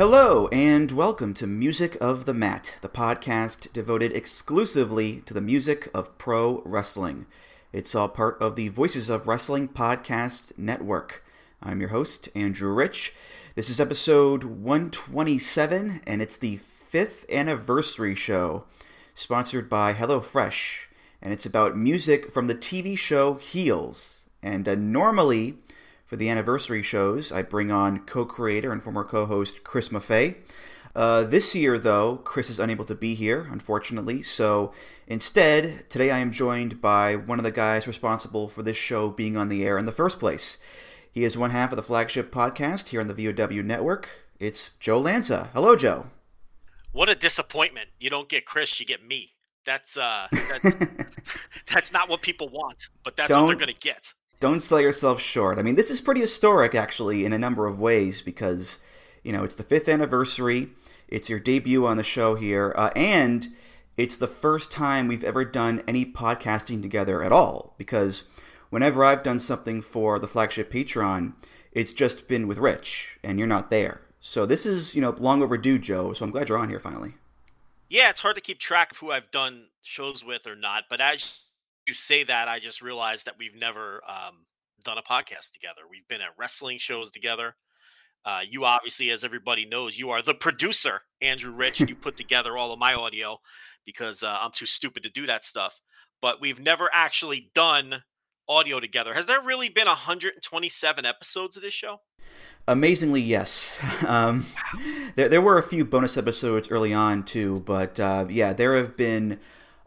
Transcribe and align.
Hello, 0.00 0.48
and 0.48 0.90
welcome 0.92 1.34
to 1.34 1.46
Music 1.46 1.94
of 2.00 2.24
the 2.24 2.32
Mat, 2.32 2.76
the 2.80 2.88
podcast 2.88 3.70
devoted 3.74 4.14
exclusively 4.14 5.20
to 5.26 5.34
the 5.34 5.42
music 5.42 5.90
of 5.92 6.16
pro 6.16 6.62
wrestling. 6.64 7.26
It's 7.70 7.94
all 7.94 8.08
part 8.08 8.40
of 8.40 8.56
the 8.56 8.68
Voices 8.68 9.10
of 9.10 9.28
Wrestling 9.28 9.68
Podcast 9.68 10.56
Network. 10.56 11.22
I'm 11.62 11.80
your 11.80 11.90
host, 11.90 12.30
Andrew 12.34 12.72
Rich. 12.72 13.12
This 13.56 13.68
is 13.68 13.78
episode 13.78 14.42
127, 14.42 16.00
and 16.06 16.22
it's 16.22 16.38
the 16.38 16.56
fifth 16.56 17.30
anniversary 17.30 18.14
show, 18.14 18.64
sponsored 19.14 19.68
by 19.68 19.92
HelloFresh. 19.92 20.86
And 21.20 21.30
it's 21.30 21.44
about 21.44 21.76
music 21.76 22.30
from 22.30 22.46
the 22.46 22.54
TV 22.54 22.96
show 22.96 23.34
Heels. 23.34 24.24
And 24.42 24.66
uh, 24.66 24.76
normally, 24.76 25.56
for 26.10 26.16
the 26.16 26.28
anniversary 26.28 26.82
shows, 26.82 27.30
I 27.30 27.42
bring 27.42 27.70
on 27.70 28.00
co 28.00 28.24
creator 28.24 28.72
and 28.72 28.82
former 28.82 29.04
co 29.04 29.26
host 29.26 29.62
Chris 29.62 29.90
Maffei. 29.90 30.34
Uh, 30.92 31.22
this 31.22 31.54
year, 31.54 31.78
though, 31.78 32.16
Chris 32.16 32.50
is 32.50 32.58
unable 32.58 32.84
to 32.86 32.96
be 32.96 33.14
here, 33.14 33.46
unfortunately, 33.48 34.20
so 34.24 34.72
instead, 35.06 35.88
today 35.88 36.10
I 36.10 36.18
am 36.18 36.32
joined 36.32 36.80
by 36.80 37.14
one 37.14 37.38
of 37.38 37.44
the 37.44 37.52
guys 37.52 37.86
responsible 37.86 38.48
for 38.48 38.64
this 38.64 38.76
show 38.76 39.08
being 39.08 39.36
on 39.36 39.48
the 39.48 39.64
air 39.64 39.78
in 39.78 39.84
the 39.84 39.92
first 39.92 40.18
place. 40.18 40.58
He 41.12 41.22
is 41.22 41.38
one 41.38 41.52
half 41.52 41.70
of 41.70 41.76
the 41.76 41.82
flagship 41.82 42.32
podcast 42.32 42.88
here 42.88 43.00
on 43.00 43.06
the 43.06 43.14
VOW 43.14 43.62
network. 43.62 44.08
It's 44.40 44.70
Joe 44.80 44.98
Lanza. 44.98 45.50
Hello, 45.54 45.76
Joe. 45.76 46.08
What 46.90 47.08
a 47.08 47.14
disappointment! 47.14 47.90
You 48.00 48.10
don't 48.10 48.28
get 48.28 48.46
Chris, 48.46 48.80
you 48.80 48.84
get 48.84 49.06
me. 49.06 49.30
That's 49.64 49.96
uh, 49.96 50.26
that's, 50.32 50.76
that's 51.72 51.92
not 51.92 52.08
what 52.08 52.20
people 52.20 52.48
want, 52.48 52.88
but 53.04 53.14
that's 53.14 53.28
Don't- 53.28 53.42
what 53.42 53.46
they're 53.46 53.64
gonna 53.64 53.78
get. 53.78 54.12
Don't 54.40 54.60
sell 54.60 54.80
yourself 54.80 55.20
short. 55.20 55.58
I 55.58 55.62
mean, 55.62 55.76
this 55.76 55.90
is 55.90 56.00
pretty 56.00 56.22
historic, 56.22 56.74
actually, 56.74 57.24
in 57.24 57.32
a 57.32 57.38
number 57.38 57.66
of 57.66 57.78
ways 57.78 58.22
because, 58.22 58.78
you 59.22 59.32
know, 59.32 59.44
it's 59.44 59.54
the 59.54 59.62
fifth 59.62 59.88
anniversary, 59.88 60.70
it's 61.08 61.28
your 61.28 61.38
debut 61.38 61.86
on 61.86 61.98
the 61.98 62.02
show 62.02 62.34
here, 62.34 62.74
uh, 62.76 62.90
and 62.96 63.48
it's 63.96 64.16
the 64.16 64.26
first 64.26 64.72
time 64.72 65.06
we've 65.06 65.24
ever 65.24 65.44
done 65.44 65.82
any 65.86 66.06
podcasting 66.06 66.80
together 66.80 67.22
at 67.22 67.32
all. 67.32 67.74
Because 67.76 68.24
whenever 68.70 69.04
I've 69.04 69.22
done 69.22 69.38
something 69.38 69.82
for 69.82 70.18
the 70.18 70.28
flagship 70.28 70.72
Patreon, 70.72 71.34
it's 71.72 71.92
just 71.92 72.26
been 72.26 72.48
with 72.48 72.58
Rich, 72.58 73.18
and 73.22 73.38
you're 73.38 73.46
not 73.46 73.70
there. 73.70 74.00
So 74.20 74.46
this 74.46 74.64
is, 74.64 74.94
you 74.94 75.02
know, 75.02 75.14
long 75.18 75.42
overdue, 75.42 75.78
Joe. 75.78 76.14
So 76.14 76.24
I'm 76.24 76.30
glad 76.30 76.48
you're 76.48 76.58
on 76.58 76.70
here 76.70 76.80
finally. 76.80 77.14
Yeah, 77.88 78.08
it's 78.08 78.20
hard 78.20 78.36
to 78.36 78.40
keep 78.40 78.58
track 78.58 78.92
of 78.92 78.98
who 78.98 79.10
I've 79.10 79.30
done 79.30 79.66
shows 79.82 80.24
with 80.24 80.46
or 80.46 80.56
not, 80.56 80.84
but 80.88 81.00
as 81.00 81.38
you 81.86 81.94
say 81.94 82.24
that, 82.24 82.48
I 82.48 82.58
just 82.58 82.82
realized 82.82 83.26
that 83.26 83.34
we've 83.38 83.54
never 83.54 84.02
um, 84.08 84.46
done 84.84 84.98
a 84.98 85.02
podcast 85.02 85.52
together. 85.52 85.82
We've 85.90 86.06
been 86.08 86.20
at 86.20 86.38
wrestling 86.38 86.78
shows 86.78 87.10
together. 87.10 87.54
Uh, 88.24 88.40
you 88.48 88.64
obviously, 88.64 89.10
as 89.10 89.24
everybody 89.24 89.64
knows, 89.64 89.98
you 89.98 90.10
are 90.10 90.22
the 90.22 90.34
producer, 90.34 91.00
Andrew 91.22 91.52
Rich, 91.52 91.80
and 91.80 91.88
you 91.88 91.96
put 91.96 92.16
together 92.18 92.56
all 92.56 92.72
of 92.72 92.78
my 92.78 92.94
audio 92.94 93.38
because 93.86 94.22
uh, 94.22 94.38
I'm 94.40 94.52
too 94.54 94.66
stupid 94.66 95.02
to 95.04 95.10
do 95.10 95.26
that 95.26 95.44
stuff. 95.44 95.80
But 96.20 96.40
we've 96.40 96.60
never 96.60 96.90
actually 96.92 97.50
done 97.54 98.02
audio 98.46 98.80
together. 98.80 99.14
Has 99.14 99.26
there 99.26 99.40
really 99.40 99.68
been 99.68 99.86
127 99.86 101.06
episodes 101.06 101.56
of 101.56 101.62
this 101.62 101.72
show? 101.72 102.00
Amazingly, 102.68 103.22
yes. 103.22 103.78
Um, 104.06 104.46
there, 105.14 105.28
there 105.28 105.40
were 105.40 105.56
a 105.56 105.62
few 105.62 105.84
bonus 105.84 106.16
episodes 106.16 106.68
early 106.68 106.92
on 106.92 107.22
too, 107.22 107.62
but 107.64 108.00
uh, 108.00 108.26
yeah, 108.28 108.52
there 108.52 108.76
have 108.76 108.96
been 108.96 109.38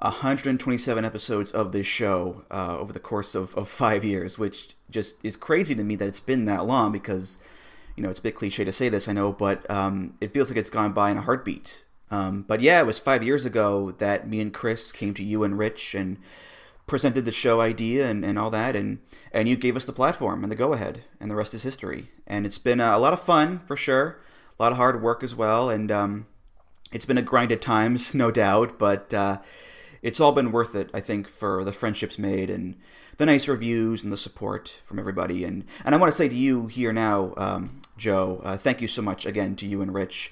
127 0.04 1.06
episodes 1.06 1.52
of 1.52 1.72
this 1.72 1.88
show 1.88 2.44
uh, 2.52 2.78
over 2.78 2.92
the 2.92 3.00
course 3.00 3.36
of, 3.36 3.56
of 3.56 3.70
five 3.70 4.04
years, 4.04 4.38
which 4.38 4.76
just 4.90 5.24
is 5.24 5.38
crazy 5.38 5.74
to 5.76 5.84
me 5.84 5.96
that 5.96 6.08
it's 6.08 6.20
been 6.20 6.46
that 6.46 6.66
long 6.66 6.92
because, 6.92 7.38
you 7.96 8.04
know, 8.04 8.10
it's 8.10 8.20
a 8.20 8.24
bit 8.24 8.36
cliche 8.36 8.66
to 8.66 8.72
say 8.72 8.90
this, 8.90 9.08
I 9.08 9.14
know, 9.14 9.32
but 9.32 9.70
um, 9.72 10.16
it 10.20 10.32
feels 10.32 10.50
like 10.50 10.58
it's 10.58 10.70
gone 10.70 10.92
by 10.92 11.12
in 11.12 11.18
a 11.18 11.22
heartbeat. 11.22 11.86
Um, 12.12 12.44
but 12.48 12.62
yeah, 12.62 12.80
it 12.80 12.86
was 12.86 13.00
five 13.00 13.24
years 13.24 13.46
ago 13.46 13.92
that 13.92 14.28
me 14.28 14.42
and 14.42 14.54
Chris 14.54 14.92
came 14.92 15.14
to 15.14 15.24
you 15.24 15.44
and 15.44 15.58
Rich 15.58 15.96
and 15.96 16.18
presented 16.86 17.26
the 17.26 17.32
show 17.32 17.62
idea 17.62 18.10
and, 18.10 18.26
and 18.26 18.38
all 18.38 18.50
that 18.50 18.76
and 18.76 19.00
and 19.32 19.48
you 19.48 19.56
gave 19.56 19.76
us 19.76 19.86
the 19.86 19.94
platform 19.94 20.44
and 20.44 20.52
the 20.52 20.56
go 20.56 20.74
ahead 20.74 21.04
and 21.20 21.32
the 21.32 21.36
rest 21.36 21.54
is 21.54 21.64
history 21.64 22.12
and 22.28 22.46
it's 22.46 22.58
been 22.58 22.82
a 22.82 22.98
lot 23.00 23.14
of 23.14 23.22
fun 23.22 23.62
for 23.66 23.78
sure 23.78 24.20
a 24.60 24.62
lot 24.62 24.74
of 24.74 24.78
hard 24.78 25.02
work 25.02 25.24
as 25.24 25.34
well 25.34 25.70
and 25.70 25.90
um, 25.92 26.26
it's 26.92 27.06
been 27.06 27.18
a 27.18 27.22
grind 27.22 27.54
at 27.54 27.62
times 27.62 28.14
no 28.14 28.32
doubt 28.32 28.78
but 28.78 29.14
uh, 29.14 29.38
it's 30.04 30.20
all 30.20 30.32
been 30.32 30.52
worth 30.52 30.76
it 30.76 30.92
i 30.94 31.02
think 31.02 31.28
for 31.28 31.64
the 31.64 31.74
friendships 31.74 32.20
made 32.20 32.52
and 32.52 32.76
the 33.18 33.26
nice 33.26 33.48
reviews 33.48 34.04
and 34.04 34.12
the 34.12 34.18
support 34.18 34.80
from 34.84 35.00
everybody 35.00 35.44
and 35.44 35.66
and 35.84 35.96
i 35.96 35.98
want 35.98 36.12
to 36.12 36.18
say 36.18 36.30
to 36.30 36.36
you 36.36 36.68
here 36.68 36.94
now 36.94 37.34
um, 37.38 37.82
joe 37.98 38.40
uh, 38.44 38.58
thank 38.58 38.82
you 38.82 38.88
so 38.88 39.02
much 39.02 39.26
again 39.26 39.56
to 39.56 39.66
you 39.66 39.82
and 39.82 39.96
rich 39.96 40.32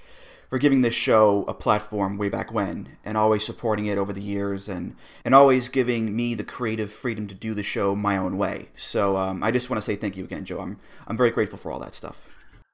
for 0.52 0.58
giving 0.58 0.82
this 0.82 0.94
show 0.94 1.46
a 1.48 1.54
platform 1.54 2.18
way 2.18 2.28
back 2.28 2.52
when 2.52 2.98
and 3.06 3.18
always 3.18 3.44
supporting 3.44 3.86
it 3.86 3.98
over 3.98 4.12
the 4.12 4.22
years 4.22 4.68
and 4.68 4.94
and 5.24 5.34
always 5.34 5.70
giving 5.70 6.14
me 6.14 6.36
the 6.36 6.44
creative 6.44 6.92
freedom 6.92 7.26
to 7.26 7.34
do 7.34 7.54
the 7.54 7.64
show 7.64 7.96
my 7.96 8.18
own 8.18 8.38
way. 8.38 8.68
So 8.76 9.16
um, 9.16 9.42
I 9.42 9.52
just 9.52 9.70
want 9.70 9.78
to 9.78 9.82
say 9.82 9.96
thank 9.96 10.18
you 10.18 10.26
again, 10.26 10.44
Joe. 10.44 10.60
I'm 10.60 10.78
I'm 11.08 11.16
very 11.16 11.32
grateful 11.32 11.58
for 11.58 11.72
all 11.72 11.80
that 11.80 11.96
stuff. 11.96 12.30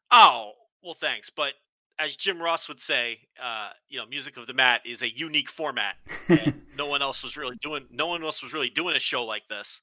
Oh, 0.09 0.53
well, 0.81 0.95
thanks. 0.99 1.29
But 1.29 1.53
as 1.99 2.15
Jim 2.15 2.41
Ross 2.41 2.67
would 2.67 2.79
say, 2.79 3.19
uh, 3.41 3.69
you 3.89 3.97
know, 3.97 4.05
Music 4.05 4.37
of 4.37 4.47
the 4.47 4.53
Mat 4.53 4.81
is 4.85 5.01
a 5.01 5.17
unique 5.17 5.49
format. 5.49 5.95
And 6.29 6.61
no 6.77 6.85
one 6.87 7.01
else 7.01 7.23
was 7.23 7.35
really 7.35 7.57
doing. 7.61 7.85
No 7.91 8.07
one 8.07 8.23
else 8.23 8.43
was 8.43 8.53
really 8.53 8.69
doing 8.69 8.95
a 8.95 8.99
show 8.99 9.25
like 9.25 9.47
this, 9.49 9.81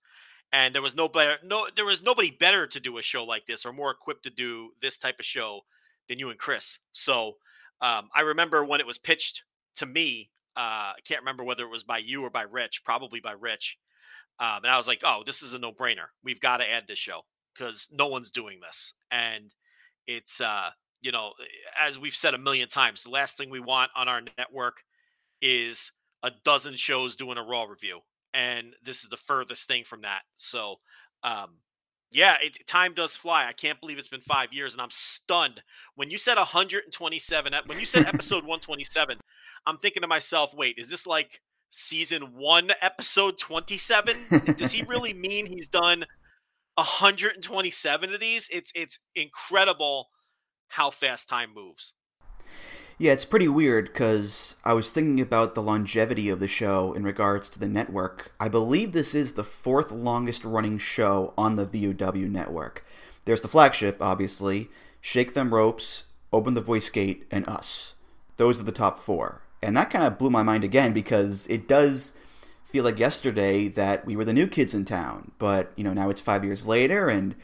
and 0.52 0.74
there 0.74 0.82
was 0.82 0.94
no 0.94 1.08
better. 1.08 1.38
No, 1.44 1.66
there 1.74 1.84
was 1.84 2.02
nobody 2.02 2.30
better 2.30 2.66
to 2.66 2.80
do 2.80 2.98
a 2.98 3.02
show 3.02 3.24
like 3.24 3.46
this 3.46 3.64
or 3.64 3.72
more 3.72 3.90
equipped 3.90 4.24
to 4.24 4.30
do 4.30 4.70
this 4.80 4.98
type 4.98 5.18
of 5.18 5.24
show 5.24 5.60
than 6.08 6.18
you 6.18 6.30
and 6.30 6.38
Chris. 6.38 6.78
So 6.92 7.36
um, 7.80 8.08
I 8.14 8.20
remember 8.20 8.64
when 8.64 8.80
it 8.80 8.86
was 8.86 8.98
pitched 8.98 9.42
to 9.76 9.86
me. 9.86 10.30
Uh, 10.56 10.94
I 10.94 10.98
can't 11.04 11.20
remember 11.20 11.42
whether 11.42 11.64
it 11.64 11.70
was 11.70 11.82
by 11.82 11.98
you 11.98 12.22
or 12.22 12.30
by 12.30 12.42
Rich. 12.42 12.82
Probably 12.84 13.18
by 13.20 13.32
Rich. 13.32 13.76
Um, 14.38 14.60
and 14.62 14.70
I 14.70 14.76
was 14.76 14.86
like, 14.86 15.00
"Oh, 15.02 15.22
this 15.26 15.42
is 15.42 15.52
a 15.52 15.58
no-brainer. 15.58 16.06
We've 16.22 16.40
got 16.40 16.58
to 16.58 16.70
add 16.70 16.84
this 16.86 16.98
show 16.98 17.22
because 17.54 17.88
no 17.90 18.06
one's 18.06 18.30
doing 18.30 18.60
this." 18.60 18.92
And 19.10 19.52
it's 20.06 20.40
uh 20.40 20.70
you 21.04 21.12
know 21.12 21.32
as 21.78 21.98
we've 21.98 22.16
said 22.16 22.34
a 22.34 22.38
million 22.38 22.66
times 22.66 23.02
the 23.02 23.10
last 23.10 23.36
thing 23.36 23.50
we 23.50 23.60
want 23.60 23.90
on 23.94 24.08
our 24.08 24.22
network 24.38 24.82
is 25.40 25.92
a 26.24 26.30
dozen 26.44 26.74
shows 26.74 27.14
doing 27.14 27.38
a 27.38 27.42
raw 27.42 27.64
review 27.64 28.00
and 28.32 28.74
this 28.82 29.04
is 29.04 29.10
the 29.10 29.16
furthest 29.16 29.68
thing 29.68 29.84
from 29.84 30.00
that. 30.02 30.22
So 30.38 30.76
um 31.22 31.58
yeah 32.10 32.36
it, 32.42 32.66
time 32.66 32.94
does 32.94 33.14
fly. 33.14 33.46
I 33.46 33.52
can't 33.52 33.78
believe 33.80 33.98
it's 33.98 34.08
been 34.08 34.20
five 34.22 34.52
years 34.52 34.72
and 34.72 34.80
i'm 34.80 34.90
stunned. 34.90 35.60
When 35.94 36.10
you 36.10 36.18
said 36.18 36.38
127 36.38 37.52
when 37.66 37.78
you 37.78 37.86
said 37.86 38.06
episode 38.06 38.44
127 38.44 39.18
i'm 39.66 39.78
thinking 39.78 40.00
to 40.00 40.08
myself 40.08 40.54
wait 40.54 40.76
is 40.78 40.88
this 40.88 41.06
like 41.06 41.40
season 41.70 42.22
one 42.34 42.70
episode 42.80 43.36
27 43.36 44.16
does 44.56 44.72
he 44.72 44.84
really 44.84 45.12
mean 45.28 45.44
he's 45.44 45.68
done 45.68 46.04
127 46.76 48.14
of 48.14 48.20
these? 48.20 48.48
It's 48.52 48.72
it's 48.74 48.98
incredible 49.14 50.08
how 50.68 50.90
fast 50.90 51.28
time 51.28 51.50
moves 51.54 51.94
Yeah, 52.98 53.12
it's 53.12 53.24
pretty 53.24 53.48
weird 53.48 53.86
because 53.86 54.56
I 54.64 54.72
was 54.72 54.90
thinking 54.90 55.20
about 55.20 55.54
the 55.54 55.62
longevity 55.62 56.28
of 56.28 56.40
the 56.40 56.48
show 56.48 56.92
in 56.92 57.04
regards 57.04 57.48
to 57.50 57.58
the 57.58 57.68
network. 57.68 58.32
I 58.38 58.48
believe 58.48 58.92
this 58.92 59.14
is 59.14 59.32
the 59.32 59.44
fourth 59.44 59.90
longest 59.90 60.44
running 60.44 60.78
show 60.78 61.34
on 61.36 61.56
the 61.56 61.64
VOW 61.64 62.28
network. 62.28 62.84
There's 63.24 63.40
the 63.40 63.48
flagship, 63.48 63.98
obviously, 64.00 64.68
Shake 65.00 65.34
Them 65.34 65.54
Ropes, 65.54 66.04
Open 66.32 66.54
the 66.54 66.60
Voice 66.60 66.88
Gate, 66.90 67.26
and 67.30 67.48
Us. 67.48 67.94
Those 68.36 68.60
are 68.60 68.64
the 68.64 68.72
top 68.72 68.98
four. 68.98 69.42
And 69.62 69.76
that 69.76 69.90
kind 69.90 70.04
of 70.04 70.18
blew 70.18 70.30
my 70.30 70.42
mind 70.42 70.64
again 70.64 70.92
because 70.92 71.46
it 71.46 71.66
does 71.66 72.14
feel 72.66 72.84
like 72.84 72.98
yesterday 72.98 73.68
that 73.68 74.04
we 74.04 74.16
were 74.16 74.24
the 74.24 74.32
new 74.32 74.46
kids 74.46 74.74
in 74.74 74.84
town. 74.84 75.32
But, 75.38 75.72
you 75.76 75.84
know, 75.84 75.92
now 75.92 76.10
it's 76.10 76.20
five 76.20 76.44
years 76.44 76.66
later 76.66 77.08
and 77.08 77.34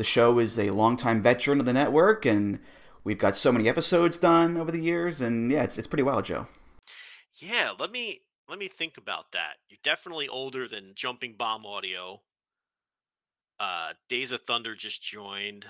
the 0.00 0.04
show 0.04 0.38
is 0.38 0.58
a 0.58 0.70
longtime 0.70 1.20
veteran 1.20 1.60
of 1.60 1.66
the 1.66 1.74
network 1.74 2.24
and 2.24 2.58
we've 3.04 3.18
got 3.18 3.36
so 3.36 3.52
many 3.52 3.68
episodes 3.68 4.16
done 4.16 4.56
over 4.56 4.72
the 4.72 4.80
years 4.80 5.20
and 5.20 5.52
yeah, 5.52 5.62
it's 5.62 5.76
it's 5.76 5.86
pretty 5.86 6.02
wild, 6.02 6.24
Joe. 6.24 6.46
yeah 7.38 7.72
let 7.78 7.92
me 7.92 8.22
let 8.48 8.58
me 8.58 8.66
think 8.66 8.96
about 8.96 9.26
that 9.32 9.56
you're 9.68 9.76
definitely 9.84 10.26
older 10.26 10.66
than 10.66 10.92
jumping 10.94 11.34
bomb 11.38 11.66
audio 11.66 12.22
uh 13.60 13.90
days 14.08 14.32
of 14.32 14.40
thunder 14.46 14.74
just 14.74 15.02
joined 15.02 15.66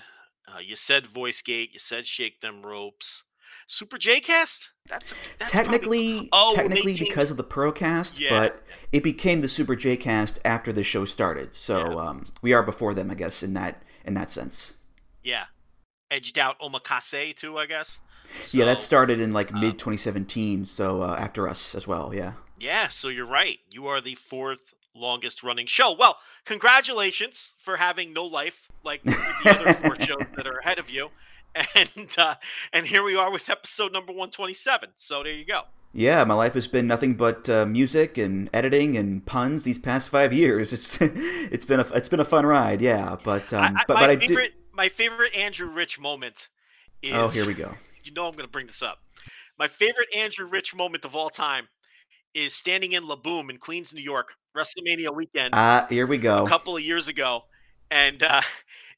uh, 0.47 0.59
you 0.59 0.77
said 0.77 1.07
voice 1.07 1.41
gate 1.41 1.73
you 1.73 1.79
said 1.79 2.07
shake 2.07 2.39
them 2.39 2.65
ropes 2.65 3.23
Super 3.67 3.97
J 3.97 4.21
Cast. 4.21 4.69
That's, 4.87 5.13
that's 5.37 5.51
technically 5.51 6.29
probably... 6.29 6.29
oh, 6.31 6.53
technically 6.55 6.97
because 6.97 7.31
of 7.31 7.37
the 7.37 7.43
Procast, 7.43 8.17
yeah. 8.17 8.29
but 8.29 8.63
it 8.93 9.03
became 9.03 9.41
the 9.41 9.49
Super 9.49 9.75
J 9.75 9.97
Cast 9.97 10.39
after 10.45 10.71
the 10.71 10.83
show 10.83 11.03
started. 11.03 11.53
So 11.53 11.77
Yeah. 11.77 11.95
um, 11.95 12.23
we 12.41 12.53
are 12.53 12.63
before 12.63 12.93
them, 12.93 13.11
I 13.11 13.15
guess, 13.15 13.43
in 13.43 13.53
that 13.55 13.81
in 14.05 14.13
that 14.15 14.29
sense. 14.29 14.75
Yeah, 15.23 15.45
edged 16.09 16.37
out 16.37 16.59
Omakase 16.59 17.35
too, 17.35 17.57
I 17.57 17.65
guess. 17.65 17.99
yeah, 18.51 18.65
that 18.65 18.81
started 18.81 19.19
in 19.21 19.31
like 19.31 19.53
um, 19.53 19.59
mid 19.59 19.77
2017, 19.79 20.65
so 20.65 21.01
uh, 21.01 21.15
after 21.19 21.47
us 21.47 21.75
as 21.75 21.87
well. 21.87 22.13
Yeah. 22.13 22.33
Yeah, 22.59 22.89
so 22.89 23.07
you're 23.07 23.25
right. 23.25 23.57
You 23.69 23.87
are 23.87 24.01
the 24.01 24.15
fourth 24.15 24.61
longest 24.93 25.41
running 25.41 25.65
show. 25.65 25.95
Well, 25.97 26.17
congratulations 26.45 27.53
for 27.57 27.77
having 27.77 28.13
no 28.13 28.25
life 28.25 28.67
like 28.83 29.03
the 29.03 29.15
other 29.45 29.73
four 29.73 29.95
shows 29.99 30.25
that 30.35 30.45
are 30.47 30.59
ahead 30.59 30.79
of 30.79 30.89
you. 30.89 31.09
And 31.75 32.09
uh, 32.17 32.35
and 32.71 32.87
here 32.87 33.03
we 33.03 33.15
are 33.15 33.31
with 33.31 33.49
episode 33.49 33.91
number 33.91 34.11
127. 34.11 34.89
So 34.95 35.23
there 35.23 35.33
you 35.33 35.45
go. 35.45 35.63
Yeah, 35.93 36.23
my 36.23 36.33
life 36.33 36.53
has 36.53 36.67
been 36.69 36.87
nothing 36.87 37.15
but 37.15 37.49
uh, 37.49 37.65
music 37.65 38.17
and 38.17 38.49
editing 38.53 38.95
and 38.95 39.25
puns 39.25 39.63
these 39.63 39.77
past 39.77 40.09
five 40.09 40.31
years. 40.31 40.71
It's 40.73 40.97
it's 41.01 41.65
been 41.65 41.81
a 41.81 41.87
it's 41.93 42.07
been 42.07 42.21
a 42.21 42.25
fun 42.25 42.45
ride, 42.45 42.79
yeah. 42.81 43.17
But 43.21 43.51
um, 43.53 43.75
I, 43.75 43.81
I- 43.81 43.83
but 43.87 43.95
my 43.95 44.07
but 44.15 44.23
favorite 44.23 44.53
my 44.73 44.87
favorite 44.89 45.35
Andrew 45.35 45.69
Rich 45.69 45.99
moment 45.99 46.47
is 47.01 47.11
Oh, 47.13 47.27
here 47.27 47.45
we 47.45 47.53
go. 47.53 47.73
You 48.03 48.11
know 48.13 48.25
I'm 48.25 48.33
going 48.33 48.47
to 48.47 48.51
bring 48.51 48.65
this 48.65 48.81
up. 48.81 48.97
My 49.59 49.67
favorite 49.67 50.07
Andrew 50.15 50.47
Rich 50.47 50.73
moment 50.73 51.05
of 51.05 51.15
all 51.15 51.29
time 51.29 51.67
is 52.33 52.55
standing 52.55 52.93
in 52.93 53.07
La 53.07 53.15
Boom 53.15 53.51
in 53.51 53.57
Queens, 53.59 53.93
New 53.93 54.01
York, 54.01 54.29
WrestleMania 54.57 55.13
weekend. 55.13 55.49
Ah, 55.53 55.85
here 55.87 56.07
we 56.07 56.17
go 56.17 56.45
a 56.45 56.49
couple 56.49 56.75
of 56.75 56.81
years 56.81 57.07
ago, 57.07 57.43
and 57.91 58.23
uh, 58.23 58.41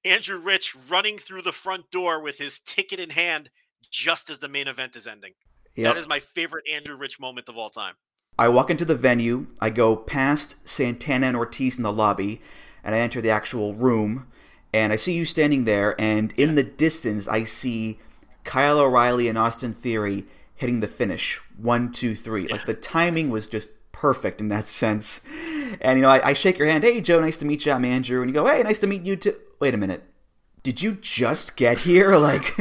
Andrew 0.05 0.39
Rich 0.39 0.75
running 0.89 1.17
through 1.17 1.43
the 1.43 1.51
front 1.51 1.89
door 1.91 2.19
with 2.21 2.37
his 2.37 2.59
ticket 2.59 2.99
in 2.99 3.09
hand 3.09 3.49
just 3.91 4.29
as 4.29 4.39
the 4.39 4.49
main 4.49 4.67
event 4.67 4.95
is 4.95 5.07
ending. 5.07 5.33
Yep. 5.75 5.93
That 5.93 5.99
is 5.99 6.07
my 6.07 6.19
favorite 6.19 6.65
Andrew 6.71 6.95
Rich 6.95 7.19
moment 7.19 7.49
of 7.49 7.57
all 7.57 7.69
time. 7.69 7.95
I 8.37 8.49
walk 8.49 8.69
into 8.69 8.85
the 8.85 8.95
venue. 8.95 9.47
I 9.59 9.69
go 9.69 9.95
past 9.95 10.55
Santana 10.67 11.27
and 11.27 11.37
Ortiz 11.37 11.77
in 11.77 11.83
the 11.83 11.91
lobby, 11.91 12.41
and 12.83 12.95
I 12.95 12.99
enter 12.99 13.21
the 13.21 13.29
actual 13.29 13.73
room. 13.73 14.27
And 14.73 14.91
I 14.91 14.95
see 14.95 15.13
you 15.13 15.25
standing 15.25 15.65
there, 15.65 15.99
and 16.01 16.33
in 16.35 16.55
the 16.55 16.63
distance, 16.63 17.27
I 17.27 17.43
see 17.43 17.99
Kyle 18.43 18.79
O'Reilly 18.79 19.27
and 19.27 19.37
Austin 19.37 19.71
Theory 19.71 20.25
hitting 20.55 20.79
the 20.79 20.87
finish. 20.87 21.39
One, 21.57 21.91
two, 21.91 22.15
three. 22.15 22.47
Like 22.47 22.65
the 22.65 22.73
timing 22.73 23.29
was 23.29 23.47
just 23.47 23.69
perfect 23.91 24.41
in 24.41 24.49
that 24.49 24.67
sense. 24.81 25.21
And 25.79 25.97
you 25.97 26.03
know, 26.03 26.09
I, 26.09 26.29
I 26.29 26.33
shake 26.33 26.57
your 26.57 26.67
hand. 26.67 26.83
Hey, 26.83 27.01
Joe, 27.01 27.19
nice 27.19 27.37
to 27.37 27.45
meet 27.45 27.65
you. 27.65 27.71
I'm 27.71 27.85
Andrew. 27.85 28.21
And 28.21 28.29
you 28.29 28.33
go, 28.33 28.45
Hey, 28.45 28.63
nice 28.63 28.79
to 28.79 28.87
meet 28.87 29.03
you 29.03 29.15
too. 29.15 29.35
Wait 29.63 29.73
a 29.73 29.77
minute. 29.77 30.03
Did 30.61 30.81
you 30.81 30.95
just 30.95 31.55
get 31.55 31.77
here? 31.77 32.11
Like, 32.19 32.53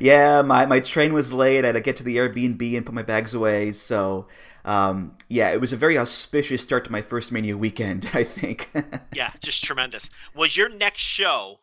yeah, 0.00 0.40
my, 0.40 0.64
my 0.64 0.80
train 0.80 1.12
was 1.12 1.34
late. 1.34 1.64
I 1.64 1.66
had 1.66 1.72
to 1.74 1.82
get 1.82 1.98
to 1.98 2.02
the 2.02 2.16
Airbnb 2.16 2.74
and 2.74 2.86
put 2.86 2.94
my 2.94 3.02
bags 3.02 3.34
away. 3.34 3.72
So, 3.72 4.26
um, 4.64 5.18
yeah, 5.28 5.50
it 5.50 5.60
was 5.60 5.74
a 5.74 5.76
very 5.76 5.98
auspicious 5.98 6.62
start 6.62 6.86
to 6.86 6.90
my 6.92 7.02
first 7.02 7.30
Mania 7.30 7.58
weekend, 7.58 8.08
I 8.14 8.24
think. 8.24 8.70
Yeah, 9.12 9.32
just 9.42 9.62
tremendous. 9.62 10.08
Was 10.34 10.56
your 10.56 10.70
next 10.70 11.02
show 11.02 11.60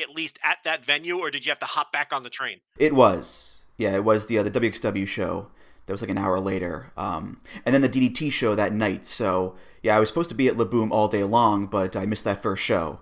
at 0.00 0.08
least 0.08 0.38
at 0.42 0.56
that 0.64 0.86
venue, 0.86 1.18
or 1.18 1.30
did 1.30 1.44
you 1.44 1.50
have 1.50 1.60
to 1.60 1.66
hop 1.66 1.92
back 1.92 2.10
on 2.14 2.22
the 2.22 2.30
train? 2.30 2.60
it 2.78 2.94
was. 2.94 3.58
Yeah, 3.76 3.94
it 3.94 4.04
was 4.04 4.28
the, 4.28 4.38
uh, 4.38 4.44
the 4.44 4.50
WXW 4.50 5.06
show. 5.06 5.48
That 5.84 5.92
was 5.92 6.00
like 6.00 6.10
an 6.10 6.16
hour 6.16 6.40
later. 6.40 6.90
Um, 6.96 7.38
and 7.66 7.74
then 7.74 7.82
the 7.82 7.88
DDT 7.90 8.32
show 8.32 8.54
that 8.54 8.72
night. 8.72 9.06
So, 9.06 9.56
yeah, 9.82 9.94
I 9.94 10.00
was 10.00 10.08
supposed 10.08 10.30
to 10.30 10.34
be 10.34 10.48
at 10.48 10.56
La 10.56 10.64
Boom 10.64 10.90
all 10.90 11.08
day 11.08 11.22
long, 11.22 11.66
but 11.66 11.96
I 11.96 12.06
missed 12.06 12.24
that 12.24 12.42
first 12.42 12.62
show. 12.62 13.00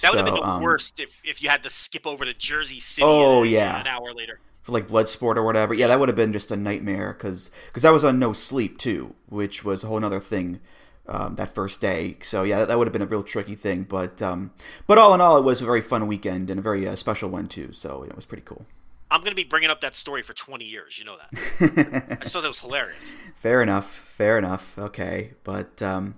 That 0.00 0.10
would 0.10 0.18
have 0.18 0.26
been 0.26 0.34
the 0.34 0.42
um, 0.42 0.62
worst 0.62 1.00
if, 1.00 1.20
if 1.22 1.42
you 1.42 1.48
had 1.50 1.62
to 1.64 1.70
skip 1.70 2.06
over 2.06 2.24
to 2.24 2.32
Jersey 2.32 2.80
City. 2.80 3.06
Oh, 3.06 3.42
yeah. 3.42 3.80
an 3.80 3.86
hour 3.86 4.12
later. 4.14 4.40
for 4.62 4.72
like 4.72 4.88
Bloodsport 4.88 5.36
or 5.36 5.42
whatever. 5.42 5.74
Yeah, 5.74 5.88
that 5.88 6.00
would 6.00 6.08
have 6.08 6.16
been 6.16 6.32
just 6.32 6.50
a 6.50 6.56
nightmare 6.56 7.12
because 7.12 7.50
because 7.66 7.84
I 7.84 7.90
was 7.90 8.04
on 8.04 8.18
no 8.18 8.32
sleep 8.32 8.78
too, 8.78 9.14
which 9.28 9.64
was 9.64 9.84
a 9.84 9.88
whole 9.88 10.02
other 10.04 10.20
thing 10.20 10.60
um, 11.06 11.34
that 11.36 11.54
first 11.54 11.80
day. 11.80 12.16
So 12.22 12.42
yeah, 12.42 12.60
that, 12.60 12.68
that 12.68 12.78
would 12.78 12.86
have 12.86 12.92
been 12.92 13.02
a 13.02 13.06
real 13.06 13.22
tricky 13.22 13.54
thing. 13.54 13.82
But 13.84 14.22
um, 14.22 14.52
but 14.86 14.98
all 14.98 15.12
in 15.14 15.20
all, 15.20 15.36
it 15.36 15.44
was 15.44 15.60
a 15.60 15.66
very 15.66 15.82
fun 15.82 16.06
weekend 16.06 16.48
and 16.48 16.58
a 16.58 16.62
very 16.62 16.86
uh, 16.86 16.96
special 16.96 17.28
one 17.28 17.46
too. 17.46 17.72
So 17.72 18.04
it 18.04 18.16
was 18.16 18.24
pretty 18.24 18.44
cool. 18.44 18.66
I'm 19.12 19.20
going 19.20 19.32
to 19.32 19.36
be 19.36 19.44
bringing 19.44 19.68
up 19.68 19.82
that 19.82 19.94
story 19.94 20.22
for 20.22 20.32
20 20.32 20.64
years. 20.64 20.98
You 20.98 21.04
know 21.04 21.18
that. 21.18 22.16
I 22.18 22.22
just 22.22 22.32
thought 22.32 22.40
that 22.40 22.48
was 22.48 22.60
hilarious. 22.60 23.12
Fair 23.36 23.60
enough. 23.60 23.86
Fair 23.86 24.38
enough. 24.38 24.72
Okay. 24.78 25.32
But 25.44 25.82
um, 25.82 26.14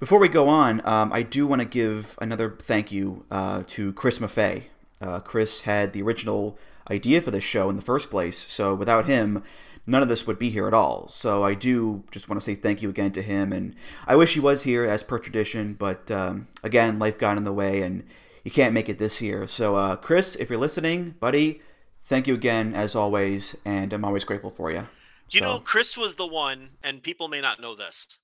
before 0.00 0.18
we 0.18 0.26
go 0.26 0.48
on, 0.48 0.84
um, 0.84 1.12
I 1.12 1.22
do 1.22 1.46
want 1.46 1.60
to 1.60 1.64
give 1.64 2.18
another 2.20 2.50
thank 2.50 2.90
you 2.90 3.24
uh, 3.30 3.62
to 3.68 3.92
Chris 3.92 4.18
Maffei. 4.18 4.64
Uh, 5.00 5.20
Chris 5.20 5.60
had 5.60 5.92
the 5.92 6.02
original 6.02 6.58
idea 6.90 7.20
for 7.20 7.30
this 7.30 7.44
show 7.44 7.70
in 7.70 7.76
the 7.76 7.82
first 7.82 8.10
place, 8.10 8.38
so 8.38 8.74
without 8.74 9.06
him, 9.06 9.44
none 9.86 10.02
of 10.02 10.08
this 10.08 10.26
would 10.26 10.38
be 10.38 10.50
here 10.50 10.66
at 10.66 10.74
all. 10.74 11.06
So 11.06 11.44
I 11.44 11.54
do 11.54 12.02
just 12.10 12.28
want 12.28 12.40
to 12.40 12.44
say 12.44 12.56
thank 12.56 12.82
you 12.82 12.90
again 12.90 13.12
to 13.12 13.22
him, 13.22 13.52
and 13.52 13.76
I 14.06 14.16
wish 14.16 14.34
he 14.34 14.40
was 14.40 14.64
here 14.64 14.84
as 14.84 15.04
per 15.04 15.18
tradition, 15.18 15.74
but 15.74 16.10
um, 16.10 16.48
again, 16.64 16.98
life 16.98 17.18
got 17.18 17.36
in 17.36 17.44
the 17.44 17.52
way, 17.52 17.82
and 17.82 18.04
you 18.44 18.50
can't 18.50 18.74
make 18.74 18.88
it 18.88 18.98
this 18.98 19.20
year. 19.22 19.46
So, 19.46 19.76
uh, 19.76 19.96
Chris, 19.96 20.34
if 20.36 20.50
you're 20.50 20.58
listening, 20.58 21.14
buddy, 21.20 21.60
thank 22.04 22.26
you 22.26 22.34
again 22.34 22.74
as 22.74 22.94
always, 22.94 23.56
and 23.64 23.92
I'm 23.92 24.04
always 24.04 24.24
grateful 24.24 24.50
for 24.50 24.70
you. 24.70 24.88
You 25.30 25.40
So- 25.40 25.44
know, 25.46 25.60
Chris 25.60 25.96
was 25.96 26.16
the 26.16 26.26
one, 26.26 26.76
and 26.82 27.02
people 27.02 27.28
may 27.28 27.40
not 27.40 27.60
know 27.60 27.74
this. 27.74 28.18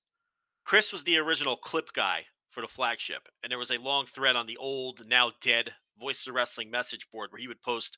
Chris 0.63 0.91
was 0.93 1.03
the 1.03 1.17
original 1.17 1.57
clip 1.57 1.93
guy 1.93 2.27
for 2.51 2.61
the 2.61 2.67
flagship, 2.67 3.27
and 3.41 3.51
there 3.51 3.57
was 3.57 3.71
a 3.71 3.77
long 3.77 4.05
thread 4.05 4.35
on 4.35 4.45
the 4.45 4.57
old, 4.57 5.07
now 5.07 5.31
dead 5.41 5.73
Voice 5.97 6.25
of 6.27 6.33
Wrestling 6.33 6.69
message 6.69 7.09
board 7.11 7.31
where 7.31 7.41
he 7.41 7.47
would 7.47 7.61
post 7.61 7.97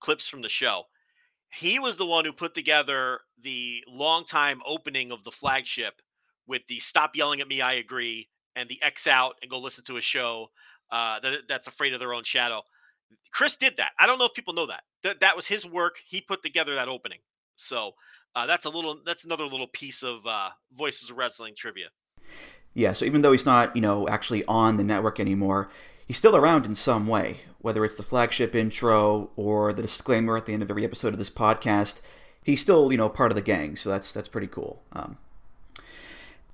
clips 0.00 0.26
from 0.26 0.42
the 0.42 0.48
show. 0.48 0.84
He 1.48 1.78
was 1.78 1.96
the 1.96 2.06
one 2.06 2.24
who 2.24 2.32
put 2.32 2.54
together 2.54 3.20
the 3.38 3.84
long 3.86 4.24
time 4.24 4.60
opening 4.66 5.12
of 5.12 5.22
the 5.24 5.30
flagship 5.30 6.02
with 6.46 6.66
the 6.66 6.80
"Stop 6.80 7.14
yelling 7.14 7.40
at 7.40 7.48
me, 7.48 7.60
I 7.60 7.74
agree" 7.74 8.28
and 8.56 8.68
the 8.68 8.82
X 8.82 9.06
out 9.06 9.36
and 9.42 9.50
go 9.50 9.58
listen 9.58 9.84
to 9.84 9.96
a 9.96 10.02
show 10.02 10.50
uh, 10.90 11.20
that 11.20 11.46
that's 11.46 11.66
afraid 11.68 11.92
of 11.92 12.00
their 12.00 12.14
own 12.14 12.24
shadow. 12.24 12.62
Chris 13.32 13.56
did 13.56 13.76
that. 13.76 13.90
I 13.98 14.06
don't 14.06 14.18
know 14.18 14.24
if 14.24 14.34
people 14.34 14.54
know 14.54 14.66
that. 14.66 14.82
That 15.02 15.20
that 15.20 15.36
was 15.36 15.46
his 15.46 15.66
work. 15.66 15.96
He 16.06 16.20
put 16.20 16.42
together 16.42 16.74
that 16.74 16.88
opening. 16.88 17.18
So 17.56 17.92
uh, 18.34 18.46
that's 18.46 18.66
a 18.66 18.70
little. 18.70 19.00
That's 19.04 19.24
another 19.24 19.44
little 19.44 19.66
piece 19.66 20.02
of 20.02 20.26
uh, 20.26 20.50
Voices 20.72 21.10
of 21.10 21.16
Wrestling 21.16 21.54
trivia. 21.56 21.86
Yeah, 22.74 22.92
so 22.92 23.06
even 23.06 23.22
though 23.22 23.32
he's 23.32 23.46
not, 23.46 23.74
you 23.74 23.80
know, 23.80 24.06
actually 24.06 24.44
on 24.44 24.76
the 24.76 24.84
network 24.84 25.18
anymore, 25.18 25.70
he's 26.06 26.18
still 26.18 26.36
around 26.36 26.66
in 26.66 26.74
some 26.74 27.06
way. 27.06 27.38
Whether 27.58 27.84
it's 27.86 27.94
the 27.94 28.02
flagship 28.02 28.54
intro 28.54 29.30
or 29.34 29.72
the 29.72 29.80
disclaimer 29.82 30.36
at 30.36 30.44
the 30.44 30.52
end 30.52 30.62
of 30.62 30.70
every 30.70 30.84
episode 30.84 31.14
of 31.14 31.18
this 31.18 31.30
podcast, 31.30 32.02
he's 32.44 32.60
still, 32.60 32.92
you 32.92 32.98
know, 32.98 33.08
part 33.08 33.32
of 33.32 33.36
the 33.36 33.42
gang. 33.42 33.76
So 33.76 33.88
that's 33.88 34.12
that's 34.12 34.28
pretty 34.28 34.46
cool. 34.46 34.82
Um, 34.92 35.16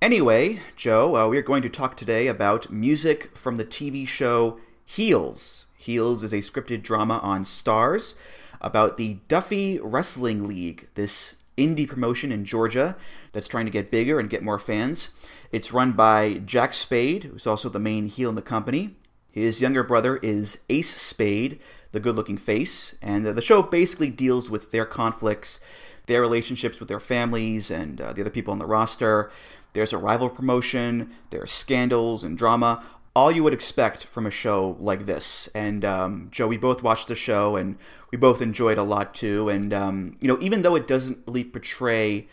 anyway, 0.01 0.61
Joe, 0.77 1.17
uh, 1.17 1.29
we 1.29 1.39
are 1.39 1.43
going 1.43 1.63
to 1.63 1.69
talk 1.69 1.97
today 1.97 2.29
about 2.29 2.71
music 2.71 3.37
from 3.37 3.57
the 3.57 3.65
TV 3.65 4.07
show 4.07 4.61
Heels. 4.85 5.69
Heels 5.77 6.23
is 6.23 6.33
a 6.33 6.39
scripted 6.39 6.83
drama 6.83 7.19
on 7.19 7.45
Starz 7.45 8.15
about 8.61 8.97
the 8.97 9.19
Duffy 9.29 9.81
Wrestling 9.81 10.47
League, 10.47 10.89
this 10.95 11.37
indie 11.57 11.89
promotion 11.89 12.33
in 12.33 12.45
Georgia 12.45 12.97
that's 13.33 13.49
trying 13.49 13.67
to 13.67 13.73
get 13.73 13.91
bigger 13.91 14.19
and 14.19 14.31
get 14.31 14.43
more 14.43 14.59
fans. 14.59 15.11
It's 15.51 15.73
run 15.73 15.93
by 15.93 16.41
Jack 16.45 16.73
Spade, 16.75 17.25
who's 17.25 17.47
also 17.47 17.69
the 17.69 17.79
main 17.79 18.07
heel 18.07 18.31
in 18.31 18.35
the 18.35 18.43
company. 18.43 18.97
His 19.31 19.61
younger 19.61 19.83
brother 19.83 20.19
is 20.19 20.61
Ace 20.69 20.95
Spade, 20.95 21.59
the 21.93 22.01
good 22.01 22.17
looking 22.17 22.39
face, 22.39 22.95
and 23.03 23.27
uh, 23.27 23.33
the 23.33 23.43
show 23.43 23.63
basically 23.63 24.11
deals 24.11 24.51
with 24.51 24.71
their 24.71 24.85
conflicts, 24.85 25.61
their 26.07 26.21
relationships 26.21 26.81
with 26.81 26.89
their 26.89 27.01
families, 27.01 27.71
and 27.71 28.01
uh, 28.01 28.13
the 28.13 28.21
other 28.23 28.31
people 28.31 28.53
on 28.53 28.59
the 28.59 28.67
roster. 28.67 29.31
There's 29.73 29.93
a 29.93 29.99
rival 29.99 30.29
promotion, 30.29 31.13
there 31.31 31.43
are 31.43 31.47
scandals 31.47 32.25
and 32.25 32.37
drama, 32.37 32.85
all 33.15 33.31
you 33.31 33.43
would 33.43 33.53
expect 33.53 34.05
from 34.05 34.27
a 34.27 34.31
show 34.31 34.77
like 34.81 35.07
this. 35.07 35.49
And 35.55 35.85
um, 35.85 36.29
Joe, 36.31 36.49
we 36.49 36.57
both 36.57 36.83
watched 36.83 37.09
the 37.09 37.15
show 37.15 37.57
and 37.57 37.77
we 38.11 38.19
both 38.19 38.41
enjoyed 38.41 38.79
a 38.79 38.83
lot 38.83 39.15
too. 39.15 39.49
And 39.49 39.73
um, 39.73 40.17
you 40.21 40.29
know, 40.29 40.39
even 40.41 40.63
though 40.63 40.77
it 40.77 40.87
doesn't 40.87 41.19
really 41.27 41.45
portray 41.45 42.29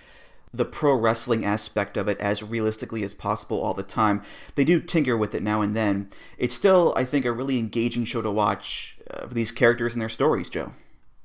the 0.52 0.66
pro 0.66 0.96
wrestling 0.96 1.46
aspect 1.46 1.96
of 1.96 2.08
it 2.08 2.20
as 2.20 2.42
realistically 2.42 3.04
as 3.04 3.14
possible 3.14 3.62
all 3.62 3.74
the 3.74 3.84
time, 3.84 4.24
they 4.56 4.64
do 4.64 4.80
tinker 4.80 5.18
with 5.18 5.36
it 5.36 5.44
now 5.44 5.62
and 5.62 5.76
then. 5.76 6.10
It's 6.38 6.56
still, 6.56 6.94
I 6.96 7.06
think, 7.06 7.26
a 7.26 7.32
really 7.32 7.60
engaging 7.60 8.06
show 8.06 8.22
to 8.22 8.32
watch 8.32 8.98
uh, 9.12 9.28
for 9.28 9.34
these 9.34 9.52
characters 9.52 9.94
and 9.94 10.02
their 10.02 10.10
stories, 10.10 10.50
Joe. 10.50 10.74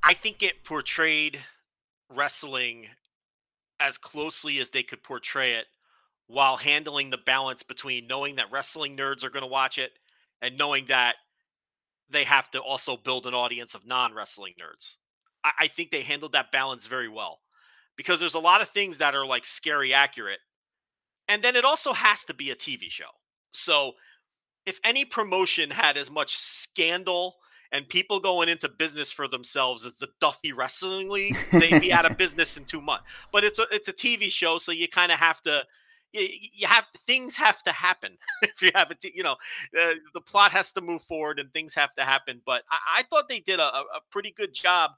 I 0.03 0.13
think 0.13 0.43
it 0.43 0.63
portrayed 0.63 1.39
wrestling 2.13 2.87
as 3.79 3.97
closely 3.97 4.59
as 4.59 4.69
they 4.69 4.83
could 4.83 5.01
portray 5.01 5.53
it 5.53 5.65
while 6.27 6.57
handling 6.57 7.09
the 7.09 7.17
balance 7.17 7.63
between 7.63 8.07
knowing 8.07 8.35
that 8.35 8.51
wrestling 8.51 8.97
nerds 8.97 9.23
are 9.23 9.29
going 9.29 9.43
to 9.43 9.47
watch 9.47 9.77
it 9.77 9.91
and 10.41 10.57
knowing 10.57 10.85
that 10.87 11.15
they 12.09 12.23
have 12.23 12.49
to 12.51 12.59
also 12.59 12.97
build 12.97 13.25
an 13.25 13.33
audience 13.33 13.73
of 13.73 13.85
non 13.85 14.13
wrestling 14.13 14.53
nerds. 14.61 14.95
I, 15.43 15.51
I 15.61 15.67
think 15.67 15.91
they 15.91 16.01
handled 16.01 16.33
that 16.33 16.51
balance 16.51 16.87
very 16.87 17.09
well 17.09 17.39
because 17.97 18.19
there's 18.19 18.35
a 18.35 18.39
lot 18.39 18.61
of 18.61 18.69
things 18.69 18.97
that 18.97 19.15
are 19.15 19.25
like 19.25 19.45
scary 19.45 19.93
accurate. 19.93 20.39
And 21.27 21.43
then 21.43 21.55
it 21.55 21.65
also 21.65 21.93
has 21.93 22.25
to 22.25 22.33
be 22.33 22.51
a 22.51 22.55
TV 22.55 22.89
show. 22.89 23.05
So 23.53 23.93
if 24.65 24.79
any 24.83 25.05
promotion 25.05 25.69
had 25.69 25.97
as 25.97 26.11
much 26.11 26.35
scandal 26.37 27.35
and 27.71 27.87
people 27.87 28.19
going 28.19 28.49
into 28.49 28.69
business 28.69 29.11
for 29.11 29.27
themselves 29.27 29.85
as 29.85 29.95
the 29.95 30.07
Duffy 30.21 30.53
Wrestling 30.53 31.09
League, 31.09 31.37
they'd 31.51 31.81
be 31.81 31.93
out 31.93 32.05
of 32.05 32.17
business 32.17 32.57
in 32.57 32.65
two 32.65 32.81
months. 32.81 33.05
But 33.31 33.43
it's 33.43 33.59
a 33.59 33.65
it's 33.71 33.87
a 33.87 33.93
TV 33.93 34.31
show, 34.31 34.57
so 34.57 34.71
you 34.71 34.87
kind 34.87 35.11
of 35.11 35.19
have 35.19 35.41
to. 35.43 35.63
You, 36.15 36.27
you 36.53 36.67
have 36.67 36.85
things 37.07 37.35
have 37.35 37.61
to 37.63 37.71
happen 37.71 38.17
if 38.41 38.61
you 38.61 38.71
have 38.73 38.91
a 38.91 38.95
t- 38.95 39.13
you 39.15 39.23
know 39.23 39.35
uh, 39.79 39.93
the 40.13 40.21
plot 40.21 40.51
has 40.51 40.71
to 40.73 40.81
move 40.81 41.01
forward 41.03 41.39
and 41.39 41.51
things 41.51 41.73
have 41.75 41.93
to 41.95 42.03
happen 42.03 42.41
but 42.45 42.63
i, 42.71 42.99
I 42.99 43.03
thought 43.03 43.27
they 43.29 43.39
did 43.39 43.59
a, 43.59 43.63
a 43.63 44.01
pretty 44.11 44.31
good 44.31 44.53
job 44.53 44.91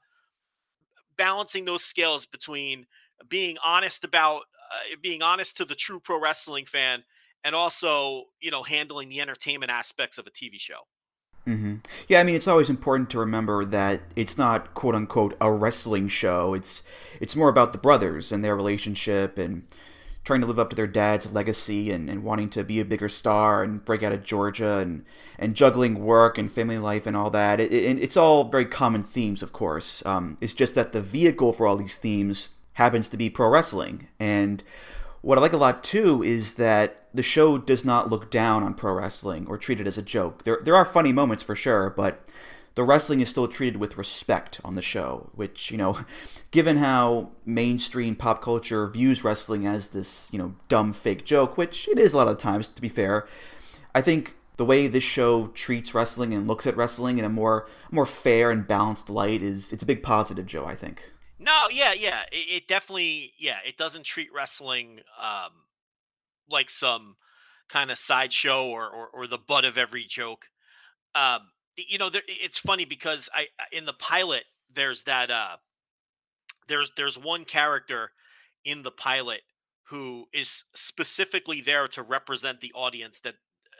balancing 1.16 1.64
those 1.64 1.84
scales 1.84 2.26
between 2.26 2.86
being 3.28 3.56
honest 3.64 4.04
about 4.04 4.42
uh, 4.72 4.96
being 5.02 5.22
honest 5.22 5.56
to 5.56 5.64
the 5.64 5.74
true 5.74 6.00
pro 6.00 6.20
wrestling 6.20 6.66
fan 6.66 7.02
and 7.44 7.54
also 7.54 8.24
you 8.40 8.50
know 8.50 8.62
handling 8.62 9.08
the 9.08 9.20
entertainment 9.20 9.70
aspects 9.70 10.18
of 10.18 10.26
a 10.26 10.30
tv 10.30 10.58
show 10.58 10.80
Mm-hmm. 11.48 11.76
Yeah, 12.08 12.20
I 12.20 12.24
mean, 12.24 12.34
it's 12.34 12.48
always 12.48 12.68
important 12.68 13.08
to 13.10 13.18
remember 13.18 13.64
that 13.64 14.02
it's 14.14 14.36
not 14.36 14.74
"quote 14.74 14.94
unquote" 14.94 15.34
a 15.40 15.50
wrestling 15.50 16.08
show. 16.08 16.52
It's 16.52 16.82
it's 17.20 17.34
more 17.34 17.48
about 17.48 17.72
the 17.72 17.78
brothers 17.78 18.30
and 18.30 18.44
their 18.44 18.54
relationship 18.54 19.38
and 19.38 19.66
trying 20.28 20.42
to 20.42 20.46
live 20.46 20.58
up 20.58 20.68
to 20.68 20.76
their 20.76 20.86
dad's 20.86 21.32
legacy 21.32 21.90
and, 21.90 22.08
and 22.10 22.22
wanting 22.22 22.50
to 22.50 22.62
be 22.62 22.78
a 22.78 22.84
bigger 22.84 23.08
star 23.08 23.62
and 23.62 23.84
break 23.84 24.02
out 24.02 24.12
of 24.12 24.22
Georgia 24.22 24.76
and 24.76 25.04
and 25.38 25.54
juggling 25.54 26.04
work 26.04 26.36
and 26.36 26.52
family 26.52 26.78
life 26.78 27.06
and 27.06 27.16
all 27.16 27.30
that. 27.30 27.58
It, 27.58 27.72
it, 27.72 27.98
it's 27.98 28.16
all 28.16 28.44
very 28.44 28.66
common 28.66 29.02
themes, 29.02 29.42
of 29.42 29.52
course. 29.52 30.04
Um, 30.04 30.36
it's 30.40 30.52
just 30.52 30.74
that 30.74 30.92
the 30.92 31.00
vehicle 31.00 31.52
for 31.52 31.66
all 31.66 31.76
these 31.76 31.96
themes 31.96 32.50
happens 32.74 33.08
to 33.08 33.16
be 33.16 33.30
pro 33.30 33.48
wrestling 33.48 34.08
and 34.20 34.62
what 35.20 35.36
I 35.36 35.40
like 35.40 35.52
a 35.52 35.56
lot 35.56 35.82
too 35.82 36.22
is 36.22 36.54
that 36.54 37.08
the 37.12 37.24
show 37.24 37.58
does 37.58 37.84
not 37.84 38.08
look 38.08 38.30
down 38.30 38.62
on 38.62 38.74
pro 38.74 38.94
wrestling 38.94 39.46
or 39.48 39.58
treat 39.58 39.80
it 39.80 39.86
as 39.86 39.98
a 39.98 40.02
joke. 40.02 40.44
There, 40.44 40.60
there 40.62 40.76
are 40.76 40.84
funny 40.84 41.12
moments 41.12 41.42
for 41.42 41.56
sure, 41.56 41.90
but 41.90 42.24
the 42.78 42.84
wrestling 42.84 43.20
is 43.20 43.28
still 43.28 43.48
treated 43.48 43.78
with 43.78 43.98
respect 43.98 44.60
on 44.64 44.76
the 44.76 44.82
show, 44.82 45.30
which, 45.34 45.72
you 45.72 45.76
know, 45.76 45.98
given 46.52 46.76
how 46.76 47.32
mainstream 47.44 48.14
pop 48.14 48.40
culture 48.40 48.86
views 48.86 49.24
wrestling 49.24 49.66
as 49.66 49.88
this, 49.88 50.28
you 50.30 50.38
know, 50.38 50.54
dumb 50.68 50.92
fake 50.92 51.24
joke, 51.24 51.58
which 51.58 51.88
it 51.88 51.98
is 51.98 52.12
a 52.12 52.16
lot 52.16 52.28
of 52.28 52.38
times, 52.38 52.68
to 52.68 52.80
be 52.80 52.88
fair, 52.88 53.26
I 53.96 54.00
think 54.00 54.36
the 54.58 54.64
way 54.64 54.86
this 54.86 55.02
show 55.02 55.48
treats 55.48 55.92
wrestling 55.92 56.32
and 56.32 56.46
looks 56.46 56.68
at 56.68 56.76
wrestling 56.76 57.18
in 57.18 57.24
a 57.24 57.28
more 57.28 57.66
more 57.90 58.06
fair 58.06 58.52
and 58.52 58.64
balanced 58.64 59.10
light 59.10 59.42
is 59.42 59.72
it's 59.72 59.82
a 59.82 59.86
big 59.86 60.04
positive, 60.04 60.46
Joe, 60.46 60.64
I 60.64 60.76
think. 60.76 61.10
No, 61.40 61.66
yeah, 61.72 61.94
yeah. 61.94 62.22
It, 62.30 62.62
it, 62.62 62.68
definitely, 62.68 63.32
yeah, 63.40 63.58
it 63.66 63.76
doesn't 63.76 64.04
treat 64.04 64.28
wrestling 64.32 65.00
um, 65.20 65.50
like 66.48 66.70
some 66.70 67.16
kind 67.68 67.90
of 67.90 67.98
sideshow 67.98 68.68
or, 68.68 68.88
or 68.88 69.08
or 69.12 69.26
the 69.26 69.36
butt 69.36 69.64
of 69.64 69.76
every 69.76 70.04
joke. 70.08 70.44
Um, 71.16 71.40
you 71.88 71.98
know, 71.98 72.10
there, 72.10 72.22
it's 72.26 72.58
funny 72.58 72.84
because 72.84 73.28
I 73.34 73.46
in 73.72 73.84
the 73.84 73.92
pilot 73.94 74.44
there's 74.74 75.04
that 75.04 75.30
uh, 75.30 75.56
there's 76.68 76.92
there's 76.96 77.18
one 77.18 77.44
character 77.44 78.10
in 78.64 78.82
the 78.82 78.90
pilot 78.90 79.40
who 79.84 80.26
is 80.32 80.64
specifically 80.74 81.60
there 81.60 81.88
to 81.88 82.02
represent 82.02 82.60
the 82.60 82.72
audience 82.74 83.20
that 83.20 83.34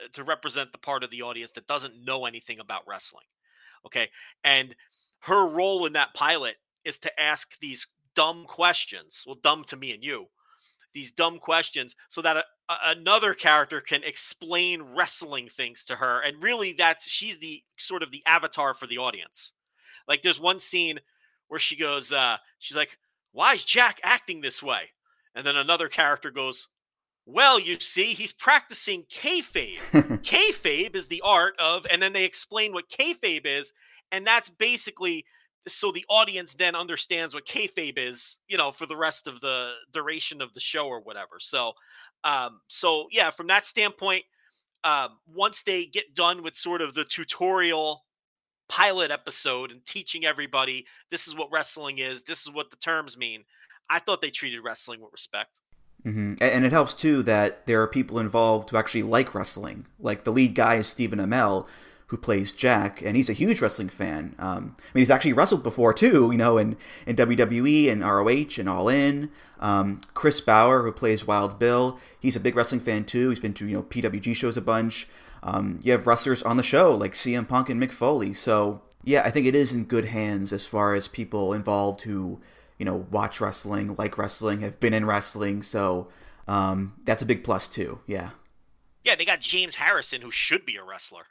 uh, 0.05 0.09
to 0.13 0.25
represent 0.25 0.73
the 0.73 0.79
part 0.79 1.05
of 1.05 1.11
the 1.11 1.23
audience 1.23 1.53
that 1.53 1.67
doesn't 1.67 2.05
know 2.05 2.27
anything 2.27 2.61
about 2.61 2.83
wrestling. 2.87 3.27
Okay, 3.87 4.09
and 4.45 4.75
her 5.21 5.47
role 5.47 5.87
in 5.87 5.93
that 5.95 6.15
pilot 6.15 6.57
is 6.85 6.99
to 6.99 7.21
ask 7.21 7.59
these 7.61 7.87
dumb 8.15 8.45
questions. 8.45 9.25
Well, 9.27 9.39
dumb 9.43 9.65
to 9.65 9.77
me 9.77 9.93
and 9.93 10.03
you, 10.03 10.27
these 10.99 11.13
dumb 11.13 11.39
questions, 11.39 11.95
so 12.09 12.21
that 12.23 12.37
a, 12.37 12.45
a, 12.69 12.77
another 12.97 13.35
character 13.35 13.81
can 13.81 14.03
explain 14.03 14.83
wrestling 14.83 15.49
things 15.49 15.85
to 15.85 15.97
her. 15.97 16.21
And 16.21 16.43
really, 16.43 16.73
that's 16.73 17.09
she's 17.09 17.39
the 17.39 17.63
sort 17.77 18.03
of 18.03 18.11
the 18.11 18.23
avatar 18.27 18.75
for 18.75 18.87
the 18.87 18.99
audience. 18.99 19.53
Like, 20.09 20.23
there's 20.23 20.41
one 20.41 20.59
scene 20.59 20.99
where 21.47 21.61
she 21.61 21.77
goes, 21.77 22.13
uh, 22.13 22.39
she's 22.59 22.77
like, 22.77 22.99
"Why 23.33 23.55
is 23.55 23.65
Jack 23.65 24.01
acting 24.03 24.41
this 24.41 24.63
way?" 24.63 24.91
And 25.35 25.47
then 25.47 25.57
another 25.57 25.89
character 25.89 26.31
goes, 26.31 26.67
well, 27.31 27.61
you 27.61 27.79
see, 27.79 28.15
he's 28.15 28.33
practicing 28.33 29.05
kayfabe. 29.05 29.79
kayfabe 30.23 30.97
is 30.97 31.09
the 31.09 31.21
art 31.23 31.55
of, 31.59 31.87
and 31.91 32.03
then 32.03 32.15
they 32.15 32.25
explain 32.25 32.73
what 32.73 32.89
kayfabe 32.89 33.45
is, 33.45 33.75
and 34.11 34.27
that's 34.27 34.49
basically 34.49 35.27
so 35.73 35.93
the 35.93 36.05
audience 36.09 36.53
then 36.53 36.75
understands 36.75 37.35
what 37.35 37.47
kayfabe 37.47 37.99
is, 37.99 38.39
you 38.49 38.57
know, 38.57 38.73
for 38.73 38.87
the 38.87 38.97
rest 38.97 39.27
of 39.27 39.41
the 39.41 39.73
duration 39.93 40.41
of 40.41 40.53
the 40.55 40.61
show 40.61 40.87
or 40.87 41.01
whatever. 41.01 41.39
So, 41.39 41.73
um, 42.25 42.61
so 42.69 43.07
yeah, 43.11 43.31
from 43.31 43.47
that 43.49 43.65
standpoint, 43.65 44.25
um, 44.85 45.19
once 45.27 45.63
they 45.63 45.87
get 45.87 46.15
done 46.15 46.43
with 46.43 46.55
sort 46.55 46.81
of 46.81 46.95
the 46.95 47.05
tutorial 47.05 48.05
pilot 48.69 49.11
episode 49.11 49.71
and 49.71 49.85
teaching 49.87 50.27
everybody 50.27 50.87
this 51.11 51.27
is 51.27 51.35
what 51.35 51.51
wrestling 51.51 51.99
is, 51.99 52.23
this 52.23 52.43
is 52.43 52.51
what 52.51 52.71
the 52.71 52.77
terms 52.77 53.17
mean, 53.17 53.45
I 53.91 53.99
thought 53.99 54.21
they 54.21 54.31
treated 54.31 54.61
wrestling 54.63 55.01
with 55.01 55.13
respect. 55.13 55.61
Mm-hmm. 56.05 56.35
And 56.41 56.65
it 56.65 56.73
helps 56.73 56.95
too 56.95 57.23
that 57.25 57.67
there 57.67 57.83
are 57.83 57.89
people 57.89 58.19
involved 58.19 58.71
who 58.71 58.77
actually 58.77 59.03
like 59.03 59.35
wrestling. 59.35 59.87
Like 59.99 60.25
the 60.25 60.33
lead 60.33 60.55
guy 60.55 60.77
is 60.77 60.87
Stephen 60.87 61.19
Amell, 61.19 61.67
who 62.09 62.17
plays 62.17 62.53
Jack, 62.53 63.03
and 63.03 63.17
he's 63.17 63.29
a 63.29 63.35
huge 63.35 63.61
wrestling 63.61 63.91
fan. 63.91 64.35
Um, 64.39 64.77
I 64.79 64.83
mean, 64.95 65.03
he's 65.03 65.11
actually 65.11 65.35
wrestled 65.35 65.63
before 65.63 65.93
too, 65.93 66.31
you 66.33 66.39
know, 66.39 66.57
in, 66.57 66.77
in 67.07 67.17
WWE 67.17 67.91
and 67.91 68.03
ROH 68.03 68.59
and 68.59 68.69
All 68.69 68.89
In. 68.89 69.31
Um, 69.61 70.01
Chris 70.15 70.41
Bauer, 70.41 70.83
who 70.83 70.93
plays 70.93 71.27
Wild 71.27 71.59
Bill, 71.59 71.99
he's 72.19 72.37
a 72.37 72.41
big 72.41 72.57
wrestling 72.57 72.81
fan 72.81 73.05
too. 73.05 73.29
He's 73.29 73.41
been 73.41 73.55
to 73.55 73.67
you 73.67 73.77
know 73.77 73.83
PWG 73.83 74.35
shows 74.35 74.57
a 74.57 74.63
bunch. 74.63 75.09
Um, 75.43 75.81
you 75.83 75.93
have 75.93 76.07
wrestlers 76.07 76.43
on 76.43 76.57
the 76.57 76.63
show 76.63 76.95
like 76.95 77.13
CM 77.13 77.47
Punk 77.47 77.69
and 77.69 77.81
Mick 77.81 77.93
Foley. 77.93 78.33
So 78.33 78.83
yeah, 79.05 79.23
I 79.25 79.31
think 79.31 79.47
it 79.47 79.55
is 79.55 79.73
in 79.73 79.85
good 79.85 80.07
hands 80.07 80.53
as 80.53 80.67
far 80.67 80.95
as 80.95 81.09
people 81.09 81.53
involved 81.53 82.03
who 82.03 82.41
you 82.79 82.87
know 82.87 83.07
watch 83.11 83.41
wrestling, 83.41 83.97
like 83.97 84.17
wrestling, 84.17 84.63
have 84.63 84.81
been 84.81 84.95
in 84.95 85.05
wrestling. 85.05 85.63
So 85.63 86.09
um, 86.47 86.95
that's 87.05 87.23
a 87.23 87.27
big 87.27 87.45
plus 87.45 87.69
too. 87.69 88.01
Yeah. 88.07 88.31
Yeah, 89.05 89.15
they 89.15 89.25
got 89.25 89.41
James 89.41 89.75
Harrison, 89.77 90.21
who 90.23 90.31
should 90.31 90.67
be 90.67 90.77
a 90.77 90.83
wrestler. 90.83 91.25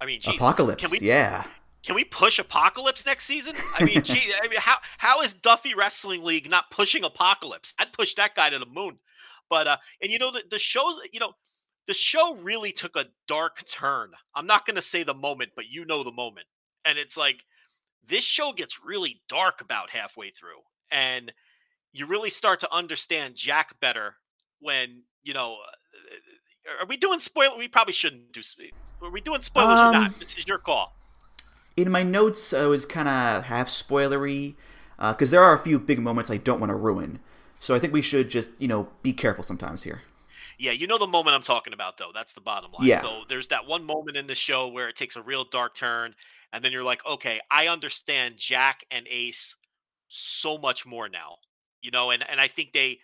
I 0.00 0.06
mean, 0.06 0.20
geez, 0.20 0.34
Apocalypse. 0.36 0.90
We, 0.90 0.98
yeah. 1.00 1.44
Can 1.84 1.94
we 1.94 2.04
push 2.04 2.38
Apocalypse 2.38 3.04
next 3.04 3.24
season? 3.24 3.54
I 3.78 3.84
mean, 3.84 4.02
gee, 4.04 4.32
I 4.42 4.48
mean, 4.48 4.60
how 4.60 4.76
how 4.98 5.20
is 5.22 5.34
Duffy 5.34 5.74
Wrestling 5.74 6.24
League 6.24 6.48
not 6.48 6.70
pushing 6.70 7.04
Apocalypse? 7.04 7.74
I'd 7.78 7.92
push 7.92 8.14
that 8.14 8.34
guy 8.34 8.50
to 8.50 8.58
the 8.58 8.66
moon. 8.66 8.98
But 9.50 9.66
uh, 9.66 9.76
and 10.02 10.10
you 10.10 10.18
know 10.18 10.30
the 10.30 10.42
the 10.50 10.58
shows, 10.58 10.98
you 11.12 11.20
know, 11.20 11.32
the 11.86 11.94
show 11.94 12.34
really 12.36 12.72
took 12.72 12.96
a 12.96 13.06
dark 13.28 13.64
turn. 13.66 14.12
I'm 14.34 14.46
not 14.46 14.66
going 14.66 14.76
to 14.76 14.82
say 14.82 15.02
the 15.02 15.14
moment, 15.14 15.50
but 15.54 15.66
you 15.70 15.84
know 15.84 16.02
the 16.02 16.12
moment. 16.12 16.46
And 16.84 16.98
it's 16.98 17.16
like 17.16 17.44
this 18.08 18.24
show 18.24 18.52
gets 18.52 18.80
really 18.84 19.20
dark 19.28 19.60
about 19.60 19.90
halfway 19.90 20.30
through, 20.30 20.60
and 20.90 21.32
you 21.92 22.06
really 22.06 22.30
start 22.30 22.60
to 22.60 22.74
understand 22.74 23.36
Jack 23.36 23.78
better 23.80 24.16
when 24.60 25.02
you 25.22 25.34
know. 25.34 25.58
Are 26.80 26.86
we 26.86 26.96
doing 26.96 27.20
spoiler? 27.20 27.56
We 27.56 27.68
probably 27.68 27.92
shouldn't 27.92 28.32
do. 28.32 28.40
Are 29.02 29.10
we 29.10 29.20
doing 29.20 29.42
spoilers 29.42 29.78
um, 29.78 29.88
or 29.88 29.92
not? 29.92 30.18
This 30.18 30.38
is 30.38 30.46
your 30.46 30.58
call. 30.58 30.96
In 31.76 31.90
my 31.90 32.02
notes, 32.02 32.52
I 32.52 32.66
was 32.66 32.86
kind 32.86 33.08
of 33.08 33.44
half 33.44 33.68
spoilery 33.68 34.54
because 34.96 35.30
uh, 35.30 35.36
there 35.36 35.42
are 35.42 35.54
a 35.54 35.58
few 35.58 35.78
big 35.78 35.98
moments 35.98 36.30
I 36.30 36.36
don't 36.36 36.60
want 36.60 36.70
to 36.70 36.76
ruin. 36.76 37.20
So 37.58 37.74
I 37.74 37.78
think 37.78 37.92
we 37.92 38.02
should 38.02 38.30
just, 38.30 38.50
you 38.58 38.68
know, 38.68 38.88
be 39.02 39.12
careful 39.12 39.42
sometimes 39.44 39.82
here. 39.82 40.02
Yeah, 40.58 40.72
you 40.72 40.86
know 40.86 40.98
the 40.98 41.06
moment 41.06 41.34
I'm 41.34 41.42
talking 41.42 41.72
about, 41.72 41.98
though. 41.98 42.10
That's 42.14 42.34
the 42.34 42.40
bottom 42.40 42.70
line. 42.72 42.86
Yeah. 42.86 43.00
So 43.00 43.22
there's 43.28 43.48
that 43.48 43.66
one 43.66 43.84
moment 43.84 44.16
in 44.16 44.26
the 44.26 44.34
show 44.34 44.68
where 44.68 44.88
it 44.88 44.96
takes 44.96 45.16
a 45.16 45.22
real 45.22 45.44
dark 45.44 45.74
turn, 45.74 46.14
and 46.52 46.64
then 46.64 46.70
you're 46.70 46.84
like, 46.84 47.04
okay, 47.04 47.40
I 47.50 47.66
understand 47.66 48.36
Jack 48.36 48.84
and 48.90 49.06
Ace 49.10 49.56
so 50.08 50.58
much 50.58 50.86
more 50.86 51.08
now. 51.08 51.36
You 51.82 51.90
know, 51.90 52.10
and 52.10 52.24
and 52.28 52.40
I 52.40 52.48
think 52.48 52.72
they 52.72 53.00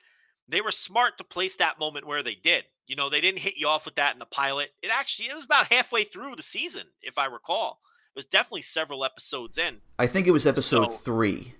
they 0.48 0.60
were 0.60 0.72
smart 0.72 1.18
to 1.18 1.24
place 1.24 1.56
that 1.56 1.78
moment 1.78 2.06
where 2.06 2.22
they 2.22 2.34
did. 2.34 2.64
You 2.90 2.96
know, 2.96 3.08
they 3.08 3.20
didn't 3.20 3.38
hit 3.38 3.56
you 3.56 3.68
off 3.68 3.84
with 3.84 3.94
that 3.94 4.14
in 4.14 4.18
the 4.18 4.26
pilot. 4.26 4.70
It 4.82 4.90
actually 4.92 5.28
it 5.28 5.36
was 5.36 5.44
about 5.44 5.72
halfway 5.72 6.02
through 6.02 6.34
the 6.34 6.42
season, 6.42 6.88
if 7.02 7.18
I 7.18 7.26
recall. 7.26 7.78
It 8.12 8.18
was 8.18 8.26
definitely 8.26 8.62
several 8.62 9.04
episodes 9.04 9.58
in. 9.58 9.76
I 9.96 10.08
think 10.08 10.26
it 10.26 10.32
was 10.32 10.44
episode 10.44 10.90
so, 10.90 10.96
three 10.96 11.54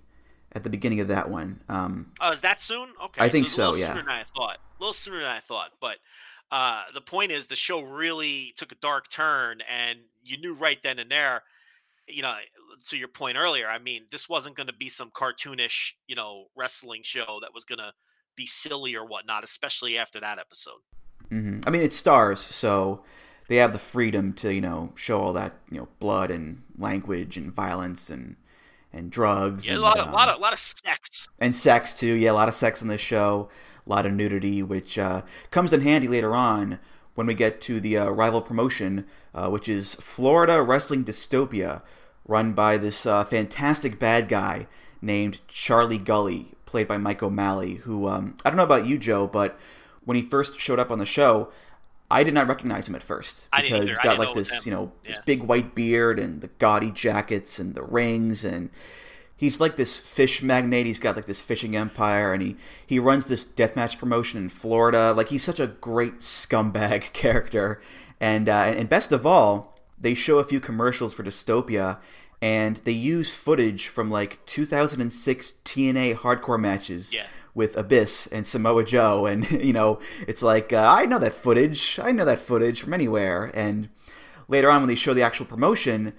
at 0.51 0.63
the 0.63 0.69
beginning 0.69 0.99
of 0.99 1.07
that 1.07 1.29
one. 1.29 1.61
Um, 1.69 2.11
oh, 2.19 2.33
is 2.33 2.41
that 2.41 2.59
soon? 2.59 2.89
Okay, 3.05 3.23
I 3.23 3.29
think 3.29 3.47
so. 3.47 3.75
yeah, 3.75 3.93
sooner 3.93 4.01
than 4.01 4.09
I 4.09 4.25
thought. 4.35 4.57
A 4.57 4.83
little 4.83 4.91
sooner 4.91 5.21
than 5.21 5.31
I 5.31 5.39
thought, 5.39 5.69
but 5.79 5.99
uh, 6.51 6.81
the 6.93 6.99
point 6.99 7.31
is, 7.31 7.47
the 7.47 7.55
show 7.55 7.79
really 7.79 8.53
took 8.57 8.73
a 8.73 8.77
dark 8.81 9.09
turn, 9.09 9.59
and 9.71 9.99
you 10.21 10.37
knew 10.37 10.53
right 10.53 10.83
then 10.83 10.99
and 10.99 11.09
there. 11.09 11.43
You 12.09 12.23
know, 12.23 12.35
to 12.89 12.97
your 12.97 13.07
point 13.07 13.37
earlier, 13.37 13.69
I 13.69 13.79
mean, 13.79 14.03
this 14.11 14.27
wasn't 14.27 14.57
going 14.57 14.67
to 14.67 14.73
be 14.73 14.89
some 14.89 15.09
cartoonish, 15.11 15.93
you 16.07 16.15
know, 16.17 16.47
wrestling 16.57 17.03
show 17.05 17.39
that 17.39 17.53
was 17.55 17.63
going 17.63 17.79
to 17.79 17.93
be 18.35 18.45
silly 18.45 18.97
or 18.97 19.05
whatnot, 19.05 19.45
especially 19.45 19.97
after 19.97 20.19
that 20.19 20.37
episode. 20.37 20.81
Mm-hmm. 21.31 21.61
I 21.65 21.69
mean, 21.69 21.81
it's 21.81 22.01
Starz, 22.01 22.39
so 22.39 23.01
they 23.47 23.57
have 23.57 23.73
the 23.73 23.79
freedom 23.79 24.33
to 24.33 24.53
you 24.53 24.61
know 24.61 24.91
show 24.95 25.21
all 25.21 25.33
that 25.33 25.53
you 25.69 25.77
know 25.77 25.87
blood 25.99 26.31
and 26.31 26.63
language 26.77 27.37
and 27.37 27.53
violence 27.53 28.09
and 28.09 28.35
and 28.93 29.11
drugs. 29.11 29.67
Yeah, 29.67 29.73
and, 29.73 29.79
a 29.79 29.83
lot 29.83 29.99
of 29.99 30.07
um, 30.07 30.13
lot 30.13 30.29
of 30.29 30.39
lot 30.39 30.53
of 30.53 30.59
sex 30.59 31.27
and 31.39 31.55
sex 31.55 31.93
too. 31.93 32.13
Yeah, 32.13 32.31
a 32.31 32.33
lot 32.33 32.49
of 32.49 32.55
sex 32.55 32.81
in 32.81 32.87
this 32.87 33.01
show, 33.01 33.49
a 33.85 33.89
lot 33.89 34.05
of 34.05 34.13
nudity, 34.13 34.61
which 34.61 34.97
uh, 34.97 35.21
comes 35.49 35.73
in 35.73 35.81
handy 35.81 36.07
later 36.07 36.35
on 36.35 36.79
when 37.15 37.27
we 37.27 37.33
get 37.33 37.61
to 37.61 37.79
the 37.79 37.97
uh, 37.97 38.09
rival 38.09 38.41
promotion, 38.41 39.05
uh, 39.33 39.49
which 39.49 39.67
is 39.67 39.95
Florida 39.95 40.61
Wrestling 40.61 41.03
Dystopia, 41.03 41.81
run 42.25 42.53
by 42.53 42.77
this 42.77 43.05
uh, 43.05 43.23
fantastic 43.25 43.99
bad 43.99 44.29
guy 44.29 44.67
named 45.01 45.39
Charlie 45.47 45.97
Gully, 45.97 46.53
played 46.65 46.87
by 46.87 46.97
Mike 46.97 47.21
O'Malley, 47.21 47.75
who 47.75 48.07
um, 48.07 48.37
I 48.45 48.49
don't 48.49 48.57
know 48.57 48.63
about 48.63 48.85
you, 48.85 48.97
Joe, 48.97 49.27
but 49.27 49.59
when 50.05 50.15
he 50.15 50.21
first 50.23 50.59
showed 50.59 50.79
up 50.79 50.91
on 50.91 50.99
the 50.99 51.05
show, 51.05 51.51
I 52.09 52.23
did 52.23 52.33
not 52.33 52.47
recognize 52.47 52.87
him 52.89 52.95
at 52.95 53.03
first 53.03 53.47
because 53.63 53.89
he's 53.89 53.97
got 54.03 54.19
like 54.19 54.27
know 54.27 54.31
it 54.31 54.37
was 54.37 54.49
this, 54.49 54.65
you 54.65 54.71
know, 54.71 54.91
this 55.05 55.17
big 55.25 55.43
white 55.43 55.73
beard 55.75 56.19
and 56.19 56.41
the 56.41 56.47
gaudy 56.59 56.91
jackets 56.91 57.57
and 57.59 57.73
the 57.75 57.83
rings 57.83 58.43
and 58.43 58.69
he's 59.37 59.59
like 59.59 59.75
this 59.77 59.97
fish 59.97 60.41
magnate. 60.43 60.85
He's 60.85 60.99
got 60.99 61.15
like 61.15 61.25
this 61.25 61.41
fishing 61.41 61.75
empire 61.75 62.33
and 62.33 62.41
he 62.43 62.57
he 62.85 62.99
runs 62.99 63.27
this 63.27 63.45
deathmatch 63.45 63.97
promotion 63.97 64.41
in 64.41 64.49
Florida. 64.49 65.13
Like 65.13 65.29
he's 65.29 65.43
such 65.43 65.59
a 65.59 65.67
great 65.67 66.17
scumbag 66.17 67.13
character. 67.13 67.81
And 68.19 68.49
uh, 68.49 68.73
and 68.75 68.89
best 68.89 69.11
of 69.11 69.25
all, 69.25 69.79
they 69.99 70.13
show 70.13 70.39
a 70.39 70.43
few 70.43 70.59
commercials 70.59 71.13
for 71.13 71.23
Dystopia 71.23 71.99
and 72.41 72.77
they 72.77 72.91
use 72.91 73.33
footage 73.33 73.87
from 73.87 74.09
like 74.11 74.43
2006 74.47 75.53
TNA 75.63 76.15
hardcore 76.17 76.59
matches 76.59 77.13
Yeah. 77.13 77.25
With 77.53 77.75
Abyss 77.77 78.27
and 78.27 78.45
Samoa 78.47 78.83
Joe, 78.83 79.25
and 79.25 79.49
you 79.63 79.73
know, 79.73 79.99
it's 80.27 80.41
like 80.43 80.71
uh, 80.73 80.85
I 80.89 81.05
know 81.05 81.19
that 81.19 81.33
footage. 81.33 81.99
I 82.01 82.11
know 82.11 82.25
that 82.25 82.39
footage 82.39 82.81
from 82.81 82.93
anywhere. 82.93 83.51
And 83.53 83.89
later 84.47 84.69
on, 84.69 84.81
when 84.81 84.87
they 84.89 84.95
show 84.95 85.13
the 85.13 85.23
actual 85.23 85.45
promotion, 85.45 86.13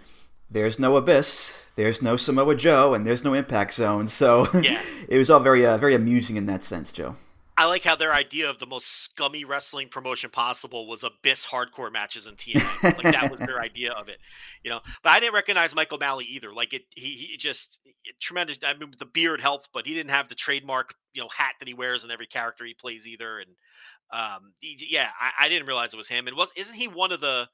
there's 0.51 0.79
no 0.79 0.97
Abyss, 0.97 1.65
there's 1.77 2.03
no 2.03 2.17
Samoa 2.17 2.55
Joe, 2.55 2.93
and 2.95 3.07
there's 3.07 3.25
no 3.25 3.33
Impact 3.35 3.73
Zone. 3.75 4.07
So 4.07 4.47
Yeah. 4.63 4.83
it 5.09 5.17
was 5.19 5.31
all 5.31 5.41
very, 5.41 5.65
uh, 5.65 5.79
very 5.79 5.95
amusing 5.95 6.37
in 6.37 6.47
that 6.47 6.63
sense, 6.63 6.93
Joe. 6.93 7.17
I 7.57 7.67
like 7.67 7.85
how 7.85 7.97
their 7.97 8.15
idea 8.15 8.49
of 8.49 8.59
the 8.59 8.67
most 8.67 8.87
scummy 9.05 9.45
wrestling 9.45 9.89
promotion 9.89 10.31
possible 10.31 10.87
was 10.87 11.05
abyss 11.05 11.45
hardcore 11.45 11.93
matches 11.93 12.27
in 12.27 12.35
TNA. 12.37 12.83
like 12.83 13.13
that 13.13 13.31
was 13.31 13.41
their 13.41 13.61
idea 13.63 13.93
of 13.93 14.09
it, 14.09 14.19
you 14.65 14.71
know. 14.71 14.81
But 15.03 15.11
I 15.11 15.21
didn't 15.21 15.35
recognize 15.35 15.75
Mike 15.75 15.93
O'Malley 15.93 16.25
either. 16.25 16.53
Like 16.53 16.73
it, 16.73 16.83
he, 16.91 17.11
he 17.11 17.37
just 17.37 17.79
it- 17.85 18.19
tremendous. 18.21 18.59
I 18.65 18.75
mean, 18.75 18.95
the 18.99 19.07
beard 19.07 19.41
helped, 19.41 19.69
but 19.75 19.87
he 19.87 19.95
didn't 19.95 20.11
have 20.11 20.29
the 20.29 20.35
trademark, 20.35 20.95
you 21.13 21.23
know, 21.23 21.29
hat 21.37 21.53
that 21.59 21.69
he 21.69 21.75
wears 21.75 22.05
in 22.05 22.11
every 22.11 22.27
character 22.27 22.65
he 22.65 22.75
plays 22.75 23.07
either. 23.07 23.39
And 23.41 23.51
um, 24.13 24.53
he- 24.61 24.87
yeah, 24.91 25.09
I, 25.21 25.47
I 25.47 25.49
didn't 25.49 25.67
realize 25.67 25.93
it 25.93 25.99
was 25.99 26.09
him. 26.09 26.27
And 26.29 26.37
was 26.37 26.51
isn't 26.57 26.75
he 26.77 26.89
one 26.89 27.13
of 27.13 27.21
the? 27.21 27.49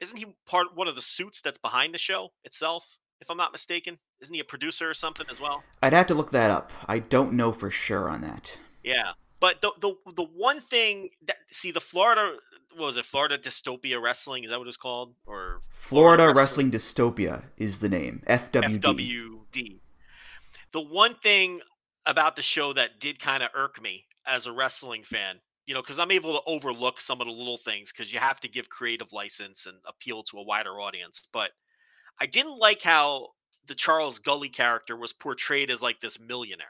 Isn't 0.00 0.16
he 0.16 0.26
part 0.46 0.68
one 0.76 0.86
of 0.88 0.94
the 0.94 1.02
suits 1.02 1.42
that's 1.42 1.58
behind 1.58 1.94
the 1.94 1.98
show 1.98 2.30
itself? 2.44 2.84
If 3.20 3.30
I'm 3.30 3.36
not 3.36 3.50
mistaken, 3.50 3.98
isn't 4.20 4.32
he 4.34 4.40
a 4.40 4.44
producer 4.44 4.88
or 4.88 4.94
something 4.94 5.26
as 5.30 5.40
well? 5.40 5.64
I'd 5.82 5.92
have 5.92 6.06
to 6.08 6.14
look 6.14 6.30
that 6.30 6.52
up. 6.52 6.70
I 6.86 7.00
don't 7.00 7.32
know 7.32 7.50
for 7.50 7.68
sure 7.68 8.08
on 8.08 8.20
that. 8.20 8.60
Yeah, 8.84 9.12
but 9.40 9.60
the 9.60 9.72
the 9.80 9.94
the 10.14 10.24
one 10.24 10.60
thing 10.60 11.10
that 11.26 11.36
see 11.50 11.70
the 11.70 11.80
Florida 11.80 12.36
what 12.76 12.86
was 12.86 12.96
it 12.96 13.04
Florida 13.04 13.38
Dystopia 13.38 14.00
Wrestling 14.00 14.44
is 14.44 14.50
that 14.50 14.58
what 14.58 14.68
it's 14.68 14.76
called 14.76 15.14
or 15.26 15.62
Florida 15.70 16.32
Wrestling 16.34 16.70
Dystopia 16.70 17.44
is 17.56 17.80
the 17.80 17.88
name. 17.88 18.22
FWD. 18.28 18.80
FWD. 18.80 19.78
The 20.72 20.80
one 20.80 21.14
thing 21.16 21.60
about 22.06 22.36
the 22.36 22.42
show 22.42 22.72
that 22.72 23.00
did 23.00 23.20
kind 23.20 23.42
of 23.42 23.50
irk 23.54 23.80
me 23.82 24.04
as 24.26 24.46
a 24.46 24.52
wrestling 24.52 25.02
fan, 25.02 25.36
you 25.66 25.74
know, 25.74 25.82
because 25.82 25.98
I'm 25.98 26.10
able 26.10 26.34
to 26.34 26.42
overlook 26.46 27.00
some 27.00 27.20
of 27.20 27.26
the 27.26 27.32
little 27.32 27.58
things 27.58 27.92
because 27.92 28.12
you 28.12 28.18
have 28.18 28.40
to 28.40 28.48
give 28.48 28.68
creative 28.68 29.12
license 29.12 29.66
and 29.66 29.76
appeal 29.86 30.22
to 30.24 30.38
a 30.38 30.42
wider 30.42 30.80
audience. 30.80 31.26
But 31.32 31.50
I 32.20 32.26
didn't 32.26 32.58
like 32.58 32.82
how 32.82 33.28
the 33.66 33.74
Charles 33.74 34.18
Gully 34.18 34.48
character 34.48 34.96
was 34.96 35.12
portrayed 35.12 35.70
as 35.70 35.82
like 35.82 36.00
this 36.00 36.18
millionaire. 36.20 36.66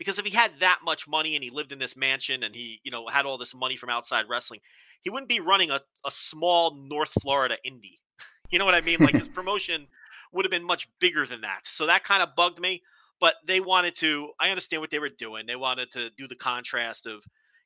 Because 0.00 0.18
if 0.18 0.24
he 0.24 0.30
had 0.30 0.52
that 0.60 0.78
much 0.82 1.06
money 1.06 1.34
and 1.34 1.44
he 1.44 1.50
lived 1.50 1.72
in 1.72 1.78
this 1.78 1.94
mansion 1.94 2.42
and 2.42 2.54
he, 2.54 2.80
you 2.82 2.90
know, 2.90 3.06
had 3.06 3.26
all 3.26 3.36
this 3.36 3.54
money 3.54 3.76
from 3.76 3.90
outside 3.90 4.24
wrestling, 4.30 4.60
he 5.02 5.10
wouldn't 5.10 5.28
be 5.28 5.40
running 5.40 5.70
a, 5.70 5.82
a 6.06 6.10
small 6.10 6.74
North 6.74 7.12
Florida 7.20 7.56
indie. 7.64 7.98
You 8.52 8.58
know 8.58 8.64
what 8.64 8.74
I 8.74 8.80
mean? 8.80 8.98
Like 8.98 9.14
his 9.14 9.28
promotion 9.38 9.86
would 10.32 10.44
have 10.44 10.50
been 10.50 10.64
much 10.64 10.88
bigger 10.98 11.24
than 11.24 11.42
that. 11.42 11.60
So 11.66 11.86
that 11.86 12.02
kind 12.02 12.20
of 12.20 12.34
bugged 12.34 12.58
me. 12.58 12.82
But 13.20 13.34
they 13.46 13.60
wanted 13.60 13.94
to, 13.96 14.30
I 14.40 14.50
understand 14.50 14.80
what 14.80 14.90
they 14.90 14.98
were 14.98 15.08
doing. 15.08 15.46
They 15.46 15.54
wanted 15.54 15.92
to 15.92 16.08
do 16.18 16.26
the 16.26 16.34
contrast 16.34 17.06
of, 17.06 17.22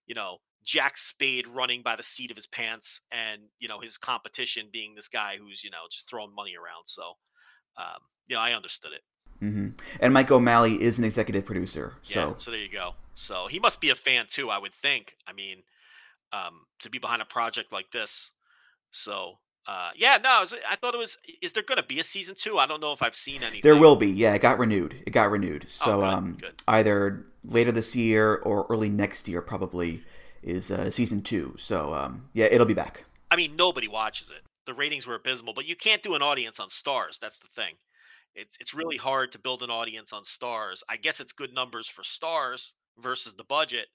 you 0.06 0.14
know, 0.14 0.36
Jack 0.62 0.98
Spade 0.98 1.46
running 1.46 1.82
by 1.82 1.96
the 1.96 2.02
seat 2.02 2.30
of 2.30 2.36
his 2.36 2.46
pants 2.46 3.00
and, 3.10 3.40
you 3.60 3.68
know, 3.68 3.80
his 3.80 3.96
competition 3.96 4.68
being 4.70 4.94
this 4.94 5.08
guy 5.08 5.36
who's, 5.40 5.64
you 5.64 5.70
know, 5.70 5.86
just 5.90 6.06
throwing 6.06 6.34
money 6.34 6.52
around. 6.54 6.84
So, 6.84 7.02
um, 7.78 8.02
you 8.26 8.36
know, 8.36 8.42
I 8.42 8.52
understood 8.52 8.92
it. 8.92 9.00
Hmm 9.40 9.70
And 10.00 10.14
Mike 10.14 10.30
O'Malley 10.30 10.82
is 10.82 10.98
an 10.98 11.04
executive 11.04 11.44
producer. 11.44 11.94
Yeah. 12.04 12.14
So 12.14 12.36
So 12.38 12.50
there 12.50 12.60
you 12.60 12.72
go. 12.72 12.94
So 13.14 13.46
he 13.48 13.58
must 13.58 13.80
be 13.80 13.90
a 13.90 13.94
fan 13.94 14.26
too, 14.28 14.50
I 14.50 14.58
would 14.58 14.74
think. 14.74 15.16
I 15.26 15.32
mean, 15.32 15.62
um, 16.32 16.66
to 16.80 16.90
be 16.90 16.98
behind 16.98 17.22
a 17.22 17.24
project 17.24 17.72
like 17.72 17.90
this. 17.92 18.30
So, 18.90 19.38
uh, 19.66 19.90
yeah, 19.96 20.18
no, 20.22 20.28
I, 20.28 20.40
was, 20.40 20.54
I 20.68 20.76
thought 20.76 20.94
it 20.94 20.98
was. 20.98 21.16
Is 21.40 21.52
there 21.52 21.62
going 21.62 21.76
to 21.76 21.84
be 21.84 22.00
a 22.00 22.04
season 22.04 22.34
two? 22.34 22.58
I 22.58 22.66
don't 22.66 22.80
know 22.80 22.92
if 22.92 23.02
I've 23.02 23.16
seen 23.16 23.42
anything. 23.42 23.60
There 23.62 23.76
will 23.76 23.96
be. 23.96 24.08
Yeah, 24.08 24.34
it 24.34 24.42
got 24.42 24.58
renewed. 24.58 24.96
It 25.06 25.10
got 25.10 25.30
renewed. 25.30 25.66
So 25.68 25.98
good, 25.98 26.04
um, 26.04 26.38
good. 26.40 26.54
either 26.68 27.26
later 27.44 27.72
this 27.72 27.94
year 27.96 28.36
or 28.36 28.66
early 28.68 28.90
next 28.90 29.28
year 29.28 29.40
probably 29.40 30.02
is 30.42 30.70
uh, 30.70 30.90
season 30.90 31.22
two. 31.22 31.54
So 31.56 31.94
um, 31.94 32.28
yeah, 32.32 32.46
it'll 32.46 32.66
be 32.66 32.74
back. 32.74 33.04
I 33.30 33.36
mean, 33.36 33.56
nobody 33.56 33.88
watches 33.88 34.30
it. 34.30 34.42
The 34.66 34.74
ratings 34.74 35.06
were 35.06 35.14
abysmal, 35.14 35.54
but 35.54 35.66
you 35.66 35.76
can't 35.76 36.02
do 36.02 36.14
an 36.14 36.22
audience 36.22 36.60
on 36.60 36.68
Starz. 36.68 37.18
That's 37.18 37.38
the 37.38 37.48
thing. 37.54 37.74
It's 38.34 38.56
it's 38.60 38.74
really 38.74 38.96
hard 38.96 39.32
to 39.32 39.38
build 39.38 39.62
an 39.62 39.70
audience 39.70 40.12
on 40.12 40.22
Starz. 40.24 40.82
I 40.88 40.96
guess 40.96 41.20
it's 41.20 41.32
good 41.32 41.54
numbers 41.54 41.88
for 41.88 42.02
Starz 42.02 42.72
versus 42.98 43.34
the 43.34 43.44
budget. 43.44 43.86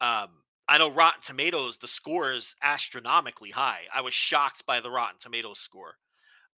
Um, 0.00 0.28
I 0.68 0.78
know 0.78 0.90
Rotten 0.90 1.20
Tomatoes, 1.20 1.78
the 1.78 1.88
score 1.88 2.32
is 2.32 2.54
astronomically 2.62 3.50
high. 3.50 3.82
I 3.94 4.00
was 4.00 4.14
shocked 4.14 4.64
by 4.66 4.80
the 4.80 4.90
Rotten 4.90 5.18
Tomatoes 5.18 5.58
score. 5.60 5.96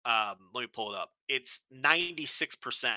Um, 0.05 0.37
let 0.55 0.61
me 0.61 0.69
pull 0.73 0.95
it 0.95 0.99
up. 0.99 1.11
It's 1.29 1.63
96% 1.75 2.93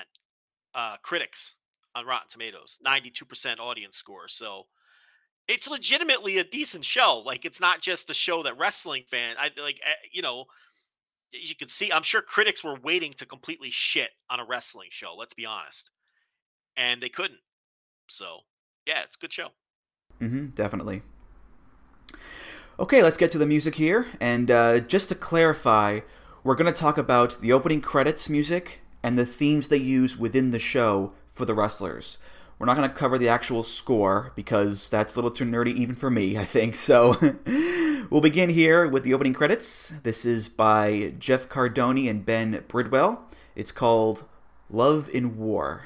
uh, 0.76 0.98
critics 1.02 1.56
on 1.96 2.06
Rotten 2.06 2.28
Tomatoes, 2.30 2.78
92% 2.86 3.60
audience 3.60 3.96
score. 3.96 4.28
So 4.28 4.68
it's 5.48 5.68
legitimately 5.68 6.38
a 6.38 6.44
decent 6.44 6.86
show. 6.86 7.24
Like 7.26 7.44
it's 7.44 7.60
not 7.60 7.82
just 7.82 8.12
a 8.12 8.14
show 8.14 8.44
that 8.44 8.58
wrestling 8.58 9.04
fan. 9.10 9.36
I 9.40 9.50
like 9.60 9.80
eh, 9.84 10.08
you 10.12 10.22
know, 10.22 10.46
you 11.32 11.56
can 11.56 11.68
see. 11.68 11.92
I'm 11.92 12.04
sure 12.04 12.22
critics 12.22 12.64
were 12.64 12.78
waiting 12.84 13.14
to 13.14 13.26
completely 13.26 13.70
shit 13.72 14.10
on 14.30 14.40
a 14.40 14.46
wrestling 14.46 14.90
show. 14.92 15.16
Let's 15.18 15.34
be 15.34 15.46
honest, 15.46 15.92
and 16.78 17.02
they 17.02 17.10
couldn't. 17.10 17.40
So 18.08 18.40
yeah, 18.86 19.04
it's 19.04 19.16
a 19.16 19.20
good 19.20 19.34
show. 19.34 19.50
Mm-hmm, 20.22 20.48
definitely. 20.48 21.02
Okay, 22.80 23.04
let's 23.04 23.18
get 23.18 23.32
to 23.34 23.38
the 23.38 23.46
music 23.46 23.76
here. 23.76 24.08
And 24.20 24.50
uh, 24.50 24.80
just 24.80 25.10
to 25.10 25.16
clarify, 25.16 26.00
we're 26.44 26.56
going 26.56 26.72
to 26.72 26.80
talk 26.80 26.98
about 26.98 27.38
the 27.42 27.52
opening 27.52 27.82
credits 27.82 28.30
music 28.30 28.82
and 29.04 29.18
the 29.18 29.26
themes 29.26 29.68
they 29.68 29.78
use 29.78 30.18
within 30.18 30.52
the 30.52 30.60
show 30.60 31.14
for 31.28 31.46
the 31.46 31.54
wrestlers. 31.54 32.18
We're 32.60 32.66
not 32.66 32.76
going 32.76 32.90
to 32.90 32.94
cover 32.94 33.18
the 33.18 33.30
actual 33.30 33.64
score 33.64 34.34
because 34.36 34.90
that's 34.90 35.16
a 35.16 35.18
little 35.18 35.32
too 35.32 35.46
nerdy 35.46 35.74
even 35.76 35.96
for 35.96 36.12
me, 36.12 36.38
I 36.38 36.44
think. 36.44 36.76
So 36.90 37.18
we'll 38.10 38.22
begin 38.22 38.50
here 38.50 38.88
with 38.88 39.04
the 39.04 39.14
opening 39.14 39.34
credits. 39.34 39.94
This 40.04 40.26
is 40.26 40.50
by 40.50 41.14
Jeff 41.20 41.48
Cardoni 41.48 42.10
and 42.10 42.26
Ben 42.26 42.64
Bridwell. 42.68 43.22
It's 43.56 43.72
called 43.72 44.26
Love 44.70 45.08
in 45.14 45.38
War. 45.38 45.84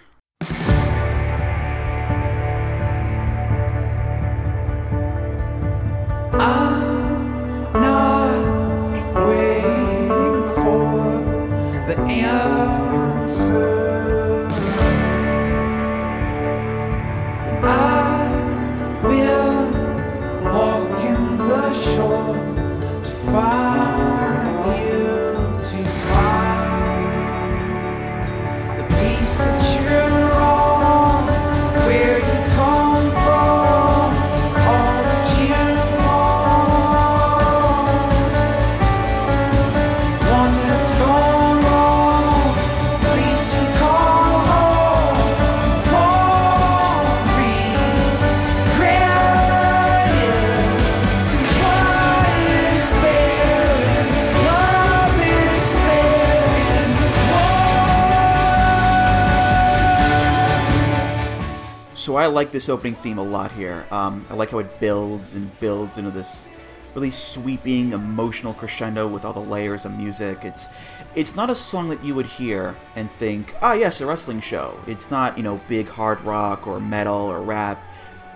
I 62.24 62.28
like 62.28 62.54
this 62.54 62.70
opening 62.70 62.96
theme 62.96 63.18
a 63.18 63.24
lot 63.24 63.52
here. 63.52 63.86
Um, 63.92 64.26
I 64.30 64.36
like 64.36 64.52
how 64.52 64.60
it 64.60 64.80
builds 64.80 65.36
and 65.36 65.60
builds 65.60 65.98
into 65.98 66.10
this 66.10 66.48
really 66.96 67.12
sweeping, 67.12 67.92
emotional 67.92 68.54
crescendo 68.54 69.10
with 69.10 69.26
all 69.26 69.34
the 69.34 69.42
layers 69.42 69.84
of 69.84 69.98
music. 69.98 70.46
It's 70.46 70.70
it's 71.16 71.36
not 71.36 71.50
a 71.50 71.56
song 71.56 71.90
that 71.90 72.02
you 72.02 72.16
would 72.16 72.26
hear 72.26 72.78
and 72.96 73.12
think, 73.12 73.54
ah, 73.62 73.74
yes, 73.74 74.00
a 74.00 74.06
wrestling 74.06 74.40
show. 74.40 74.80
It's 74.88 75.12
not, 75.12 75.36
you 75.36 75.44
know, 75.44 75.60
big 75.68 75.90
hard 75.90 76.22
rock 76.22 76.66
or 76.66 76.80
metal 76.80 77.14
or 77.14 77.42
rap 77.42 77.84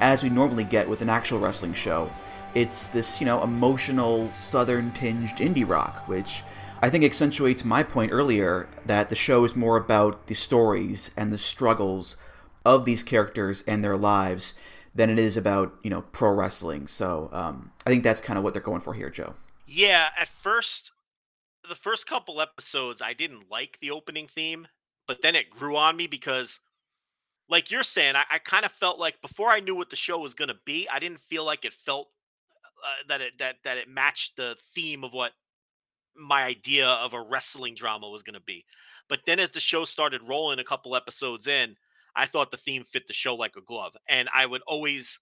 as 0.02 0.22
we 0.22 0.30
normally 0.30 0.66
get 0.66 0.90
with 0.90 1.02
an 1.02 1.10
actual 1.10 1.40
wrestling 1.40 1.74
show. 1.74 2.12
It's 2.56 2.90
this, 2.90 3.22
you 3.22 3.26
know, 3.26 3.42
emotional, 3.42 4.30
southern 4.34 4.92
tinged 4.92 5.38
indie 5.38 5.68
rock, 5.68 6.10
which 6.10 6.44
I 6.82 6.90
think 6.90 7.06
accentuates 7.06 7.64
my 7.64 7.84
point 7.84 8.12
earlier 8.12 8.68
that 8.86 9.08
the 9.08 9.16
show 9.16 9.46
is 9.46 9.56
more 9.56 9.78
about 9.78 10.28
the 10.28 10.36
stories 10.36 11.12
and 11.16 11.32
the 11.32 11.38
struggles 11.38 12.18
of 12.68 12.86
these 12.86 13.02
characters 13.02 13.64
and 13.66 13.84
their 13.84 13.98
lives 13.98 14.54
than 14.94 15.10
it 15.10 15.18
is 15.18 15.38
about, 15.38 15.74
you 15.84 15.90
know, 15.90 16.02
pro 16.02 16.32
wrestling. 16.32 16.88
So 16.88 17.30
um, 17.32 17.72
I 17.86 17.90
think 17.90 18.04
that's 18.04 18.20
kind 18.20 18.38
of 18.38 18.44
what 18.44 18.54
they're 18.54 18.62
going 18.62 18.82
for 18.82 18.94
here, 18.94 19.10
Joe. 19.10 19.36
Yeah, 19.66 20.10
at 20.20 20.28
first, 20.28 20.92
the 21.68 21.76
first 21.76 22.08
couple 22.08 22.42
episodes, 22.42 23.02
I 23.02 23.14
didn't 23.14 23.50
like 23.50 23.78
the 23.82 23.92
opening 23.92 24.28
theme, 24.28 24.68
but 25.08 25.22
then 25.22 25.36
it 25.36 25.50
grew 25.50 25.78
on 25.78 25.96
me 25.96 26.08
because, 26.08 26.60
like 27.50 27.72
you're 27.72 27.84
saying, 27.84 28.16
I, 28.16 28.24
I 28.32 28.40
kind 28.40 28.66
of 28.66 28.72
felt 28.72 29.00
like 29.00 29.22
before 29.22 29.50
I 29.50 29.60
knew 29.60 29.76
what 29.76 29.90
the 29.90 29.96
show 29.96 30.20
was 30.20 30.34
going 30.34 30.50
to 30.50 30.58
be, 30.66 30.88
I 30.92 31.00
didn't 31.00 31.22
feel 31.30 31.46
like 31.46 31.64
it 31.64 31.74
felt 31.74 32.10
uh, 32.84 33.08
that 33.08 33.22
it 33.22 33.34
that 33.40 33.56
that 33.64 33.78
it 33.78 33.90
matched 33.90 34.36
the 34.36 34.56
theme 34.74 35.04
of 35.04 35.14
what 35.14 35.32
my 36.16 36.44
idea 36.44 36.88
of 36.88 37.14
a 37.14 37.22
wrestling 37.22 37.76
drama 37.76 38.10
was 38.10 38.24
going 38.24 38.34
to 38.34 38.40
be. 38.40 38.66
But 39.08 39.22
then 39.26 39.40
as 39.40 39.52
the 39.52 39.60
show 39.60 39.86
started 39.86 40.22
rolling 40.24 40.60
a 40.60 40.64
couple 40.64 40.96
episodes 40.96 41.48
in, 41.48 41.76
I 42.18 42.26
thought 42.26 42.52
the 42.52 42.58
theme 42.58 42.84
fit 42.84 43.08
the 43.08 43.14
show 43.14 43.36
like 43.36 43.56
a 43.56 43.62
glove. 43.62 43.94
And 44.10 44.28
I 44.34 44.46
would 44.46 44.62
always 44.68 45.20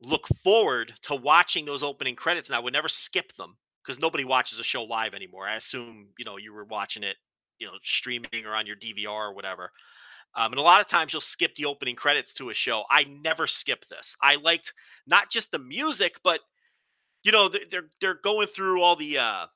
look 0.00 0.26
forward 0.42 0.94
to 1.02 1.14
watching 1.14 1.64
those 1.64 1.82
opening 1.82 2.16
credits 2.16 2.48
and 2.48 2.56
I 2.56 2.60
would 2.60 2.72
never 2.72 2.88
skip 2.88 3.36
them 3.36 3.56
because 3.82 4.00
nobody 4.00 4.24
watches 4.24 4.58
a 4.58 4.64
show 4.64 4.84
live 4.84 5.14
anymore. 5.14 5.46
I 5.46 5.56
assume, 5.56 6.08
you 6.18 6.24
know, 6.24 6.36
you 6.36 6.52
were 6.52 6.64
watching 6.64 7.02
it, 7.02 7.16
you 7.58 7.66
know, 7.66 7.74
streaming 7.82 8.44
or 8.46 8.54
on 8.54 8.66
your 8.66 8.76
DVR 8.76 9.08
or 9.08 9.34
whatever. 9.34 9.70
Um, 10.34 10.52
and 10.52 10.58
a 10.58 10.62
lot 10.62 10.80
of 10.80 10.86
times 10.86 11.12
you'll 11.12 11.20
skip 11.20 11.54
the 11.56 11.64
opening 11.64 11.96
credits 11.96 12.32
to 12.34 12.50
a 12.50 12.54
show. 12.54 12.84
I 12.90 13.04
never 13.04 13.46
skip 13.46 13.84
this. 13.88 14.14
I 14.22 14.36
liked 14.36 14.72
not 15.06 15.30
just 15.30 15.50
the 15.50 15.58
music, 15.58 16.16
but 16.22 16.40
you 17.24 17.32
know, 17.32 17.48
they're 17.48 17.88
they're 18.00 18.20
going 18.22 18.46
through 18.46 18.82
all 18.82 18.94
the 18.94 19.18
uh 19.18 19.46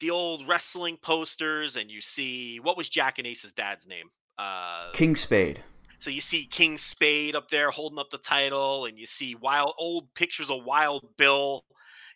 the 0.00 0.10
old 0.10 0.46
wrestling 0.46 0.96
posters 1.02 1.76
and 1.76 1.90
you 1.90 2.00
see 2.00 2.60
what 2.60 2.76
was 2.76 2.88
Jack 2.88 3.18
and 3.18 3.26
Ace's 3.26 3.52
dad's 3.52 3.86
name? 3.86 4.10
Uh 4.38 4.90
King 4.92 5.16
Spade. 5.16 5.64
So 6.00 6.10
you 6.10 6.20
see 6.20 6.46
King 6.46 6.78
Spade 6.78 7.34
up 7.34 7.50
there 7.50 7.70
holding 7.70 7.98
up 7.98 8.10
the 8.10 8.18
title, 8.18 8.86
and 8.86 8.98
you 8.98 9.06
see 9.06 9.34
wild 9.34 9.74
old 9.78 10.12
pictures 10.14 10.50
of 10.50 10.64
Wild 10.64 11.04
Bill, 11.16 11.64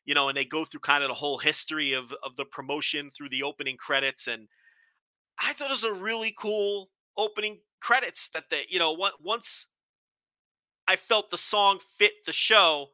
you 0.04 0.14
know, 0.14 0.28
and 0.28 0.36
they 0.36 0.44
go 0.44 0.64
through 0.64 0.80
kind 0.80 1.02
of 1.02 1.08
the 1.08 1.14
whole 1.14 1.38
history 1.38 1.92
of 1.92 2.12
of 2.22 2.36
the 2.36 2.44
promotion 2.44 3.10
through 3.16 3.30
the 3.30 3.42
opening 3.42 3.76
credits. 3.76 4.28
And 4.28 4.48
I 5.40 5.52
thought 5.52 5.70
it 5.70 5.72
was 5.72 5.84
a 5.84 5.92
really 5.92 6.34
cool 6.38 6.90
opening 7.16 7.58
credits 7.80 8.28
that 8.30 8.44
they, 8.50 8.66
you 8.68 8.78
know, 8.78 8.96
once 9.20 9.66
I 10.86 10.96
felt 10.96 11.30
the 11.30 11.38
song 11.38 11.80
fit 11.98 12.12
the 12.26 12.32
show, 12.32 12.88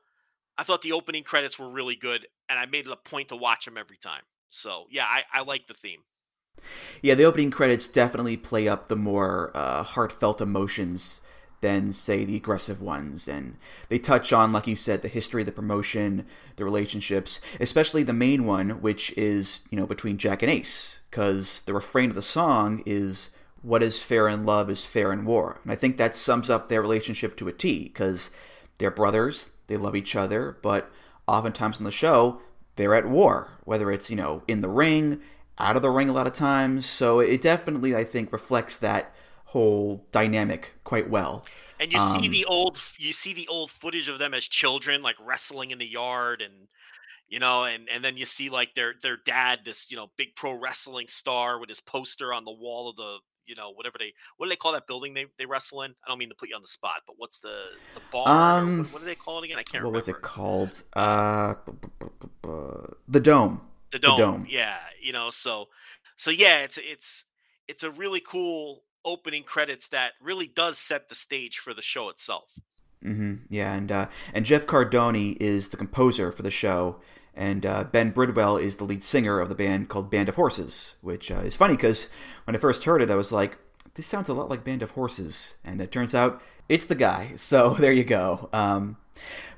I 0.57 0.65
thought 0.65 0.83
the 0.83 0.93
opening 0.93 1.23
credits 1.23 1.59
were 1.59 1.69
really 1.69 1.97
good, 1.97 2.27
and 2.49 2.59
I 2.59 2.67
made 2.67 2.87
it 2.87 2.93
a 2.93 2.97
point 2.97 3.29
to 3.29 3.37
watch 3.37 3.65
them 3.65 3.77
every 3.77 3.99
time. 3.99 4.23
So 4.51 4.87
yeah, 4.91 5.05
I, 5.05 5.23
I 5.33 5.43
like 5.43 5.67
the 5.67 5.75
theme. 5.75 6.01
Yeah, 7.03 7.15
the 7.15 7.25
opening 7.25 7.51
credits 7.51 7.89
definitely 7.89 8.37
play 8.37 8.69
up 8.69 8.89
the 8.89 8.97
more 8.97 9.51
uh, 9.55 9.83
heartfelt 9.83 10.41
emotions 10.41 11.21
than, 11.61 11.93
say, 11.93 12.25
the 12.25 12.37
aggressive 12.37 12.81
ones. 12.81 13.27
And 13.27 13.57
they 13.89 13.99
touch 13.99 14.33
on, 14.33 14.53
like 14.53 14.69
you 14.69 14.77
said, 14.77 15.03
the 15.03 15.09
history 15.09 15.43
of 15.43 15.47
the 15.47 15.53
promotion, 15.53 16.25
the 16.55 16.65
relationships, 16.65 17.41
especially 17.59 18.05
the 18.05 18.13
main 18.13 18.47
one, 18.47 18.81
which 18.81 19.13
is, 19.17 19.61
you 19.71 19.77
know, 19.79 19.87
between 19.87 20.19
Jack 20.19 20.43
and 20.43 20.53
Ace. 20.53 21.01
Because 21.11 21.63
the 21.63 21.75
refrain 21.75 22.11
of 22.11 22.15
the 22.15 22.23
song 22.23 22.83
is, 22.87 23.31
What 23.63 23.83
is 23.83 24.01
fair 24.01 24.29
in 24.29 24.47
love 24.47 24.71
is 24.71 24.87
fair 24.87 25.13
in 25.13 25.25
war. 25.25 25.59
And 25.63 25.73
I 25.73 25.77
think 25.77 25.97
that 25.97 26.15
sums 26.15 26.49
up 26.49 26.69
their 26.69 26.81
relationship 26.81 27.37
to 27.37 27.49
a 27.49 27.53
T, 27.53 27.85
because 27.85 28.31
they're 28.79 28.91
brothers, 28.91 29.51
they 29.67 29.77
love 29.77 29.97
each 29.97 30.15
other, 30.15 30.57
but 30.63 30.91
oftentimes 31.27 31.79
on 31.79 31.85
the 31.85 31.91
show, 31.91 32.41
they're 32.77 32.95
at 32.95 33.09
war, 33.09 33.59
whether 33.65 33.91
it's, 33.91 34.11
you 34.11 34.17
know, 34.17 34.43
in 34.47 34.61
the 34.61 34.69
ring, 34.69 35.21
out 35.59 35.77
of 35.77 35.83
the 35.83 35.91
ring 35.91 36.09
a 36.09 36.13
lot 36.13 36.27
of 36.27 36.33
times. 36.35 36.87
So 36.87 37.21
it 37.21 37.41
definitely, 37.43 37.95
I 37.97 38.05
think, 38.05 38.33
reflects 38.33 38.79
that 38.79 39.15
whole 39.47 40.07
dynamic 40.13 40.75
quite 40.85 41.11
well. 41.11 41.45
And 41.81 41.93
you 41.93 42.01
see 42.01 42.29
Um, 42.29 42.29
the 42.29 42.45
old 42.45 42.79
you 42.99 43.13
see 43.13 43.33
the 43.33 43.49
old 43.49 43.71
footage 43.71 44.09
of 44.09 44.19
them 44.19 44.35
as 44.35 44.45
children, 44.47 45.03
like 45.03 45.17
wrestling 45.21 45.71
in 45.71 45.79
the 45.79 45.87
yard 45.87 46.43
and 46.43 46.69
you 47.29 47.39
know, 47.41 47.65
and 47.65 47.89
and 47.91 48.05
then 48.05 48.17
you 48.19 48.27
see 48.27 48.51
like 48.51 48.75
their 48.75 48.95
their 49.03 49.19
dad, 49.19 49.61
this, 49.65 49.91
you 49.91 49.97
know, 49.97 50.11
big 50.17 50.37
pro 50.37 50.55
wrestling 50.55 51.09
star 51.09 51.59
with 51.61 51.69
his 51.71 51.81
poster 51.81 52.33
on 52.35 52.45
the 52.45 52.53
wall 52.53 52.91
of 52.91 52.97
the 52.97 53.19
you 53.47 53.55
know, 53.57 53.73
whatever 53.73 53.99
they 53.99 54.15
what 54.39 54.47
do 54.47 54.51
they 54.51 54.57
call 54.57 54.73
that 54.73 54.87
building 54.89 55.15
they, 55.15 55.27
they 55.39 55.47
wrestle 55.47 55.83
in? 55.83 55.93
I 56.05 56.09
don't 56.09 56.19
mean 56.19 56.31
to 56.31 56.37
put 56.37 56.49
you 56.51 56.57
on 56.57 56.63
the 56.63 56.69
spot, 56.69 57.03
but 57.07 57.17
what's 57.19 57.41
the 57.41 57.79
the 57.95 58.03
barn? 58.13 58.65
Um, 58.65 58.77
what, 58.77 58.93
what 58.93 59.01
do 59.01 59.07
they 59.07 59.15
call 59.17 59.41
it 59.41 59.47
again? 59.47 59.59
I 59.59 59.65
can't 59.65 59.83
what 59.83 59.91
remember. 59.91 59.97
was 59.97 60.09
it 60.09 60.23
called? 60.23 60.83
Uh, 60.95 61.55
bu- 61.67 61.73
bu- 61.73 61.89
bu- 61.99 62.11
bu- 62.21 62.29
bu- 62.43 62.95
the 63.93 63.99
Dome. 63.99 64.17
the. 64.17 64.23
Dome. 64.23 64.47
Yeah, 64.49 64.77
you 65.01 65.13
know, 65.13 65.31
so 65.31 65.69
so 66.17 66.31
yeah, 66.31 66.59
it's 66.59 66.79
it's 66.79 67.25
it's 67.67 67.83
a 67.83 67.91
really 67.91 68.21
cool 68.21 68.83
opening 69.05 69.43
credits 69.43 69.89
that 69.89 70.13
really 70.21 70.47
does 70.47 70.79
set 70.79 71.09
the 71.09 71.15
stage 71.15 71.59
for 71.59 71.73
the 71.73 71.83
show 71.83 72.09
itself. 72.09 72.51
Mm-hmm. 73.05 73.35
Yeah, 73.49 73.75
and 73.75 73.93
uh, 73.93 74.07
and 74.35 74.45
Jeff 74.45 74.67
Cardoni 74.67 75.37
is 75.41 75.69
the 75.69 75.77
composer 75.77 76.33
for 76.33 76.43
the 76.43 76.51
show, 76.51 76.97
and 77.35 77.65
uh, 77.65 77.85
Ben 77.85 78.11
Bridwell 78.11 78.57
is 78.57 78.77
the 78.77 78.85
lead 78.85 79.03
singer 79.03 79.41
of 79.41 79.49
the 79.49 79.55
band 79.55 79.89
called 79.89 80.11
Band 80.11 80.29
of 80.29 80.35
Horses, 80.35 80.97
which 81.01 81.31
uh, 81.31 81.37
is 81.37 81.57
funny 81.57 81.75
because 81.75 82.09
when 82.45 82.57
I 82.57 82.59
first 82.59 82.85
heard 82.85 83.01
it, 83.01 83.11
I 83.11 83.15
was 83.15 83.31
like, 83.31 83.57
"This 83.95 84.07
sounds 84.07 84.29
a 84.29 84.35
lot 84.35 84.51
like 84.51 84.65
Band 84.65 84.83
of 84.83 84.93
Horses," 84.93 85.55
and 85.65 85.81
it 85.81 85.93
turns 85.93 86.15
out 86.15 86.43
it's 86.69 86.87
the 86.87 86.95
guy. 86.95 87.33
So 87.37 87.75
there 87.75 87.93
you 87.93 88.05
go. 88.05 88.49
Um, 88.53 88.97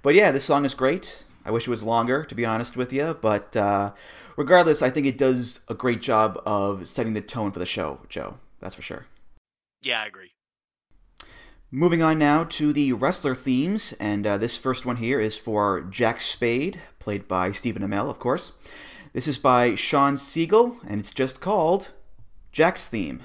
but 0.03 0.15
yeah, 0.15 0.31
this 0.31 0.45
song 0.45 0.65
is 0.67 0.75
great. 0.75 1.25
I 1.45 1.51
wish 1.51 1.67
it 1.67 1.71
was 1.71 1.83
longer, 1.83 2.25
to 2.25 2.35
be 2.35 2.45
honest 2.45 2.77
with 2.77 2.93
you, 2.93 3.17
but 3.21 3.57
uh, 3.57 3.93
regardless, 4.37 4.83
I 4.83 4.91
think 4.91 5.07
it 5.07 5.19
does 5.19 5.61
a 5.69 5.75
great 5.75 6.03
job 6.03 6.41
of 6.45 6.87
setting 6.87 7.15
the 7.15 7.21
tone 7.21 7.53
for 7.53 7.59
the 7.59 7.67
show, 7.67 8.01
Joe. 8.09 8.39
That's 8.61 8.75
for 8.75 8.83
sure. 8.83 9.07
Yeah, 9.83 10.03
I 10.03 10.07
agree. 10.07 10.33
Moving 11.71 12.03
on 12.03 12.19
now 12.19 12.45
to 12.45 12.73
the 12.73 12.93
wrestler 12.93 13.35
themes, 13.35 13.95
and 14.01 14.27
uh, 14.27 14.37
this 14.39 14.57
first 14.57 14.85
one 14.85 14.97
here 14.97 15.21
is 15.21 15.39
for 15.39 15.83
Jack 15.83 16.21
Spade, 16.21 16.81
played 16.99 17.29
by 17.29 17.53
Stephen 17.53 17.83
Amell, 17.83 18.11
of 18.11 18.19
course. 18.19 18.53
This 19.13 19.29
is 19.29 19.39
by 19.39 19.77
Sean 19.77 20.17
Siegel, 20.17 20.79
and 20.87 21.01
it's 21.01 21.13
just 21.13 21.41
called 21.41 21.93
Jack's 22.53 22.89
Theme. 22.89 23.23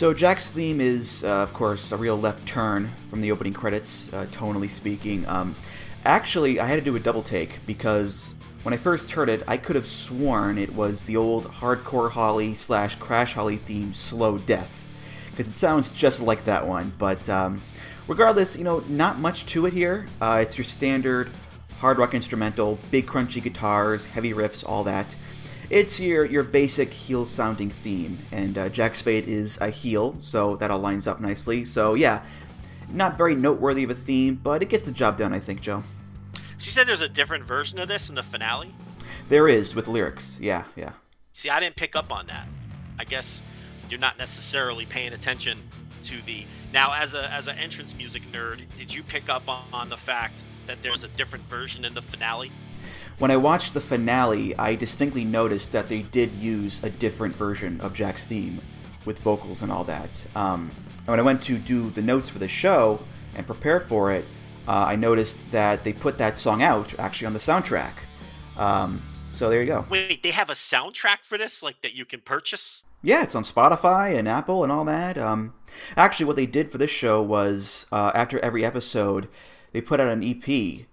So 0.00 0.14
Jack's 0.14 0.50
theme 0.50 0.80
is, 0.80 1.24
uh, 1.24 1.42
of 1.42 1.52
course, 1.52 1.92
a 1.92 1.96
real 1.98 2.18
left 2.18 2.46
turn 2.46 2.90
from 3.10 3.20
the 3.20 3.30
opening 3.30 3.52
credits, 3.52 4.10
uh, 4.14 4.24
tonally 4.30 4.70
speaking. 4.70 5.26
Um, 5.28 5.54
actually, 6.06 6.58
I 6.58 6.64
had 6.64 6.76
to 6.76 6.80
do 6.80 6.96
a 6.96 6.98
double 6.98 7.22
take 7.22 7.60
because 7.66 8.34
when 8.62 8.72
I 8.72 8.78
first 8.78 9.10
heard 9.10 9.28
it, 9.28 9.42
I 9.46 9.58
could 9.58 9.76
have 9.76 9.84
sworn 9.84 10.56
it 10.56 10.74
was 10.74 11.04
the 11.04 11.18
old 11.18 11.48
hardcore 11.48 12.12
Holly 12.12 12.54
slash 12.54 12.94
Crash 12.94 13.34
Holly 13.34 13.58
theme, 13.58 13.92
Slow 13.92 14.38
Death, 14.38 14.86
because 15.32 15.48
it 15.48 15.54
sounds 15.54 15.90
just 15.90 16.22
like 16.22 16.46
that 16.46 16.66
one. 16.66 16.94
But 16.96 17.28
um, 17.28 17.60
regardless, 18.08 18.56
you 18.56 18.64
know, 18.64 18.82
not 18.88 19.18
much 19.18 19.44
to 19.52 19.66
it 19.66 19.74
here. 19.74 20.06
Uh, 20.18 20.38
it's 20.40 20.56
your 20.56 20.64
standard 20.64 21.28
hard 21.80 21.98
rock 21.98 22.14
instrumental, 22.14 22.78
big 22.90 23.06
crunchy 23.06 23.42
guitars, 23.42 24.06
heavy 24.06 24.32
riffs, 24.32 24.66
all 24.66 24.82
that. 24.84 25.14
It's 25.70 26.00
your 26.00 26.24
your 26.24 26.42
basic 26.42 26.92
heel 26.92 27.24
sounding 27.24 27.70
theme, 27.70 28.18
and 28.32 28.58
uh, 28.58 28.68
Jack 28.68 28.96
Spade 28.96 29.28
is 29.28 29.56
a 29.60 29.70
heel, 29.70 30.16
so 30.20 30.56
that 30.56 30.70
all 30.70 30.80
lines 30.80 31.06
up 31.06 31.20
nicely. 31.20 31.64
So 31.64 31.94
yeah, 31.94 32.24
not 32.90 33.16
very 33.16 33.36
noteworthy 33.36 33.84
of 33.84 33.90
a 33.90 33.94
theme, 33.94 34.34
but 34.42 34.62
it 34.62 34.68
gets 34.68 34.84
the 34.84 34.92
job 34.92 35.16
done, 35.16 35.32
I 35.32 35.38
think, 35.38 35.60
Joe. 35.60 35.84
She 36.58 36.70
said 36.70 36.86
there's 36.86 37.00
a 37.00 37.08
different 37.08 37.44
version 37.44 37.78
of 37.78 37.88
this 37.88 38.10
in 38.10 38.16
the 38.16 38.22
finale. 38.22 38.74
There 39.28 39.48
is 39.48 39.74
with 39.74 39.88
lyrics, 39.88 40.36
yeah, 40.40 40.64
yeah. 40.76 40.92
See, 41.32 41.48
I 41.48 41.60
didn't 41.60 41.76
pick 41.76 41.96
up 41.96 42.12
on 42.12 42.26
that. 42.26 42.46
I 42.98 43.04
guess 43.04 43.42
you're 43.88 44.00
not 44.00 44.18
necessarily 44.18 44.86
paying 44.86 45.12
attention 45.12 45.58
to 46.02 46.20
the 46.22 46.44
now 46.72 46.92
as 46.92 47.14
a 47.14 47.30
as 47.30 47.46
an 47.46 47.56
entrance 47.58 47.94
music 47.94 48.22
nerd. 48.32 48.60
Did 48.76 48.92
you 48.92 49.02
pick 49.02 49.28
up 49.28 49.48
on, 49.48 49.62
on 49.72 49.88
the 49.88 49.96
fact 49.96 50.42
that 50.66 50.82
there's 50.82 51.04
a 51.04 51.08
different 51.08 51.44
version 51.44 51.84
in 51.84 51.94
the 51.94 52.02
finale? 52.02 52.50
When 53.20 53.30
I 53.30 53.36
watched 53.36 53.74
the 53.74 53.82
finale, 53.82 54.56
I 54.56 54.76
distinctly 54.76 55.26
noticed 55.26 55.72
that 55.72 55.90
they 55.90 56.00
did 56.00 56.32
use 56.32 56.82
a 56.82 56.88
different 56.88 57.36
version 57.36 57.78
of 57.82 57.92
Jack's 57.92 58.24
theme 58.24 58.62
with 59.04 59.18
vocals 59.18 59.60
and 59.60 59.70
all 59.70 59.84
that. 59.84 60.26
Um, 60.34 60.70
and 61.00 61.08
when 61.08 61.20
I 61.20 61.22
went 61.22 61.42
to 61.42 61.58
do 61.58 61.90
the 61.90 62.00
notes 62.00 62.30
for 62.30 62.38
the 62.38 62.48
show 62.48 63.04
and 63.34 63.46
prepare 63.46 63.78
for 63.78 64.10
it, 64.10 64.24
uh, 64.66 64.86
I 64.88 64.96
noticed 64.96 65.50
that 65.50 65.84
they 65.84 65.92
put 65.92 66.16
that 66.16 66.38
song 66.38 66.62
out 66.62 66.98
actually 66.98 67.26
on 67.26 67.34
the 67.34 67.40
soundtrack. 67.40 67.92
Um, 68.56 69.02
so 69.32 69.50
there 69.50 69.60
you 69.60 69.66
go. 69.66 69.84
Wait, 69.90 70.22
they 70.22 70.30
have 70.30 70.48
a 70.48 70.54
soundtrack 70.54 71.18
for 71.22 71.36
this, 71.36 71.62
like 71.62 71.82
that 71.82 71.92
you 71.92 72.06
can 72.06 72.22
purchase? 72.22 72.84
Yeah, 73.02 73.22
it's 73.22 73.34
on 73.34 73.42
Spotify 73.42 74.18
and 74.18 74.28
Apple 74.28 74.62
and 74.62 74.72
all 74.72 74.86
that. 74.86 75.18
Um, 75.18 75.52
actually, 75.94 76.24
what 76.24 76.36
they 76.36 76.46
did 76.46 76.72
for 76.72 76.78
this 76.78 76.90
show 76.90 77.20
was 77.20 77.84
uh, 77.92 78.12
after 78.14 78.38
every 78.38 78.64
episode, 78.64 79.28
they 79.72 79.82
put 79.82 80.00
out 80.00 80.08
an 80.08 80.24
EP 80.24 80.86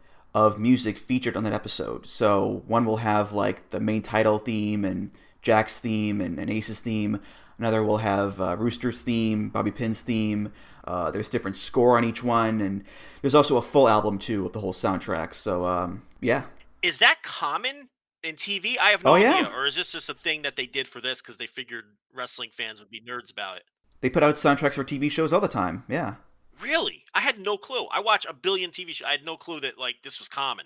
of 0.46 0.60
music 0.60 0.98
featured 0.98 1.36
on 1.38 1.44
that 1.44 1.54
episode. 1.54 2.06
So 2.06 2.64
one 2.68 2.86
will 2.86 2.98
have 2.98 3.32
like 3.34 3.70
the 3.72 3.80
main 3.80 4.02
title 4.04 4.38
theme 4.38 4.86
and 4.86 5.10
Jack's 5.42 5.80
theme 5.80 6.22
and, 6.22 6.38
and 6.40 6.50
Ace's 6.50 6.80
theme. 6.80 7.20
Another 7.58 7.84
will 7.84 7.98
have 7.98 8.40
uh, 8.40 8.56
Rooster's 8.58 9.02
theme, 9.02 9.50
Bobby 9.50 9.72
Pin's 9.72 10.02
theme. 10.02 10.52
Uh, 10.84 11.10
there's 11.12 11.28
different 11.30 11.58
score 11.58 11.98
on 11.98 12.04
each 12.06 12.24
one, 12.24 12.62
and 12.62 12.84
there's 13.22 13.36
also 13.36 13.58
a 13.58 13.62
full 13.62 13.90
album 13.90 14.20
too 14.20 14.46
of 14.46 14.54
the 14.54 14.62
whole 14.62 14.74
soundtrack. 14.74 15.34
So 15.34 15.66
um, 15.66 16.04
yeah, 16.22 16.44
Is 16.84 17.00
that 17.00 17.24
common 17.24 17.90
in 18.24 18.36
TV? 18.36 18.78
I 18.80 18.92
have 18.92 19.04
no 19.04 19.12
Oh, 19.12 19.16
idea. 19.16 19.30
yeah. 19.32 19.56
Or 19.58 19.66
is 19.66 19.76
this 19.76 19.92
just 19.92 20.08
a 20.10 20.14
thing 20.14 20.44
that 20.44 20.56
they 20.56 20.66
did 20.68 20.88
for 20.88 21.02
this 21.02 21.20
because 21.22 21.38
they 21.38 21.48
figured 21.48 21.86
wrestling 22.14 22.52
fans 22.54 22.80
would 22.80 22.90
be 22.92 23.02
nerds 23.02 23.32
about 23.32 23.58
it? 23.58 23.64
they 24.02 24.10
put 24.12 24.22
out 24.22 24.36
soundtracks 24.36 24.76
for 24.76 24.84
TV 24.84 25.10
shows 25.10 25.34
all 25.34 25.42
the 25.42 25.48
time. 25.48 25.84
Yeah. 25.90 26.16
Really? 26.62 27.04
I 27.14 27.22
had 27.22 27.40
no 27.40 27.58
clue. 27.58 27.86
I 27.92 28.00
watch 28.00 28.26
a 28.28 28.34
billion 28.34 28.72
TV 28.72 28.94
shows. 28.94 29.06
I 29.08 29.12
had 29.12 29.26
no 29.26 29.38
clue 29.38 29.60
that 29.62 29.78
like 29.78 29.96
this 30.04 30.20
was 30.20 30.28
common. 30.28 30.66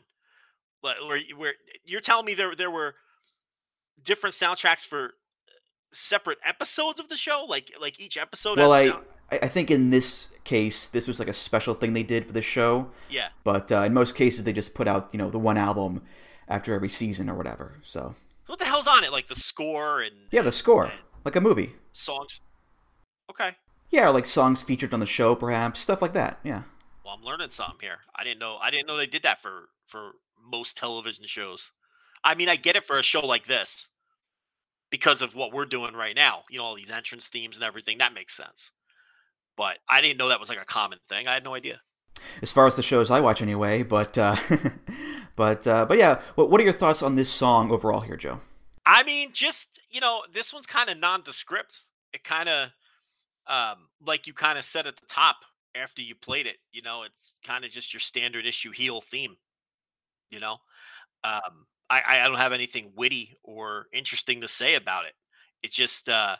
Like, 0.84 0.97
where, 1.08 1.19
where 1.38 1.54
you're 1.86 2.01
telling 2.01 2.25
me 2.25 2.34
there 2.34 2.56
there 2.56 2.71
were 2.71 2.95
different 4.04 4.34
soundtracks 4.36 4.86
for 4.86 5.12
separate 5.93 6.38
episodes 6.45 6.99
of 6.99 7.10
the 7.10 7.17
show, 7.17 7.45
like 7.47 7.71
like 7.80 7.99
each 7.99 8.17
episode. 8.17 8.58
Well, 8.58 8.71
I 8.71 8.88
sound- 8.89 9.06
I 9.32 9.39
I 9.43 9.47
think 9.47 9.69
in 9.69 9.89
this 9.89 10.30
case, 10.43 10.88
this 10.88 11.08
was 11.08 11.19
like 11.19 11.27
a 11.27 11.34
special 11.34 11.73
thing 11.75 11.93
they 11.93 12.04
did 12.04 12.25
for 12.25 12.34
the 12.34 12.41
show. 12.41 12.89
yeah. 13.10 13.30
But 13.43 13.71
uh, 13.71 13.82
in 13.82 13.93
most 13.93 14.15
cases, 14.15 14.43
they 14.43 14.54
just 14.54 14.73
put 14.73 14.88
out 14.88 15.10
you 15.13 15.17
know 15.17 15.30
the 15.30 15.39
one 15.39 15.58
album 15.58 16.01
after 16.47 16.73
every 16.73 16.89
season 16.89 17.30
or 17.30 17.36
whatever. 17.36 17.77
So 17.84 18.15
What 18.47 18.60
the 18.60 18.65
hell's 18.65 18.88
on 18.88 19.04
it? 19.04 19.12
Like 19.12 19.27
the 19.27 19.36
score 19.36 20.01
and 20.01 20.15
yeah, 20.32 20.41
the 20.41 20.51
score 20.51 20.91
like 21.25 21.36
a 21.36 21.41
movie. 21.41 21.73
songs. 21.93 22.39
Okay. 23.30 23.56
Yeah, 23.91 24.08
or 24.08 24.12
like 24.12 24.25
songs 24.25 24.63
featured 24.63 24.93
on 24.93 24.99
the 24.99 25.06
show, 25.06 25.36
perhaps 25.36 25.82
stuff 25.82 26.01
like 26.01 26.13
that. 26.13 26.39
Yeah. 26.43 26.63
Well, 27.04 27.15
I'm 27.17 27.23
learning 27.23 27.49
something 27.51 27.77
here. 27.82 27.99
I 28.15 28.23
didn't 28.23 28.39
know. 28.39 28.58
I 28.62 28.71
didn't 28.71 28.88
know 28.88 28.97
they 28.97 29.06
did 29.06 29.23
that 29.23 29.41
for 29.41 29.69
for 29.88 30.13
most 30.49 30.77
television 30.77 31.25
shows. 31.27 31.71
I 32.23 32.36
mean, 32.36 32.49
I 32.49 32.56
get 32.56 32.75
it 32.75 32.86
for 32.86 32.97
a 32.97 33.04
show 33.04 33.21
like 33.21 33.47
this 33.47 33.89
because 34.89 35.21
of 35.21 35.36
what 35.36 35.54
we're 35.54 35.65
doing 35.65 35.93
right 35.93 36.15
now. 36.15 36.43
You 36.49 36.60
know, 36.60 36.63
all 36.63 36.75
these 36.75 36.91
entrance 36.91 37.27
themes 37.27 37.58
and 37.58 37.65
everything. 37.65 37.97
That 37.97 38.13
makes 38.13 38.36
sense. 38.36 38.71
But 39.58 39.77
I 39.89 40.01
didn't 40.01 40.17
know 40.17 40.30
that 40.30 40.39
was 40.39 40.49
like 40.49 40.62
a 40.62 40.65
common 40.65 40.99
thing. 41.10 41.27
I 41.27 41.34
had 41.34 41.43
no 41.43 41.54
idea. 41.54 41.82
As 42.41 42.51
far 42.51 42.67
as 42.67 42.75
the 42.75 42.84
shows 42.84 43.12
I 43.12 43.19
watch, 43.19 43.41
anyway. 43.41 43.84
But 43.84 44.17
uh, 44.17 44.36
but 45.36 45.67
uh, 45.67 45.86
but 45.86 45.97
yeah, 45.97 46.21
what 46.36 46.49
what 46.49 46.62
are 46.62 46.63
your 46.63 46.73
thoughts 46.73 47.04
on 47.04 47.15
this 47.15 47.30
song 47.30 47.71
overall 47.71 48.01
here, 48.01 48.17
Joe? 48.17 48.39
I 48.86 49.04
mean, 49.04 49.32
just 49.34 49.80
you 49.89 50.01
know, 50.01 50.21
this 50.34 50.54
one's 50.54 50.65
kind 50.65 50.89
of 50.89 50.97
nondescript. 50.97 51.84
It 52.13 52.23
kind 52.23 52.49
of, 52.49 52.69
um, 53.47 53.88
like 54.06 54.27
you 54.27 54.34
kind 54.34 54.58
of 54.58 54.65
said 54.65 54.88
at 54.88 54.95
the 54.97 55.06
top 55.08 55.38
after 55.75 56.01
you 56.01 56.15
played 56.15 56.47
it. 56.47 56.58
You 56.71 56.82
know, 56.82 57.04
it's 57.04 57.36
kind 57.45 57.65
of 57.65 57.71
just 57.71 57.93
your 57.93 57.99
standard 57.99 58.45
issue 58.45 58.71
heel 58.71 59.01
theme. 59.01 59.36
You 60.30 60.39
know, 60.39 60.58
um, 61.23 61.65
I 61.89 62.01
I 62.08 62.27
don't 62.27 62.38
have 62.38 62.54
anything 62.54 62.91
witty 62.95 63.38
or 63.43 63.88
interesting 63.93 64.41
to 64.41 64.47
say 64.47 64.75
about 64.75 65.06
it. 65.06 65.13
It 65.63 65.71
just, 65.71 66.10
uh, 66.10 66.38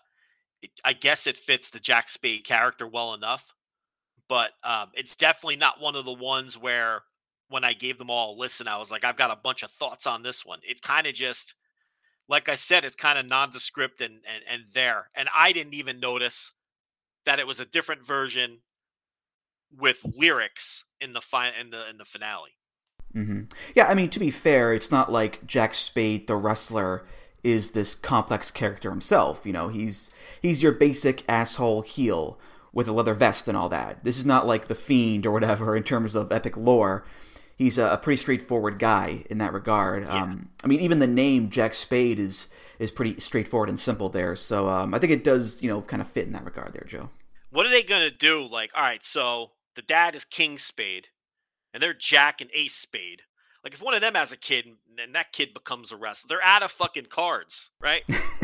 it, 0.62 0.72
I 0.84 0.94
guess 0.94 1.28
it 1.28 1.38
fits 1.38 1.70
the 1.70 1.80
Jack 1.80 2.10
Spade 2.10 2.44
character 2.46 2.88
well 2.88 3.14
enough, 3.14 3.54
but 4.28 4.52
um, 4.64 4.90
it's 4.96 5.16
definitely 5.16 5.58
not 5.58 5.80
one 5.80 5.96
of 5.96 6.06
the 6.06 6.14
ones 6.14 6.58
where 6.58 7.04
when 7.50 7.64
I 7.64 7.74
gave 7.74 7.98
them 7.98 8.10
all 8.10 8.36
a 8.36 8.40
listen, 8.40 8.68
I 8.68 8.78
was 8.78 8.90
like, 8.90 9.04
I've 9.04 9.18
got 9.18 9.30
a 9.30 9.36
bunch 9.36 9.62
of 9.64 9.72
thoughts 9.72 10.08
on 10.08 10.24
this 10.24 10.46
one. 10.46 10.60
It 10.64 10.82
kind 10.82 11.06
of 11.06 11.14
just 11.14 11.56
like 12.30 12.48
I 12.48 12.56
said, 12.56 12.86
it's 12.86 12.96
kind 12.96 13.20
of 13.20 13.28
nondescript 13.28 14.02
and, 14.02 14.14
and 14.14 14.44
and 14.50 14.64
there. 14.74 15.10
And 15.16 15.28
I 15.36 15.52
didn't 15.52 15.74
even 15.74 16.00
notice 16.00 16.52
that 17.26 17.40
it 17.40 17.48
was 17.48 17.60
a 17.60 17.66
different 17.66 18.06
version 18.06 18.60
with 19.76 20.00
lyrics 20.18 20.84
in 21.00 21.14
the 21.14 21.22
fi- 21.22 21.52
in 21.60 21.70
the 21.70 21.90
in 21.90 21.98
the 21.98 22.06
finale. 22.06 22.52
hmm 23.14 23.44
Yeah, 23.76 23.88
I 23.88 23.96
mean 23.96 24.10
to 24.10 24.20
be 24.20 24.32
fair, 24.32 24.74
it's 24.74 24.92
not 24.92 25.12
like 25.12 25.46
Jack 25.46 25.74
Spade, 25.74 26.28
the 26.28 26.36
wrestler, 26.36 27.06
is 27.44 27.72
this 27.72 27.96
complex 27.96 28.52
character 28.52 28.90
himself. 28.90 29.46
You 29.46 29.54
know, 29.54 29.70
he's 29.70 30.12
he's 30.42 30.64
your 30.64 30.72
basic 30.72 31.24
asshole 31.30 31.82
heel 31.82 32.40
with 32.74 32.88
a 32.88 32.94
leather 32.94 33.14
vest 33.14 33.48
and 33.48 33.58
all 33.58 33.70
that. 33.70 34.04
This 34.04 34.18
is 34.18 34.26
not 34.26 34.48
like 34.48 34.68
the 34.68 34.76
Fiend 34.76 35.26
or 35.26 35.32
whatever 35.32 35.76
in 35.76 35.84
terms 35.84 36.16
of 36.16 36.32
epic 36.32 36.56
lore. 36.56 37.04
He's 37.62 37.78
a, 37.78 38.00
pretty 38.02 38.18
straightforward 38.18 38.80
guy 38.80 39.24
in 39.30 39.38
that 39.38 39.54
regard. 39.54 40.08
Um, 40.08 40.50
I 40.64 40.68
mean, 40.68 40.80
even 40.80 41.00
the 41.00 41.08
name 41.08 41.50
Jack 41.50 41.74
Spade 41.74 42.20
is 42.20 42.48
is 42.80 42.92
pretty 42.92 43.20
straightforward 43.20 43.70
and 43.70 43.80
simple 43.80 44.10
there. 44.10 44.36
So 44.36 44.68
um, 44.68 44.94
I 44.94 45.00
think 45.00 45.12
it 45.12 45.24
does, 45.24 45.62
you 45.62 45.70
know, 45.70 45.82
kind 45.82 46.02
of 46.02 46.08
fit 46.08 46.26
in 46.26 46.34
that 46.34 46.44
regard 46.44 46.74
there, 46.74 46.86
Joe. 46.88 47.10
What 47.52 47.66
are 47.66 47.70
they 47.70 47.84
gonna 47.84 48.10
do? 48.12 48.42
Like, 48.44 48.72
all 48.76 48.82
right, 48.82 49.04
so 49.04 49.52
the 49.76 49.82
dad 49.84 50.16
is 50.16 50.26
King 50.26 50.58
Spade, 50.58 51.08
and 51.74 51.84
they're 51.84 51.94
Jack 51.94 52.42
and 52.42 52.50
Ace 52.54 52.74
Spade. 52.74 53.22
Like, 53.64 53.74
if 53.74 53.82
one 53.82 53.94
of 53.94 54.02
them 54.02 54.16
has 54.16 54.32
a 54.32 54.38
kid 54.38 54.66
and 54.66 54.78
and 55.00 55.16
that 55.16 55.32
kid 55.32 55.54
becomes 55.54 55.92
a 55.92 55.96
wrestler, 55.96 56.28
they're 56.30 56.44
out 56.44 56.64
of 56.64 56.72
fucking 56.72 57.06
cards, 57.06 57.70
right? 57.80 58.04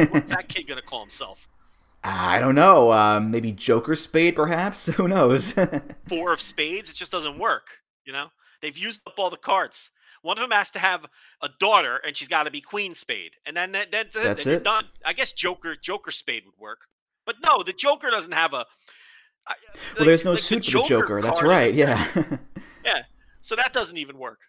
What's 0.10 0.32
that 0.32 0.48
kid 0.50 0.68
gonna 0.68 0.82
call 0.82 1.02
himself? 1.02 1.48
I 2.04 2.40
don't 2.40 2.56
know. 2.56 2.92
Um, 2.92 3.32
maybe 3.32 3.52
Joker 3.52 3.96
Spade, 3.96 4.36
perhaps. 4.36 4.86
Who 4.96 5.08
knows? 5.08 5.54
four 6.08 6.34
of 6.34 6.42
spades. 6.42 6.90
It 6.90 6.96
just 6.96 7.12
doesn't 7.12 7.38
work. 7.38 7.68
You 8.06 8.14
know, 8.14 8.28
they've 8.62 8.78
used 8.78 9.02
up 9.08 9.14
all 9.18 9.30
the 9.30 9.38
cards. 9.38 9.92
One 10.22 10.38
of 10.38 10.42
them 10.42 10.52
has 10.52 10.70
to 10.72 10.80
have 10.80 11.06
a 11.42 11.50
daughter, 11.60 11.98
and 12.06 12.16
she's 12.16 12.28
got 12.28 12.44
to 12.44 12.52
be 12.52 12.60
Queen 12.62 12.96
Spade, 12.96 13.34
and 13.46 13.56
then 13.56 13.72
that, 13.74 13.92
that's 13.92 14.16
it. 14.16 14.24
That's 14.24 14.46
it. 14.46 14.64
done. 14.64 14.86
I 15.06 15.14
guess 15.14 15.32
Joker 15.32 15.76
Joker 15.76 16.12
Spade 16.12 16.44
would 16.46 16.58
work, 16.60 16.80
but 17.26 17.36
no, 17.44 17.64
the 17.64 17.74
Joker 17.74 18.10
doesn't 18.10 18.32
have 18.34 18.54
a. 18.54 18.66
I- 19.48 19.54
well, 19.74 19.84
like- 20.00 20.06
there's 20.08 20.26
no 20.26 20.32
like 20.32 20.40
the 20.40 20.44
suit 20.44 20.66
for 20.66 20.72
the 20.72 20.84
Joker. 20.84 21.22
That's 21.22 21.42
right. 21.44 21.74
Yeah. 21.74 22.06
yeah. 22.86 23.04
So 23.42 23.56
that 23.56 23.72
doesn't 23.74 23.98
even 23.98 24.18
work. 24.18 24.40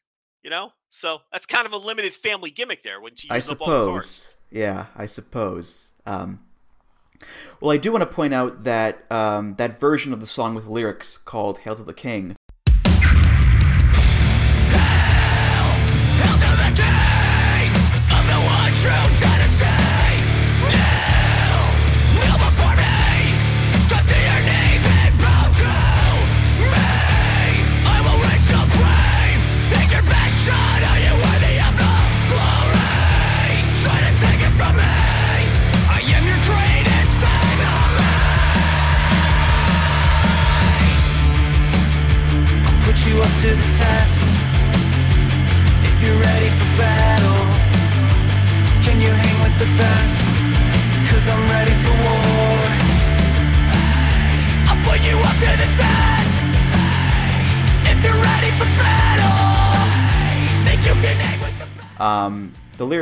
You 0.43 0.51
know, 0.51 0.71
so 0.89 1.19
that's 1.33 1.47
kind 1.47 1.67
of 1.67 1.73
a 1.73 1.77
limited 1.77 2.15
family 2.15 2.51
gimmick 2.51 2.83
there 2.85 3.01
when 3.01 3.13
you 3.17 3.29
I 3.31 3.37
use 3.37 3.51
up 3.51 3.61
all 3.61 3.67
the 3.69 3.87
cards. 3.91 4.07
suppose. 4.07 4.35
Yeah, 4.51 4.87
I 4.97 5.07
suppose. 5.07 5.93
Um, 6.07 6.41
well, 7.61 7.73
I 7.73 7.77
do 7.77 7.91
want 7.93 8.03
to 8.03 8.07
point 8.07 8.33
out 8.33 8.63
that 8.65 9.05
um, 9.11 9.57
that 9.57 9.81
version 9.81 10.13
of 10.13 10.21
the 10.21 10.27
song 10.27 10.55
with 10.55 10.67
lyrics 10.67 11.19
called 11.19 11.59
"Hail 11.59 11.75
to 11.75 11.83
the 11.85 11.93
King." 11.93 12.37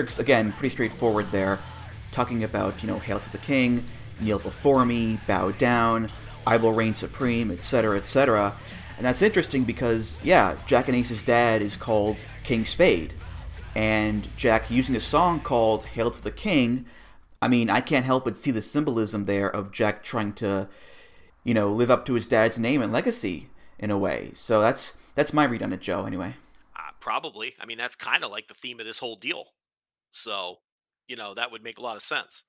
Lyrics 0.07 0.21
again 0.21 0.53
pretty 0.53 0.69
straightforward 0.69 1.33
there, 1.33 1.59
talking 2.13 2.45
about 2.45 2.81
you 2.81 2.89
know 2.89 3.01
hail 3.01 3.19
to 3.19 3.33
the 3.33 3.39
king, 3.39 3.85
kneel 4.21 4.39
before 4.39 4.85
me, 4.85 5.19
bow 5.27 5.51
down, 5.51 6.09
I 6.47 6.59
will 6.59 6.73
reign 6.73 6.95
supreme, 6.95 7.51
etc., 7.51 7.97
etc. 7.97 8.55
And 8.97 9.05
that's 9.05 9.21
interesting 9.21 9.65
because 9.65 10.21
yeah, 10.23 10.57
Jack 10.65 10.87
and 10.87 10.97
Ace's 10.97 11.23
dad 11.23 11.61
is 11.61 11.77
called 11.77 12.25
King 12.45 12.65
Spade, 12.65 13.15
and 13.75 14.29
Jack 14.37 14.71
using 14.71 14.95
a 14.95 15.01
song 15.01 15.41
called 15.41 15.87
"Hail 15.87 16.13
to 16.13 16.23
the 16.23 16.31
King." 16.31 16.87
I 17.43 17.49
mean, 17.49 17.69
I 17.69 17.81
can't 17.81 18.07
help 18.07 18.25
but 18.25 18.39
see 18.39 18.53
the 18.53 18.63
symbolism 18.63 19.25
there 19.25 19.51
of 19.51 19.73
Jack 19.73 20.05
trying 20.05 20.35
to, 20.35 20.69
you 21.43 21.53
know, 21.53 21.69
live 21.73 21.91
up 21.91 22.07
to 22.07 22.15
his 22.15 22.29
dad's 22.29 22.61
name 22.61 22.81
and 22.81 22.93
legacy 22.93 23.49
in 23.77 23.91
a 23.91 23.99
way. 23.99 24.31
So 24.35 24.61
that's 24.61 24.95
that's 25.17 25.33
my 25.33 25.45
read 25.45 25.65
on 25.65 25.73
it, 25.73 25.81
Joe. 25.81 26.07
Anyway. 26.07 26.37
Uh, 26.77 26.93
probably. 27.01 27.55
I 27.59 27.67
mean, 27.67 27.79
that's 27.79 27.97
kind 27.97 28.23
of 28.23 28.31
like 28.31 28.47
the 28.47 28.55
theme 28.55 28.79
of 28.79 28.87
this 28.87 28.99
whole 28.99 29.17
deal. 29.17 29.47
So, 30.17 30.57
you 31.09 31.17
know, 31.17 31.35
that 31.35 31.53
would 31.53 31.63
make 31.63 31.79
a 31.79 31.83
lot 31.83 31.97
of 31.97 32.03
sense. 32.03 32.43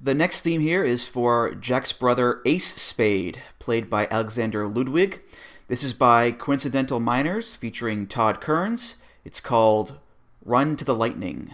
The 0.00 0.14
next 0.14 0.42
theme 0.42 0.60
here 0.60 0.84
is 0.84 1.06
for 1.06 1.54
Jack's 1.54 1.92
brother 1.92 2.40
Ace 2.44 2.74
Spade, 2.74 3.40
played 3.58 3.88
by 3.88 4.06
Alexander 4.10 4.68
Ludwig. 4.68 5.22
This 5.68 5.82
is 5.82 5.92
by 5.92 6.30
Coincidental 6.32 7.00
Miners, 7.00 7.54
featuring 7.54 8.06
Todd 8.06 8.40
Kerns. 8.40 8.96
It's 9.24 9.40
called 9.40 9.98
Run 10.44 10.76
to 10.76 10.84
the 10.84 10.94
Lightning. 10.94 11.50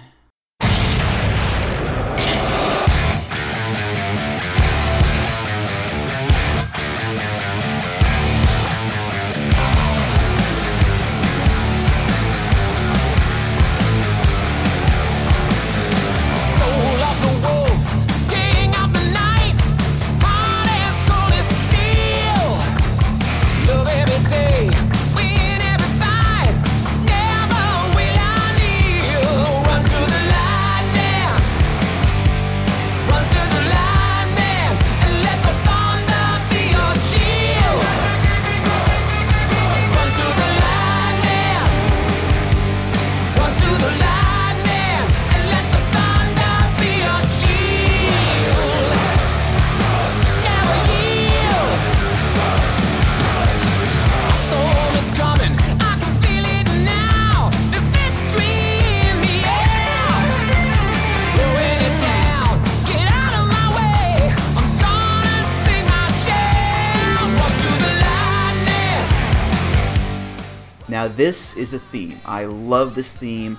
This 71.17 71.57
is 71.57 71.75
a 71.75 71.79
theme. 71.79 72.21
I 72.25 72.45
love 72.45 72.95
this 72.95 73.15
theme. 73.15 73.59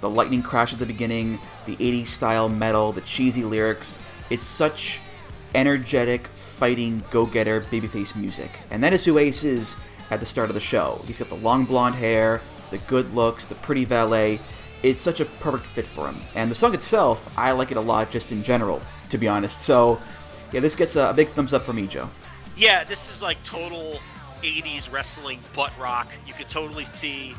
The 0.00 0.10
lightning 0.10 0.42
crash 0.42 0.72
at 0.72 0.78
the 0.78 0.86
beginning, 0.86 1.38
the 1.64 1.76
80s 1.76 2.08
style 2.08 2.48
metal, 2.48 2.92
the 2.92 3.00
cheesy 3.00 3.44
lyrics. 3.44 3.98
It's 4.30 4.46
such 4.46 5.00
energetic, 5.54 6.26
fighting, 6.28 7.02
go 7.10 7.26
getter, 7.26 7.62
babyface 7.62 8.14
music. 8.14 8.50
And 8.70 8.82
that 8.84 8.92
is 8.92 9.04
who 9.04 9.18
Ace 9.18 9.44
is 9.44 9.76
at 10.10 10.20
the 10.20 10.26
start 10.26 10.50
of 10.50 10.54
the 10.54 10.60
show. 10.60 11.00
He's 11.06 11.18
got 11.18 11.28
the 11.28 11.36
long 11.36 11.64
blonde 11.64 11.94
hair, 11.94 12.40
the 12.70 12.78
good 12.78 13.14
looks, 13.14 13.46
the 13.46 13.54
pretty 13.56 13.84
valet. 13.84 14.38
It's 14.82 15.02
such 15.02 15.20
a 15.20 15.24
perfect 15.24 15.66
fit 15.66 15.86
for 15.86 16.06
him. 16.06 16.20
And 16.34 16.50
the 16.50 16.54
song 16.54 16.74
itself, 16.74 17.28
I 17.36 17.52
like 17.52 17.70
it 17.70 17.76
a 17.76 17.80
lot 17.80 18.10
just 18.10 18.32
in 18.32 18.42
general, 18.42 18.82
to 19.08 19.18
be 19.18 19.26
honest. 19.26 19.62
So, 19.62 20.00
yeah, 20.52 20.60
this 20.60 20.76
gets 20.76 20.96
a, 20.96 21.12
big 21.14 21.30
thumbs 21.30 21.52
up 21.52 21.64
for 21.64 21.72
me, 21.72 21.86
Joe. 21.86 22.08
Yeah, 22.56 22.84
this 22.84 23.12
is 23.12 23.22
like 23.22 23.42
total 23.42 24.00
80s 24.42 24.90
wrestling 24.90 25.40
butt 25.54 25.72
rock. 25.78 26.08
You 26.26 26.34
could 26.34 26.48
totally 26.48 26.84
see 26.84 27.34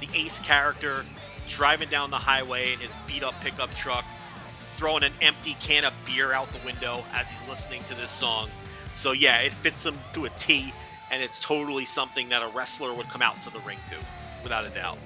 the 0.00 0.08
Ace 0.14 0.38
character 0.40 1.04
driving 1.48 1.88
down 1.88 2.10
the 2.10 2.18
highway 2.18 2.72
in 2.72 2.78
his 2.78 2.92
beat 3.06 3.22
up 3.22 3.34
pickup 3.40 3.74
truck, 3.74 4.04
throwing 4.76 5.02
an 5.02 5.12
empty 5.20 5.56
can 5.60 5.84
of 5.84 5.92
beer 6.06 6.32
out 6.32 6.50
the 6.52 6.64
window 6.64 7.04
as 7.12 7.30
he's 7.30 7.48
listening 7.48 7.82
to 7.84 7.94
this 7.94 8.10
song. 8.10 8.48
So, 8.92 9.12
yeah, 9.12 9.40
it 9.40 9.52
fits 9.52 9.84
him 9.84 9.98
to 10.14 10.24
a 10.24 10.30
T, 10.30 10.72
and 11.10 11.22
it's 11.22 11.40
totally 11.40 11.84
something 11.84 12.28
that 12.28 12.42
a 12.42 12.48
wrestler 12.48 12.94
would 12.94 13.08
come 13.08 13.22
out 13.22 13.40
to 13.42 13.50
the 13.50 13.60
ring 13.60 13.78
to, 13.90 13.96
without 14.42 14.64
a 14.64 14.70
doubt. 14.70 14.98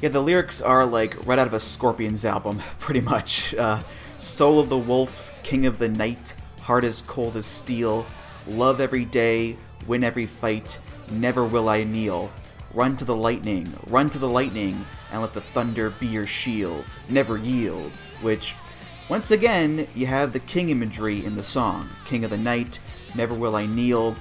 Yeah, 0.00 0.08
the 0.08 0.20
lyrics 0.20 0.60
are 0.60 0.84
like 0.84 1.26
right 1.26 1.38
out 1.38 1.46
of 1.46 1.54
a 1.54 1.60
Scorpions 1.60 2.24
album, 2.24 2.60
pretty 2.78 3.00
much. 3.00 3.54
Uh, 3.54 3.82
Soul 4.18 4.60
of 4.60 4.68
the 4.68 4.78
wolf, 4.78 5.32
king 5.42 5.66
of 5.66 5.78
the 5.78 5.88
night, 5.88 6.36
heart 6.60 6.84
as 6.84 7.02
cold 7.02 7.36
as 7.36 7.44
steel, 7.44 8.06
love 8.46 8.80
every 8.80 9.04
day, 9.04 9.56
win 9.86 10.04
every 10.04 10.26
fight, 10.26 10.78
never 11.10 11.44
will 11.44 11.68
I 11.68 11.84
kneel. 11.84 12.30
Run 12.74 12.96
to 12.96 13.04
the 13.04 13.16
lightning, 13.16 13.72
run 13.86 14.08
to 14.10 14.18
the 14.18 14.28
lightning, 14.28 14.86
and 15.10 15.20
let 15.20 15.34
the 15.34 15.40
thunder 15.40 15.90
be 15.90 16.06
your 16.06 16.26
shield, 16.26 16.98
never 17.08 17.36
yield. 17.36 17.92
Which, 18.22 18.54
once 19.08 19.30
again, 19.30 19.86
you 19.94 20.06
have 20.06 20.32
the 20.32 20.40
king 20.40 20.70
imagery 20.70 21.24
in 21.24 21.36
the 21.36 21.42
song. 21.42 21.90
King 22.06 22.24
of 22.24 22.30
the 22.30 22.38
night, 22.38 22.78
never 23.14 23.34
will 23.34 23.54
I 23.54 23.66
kneel. 23.66 24.16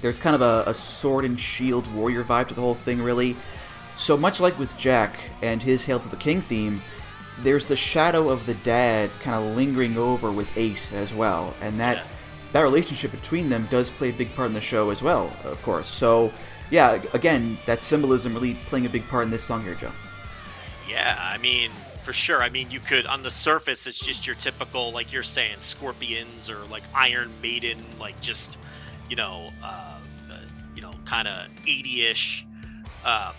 There's 0.00 0.18
kind 0.18 0.36
of 0.36 0.42
a, 0.42 0.64
a 0.68 0.74
sword 0.74 1.24
and 1.24 1.38
shield 1.38 1.92
warrior 1.92 2.22
vibe 2.22 2.48
to 2.48 2.54
the 2.54 2.60
whole 2.60 2.74
thing, 2.74 3.02
really. 3.02 3.36
So 3.96 4.16
much 4.16 4.40
like 4.40 4.58
with 4.58 4.76
Jack 4.76 5.16
and 5.42 5.62
his 5.62 5.84
Hail 5.84 6.00
to 6.00 6.08
the 6.08 6.16
King 6.16 6.40
theme, 6.40 6.82
there's 7.40 7.66
the 7.66 7.76
shadow 7.76 8.28
of 8.28 8.46
the 8.46 8.54
dad 8.54 9.10
kind 9.20 9.36
of 9.36 9.56
lingering 9.56 9.96
over 9.96 10.30
with 10.30 10.56
Ace 10.56 10.92
as 10.92 11.12
well, 11.12 11.54
and 11.60 11.80
that 11.80 11.96
Yeah. 11.96 12.02
That 12.52 12.60
relationship 12.60 13.10
between 13.10 13.48
them 13.48 13.66
does 13.70 13.90
play 13.90 14.10
a 14.10 14.12
big 14.12 14.34
part 14.34 14.48
in 14.48 14.54
the 14.54 14.60
show 14.60 14.90
as 14.90 15.02
well, 15.02 15.34
of 15.44 15.60
course. 15.62 15.88
So 15.88 16.32
yeah, 16.70 17.02
again, 17.12 17.58
that 17.66 17.80
symbolism 17.80 18.32
really 18.34 18.54
playing 18.66 18.86
a 18.86 18.90
big 18.90 19.06
part 19.08 19.24
in 19.24 19.30
this 19.30 19.44
song 19.44 19.62
here, 19.62 19.74
Joe. 19.74 19.92
Yeah, 20.88 21.18
I 21.20 21.38
mean, 21.38 21.70
for 22.02 22.12
sure. 22.12 22.42
I 22.42 22.48
mean, 22.48 22.70
you 22.70 22.80
could 22.80 23.06
on 23.06 23.22
the 23.22 23.30
surface, 23.30 23.86
it's 23.86 23.98
just 23.98 24.26
your 24.26 24.36
typical, 24.36 24.92
like 24.92 25.12
you're 25.12 25.22
saying, 25.22 25.56
Scorpions 25.60 26.50
or 26.50 26.58
like 26.70 26.82
Iron 26.94 27.30
Maiden, 27.42 27.78
like 27.98 28.20
just 28.20 28.58
you 29.08 29.16
know, 29.16 29.50
uh, 29.62 29.98
you 30.74 30.80
know, 30.80 30.92
kind 31.04 31.28
of 31.28 31.48
80ish 31.64 32.44
uh, 33.04 33.32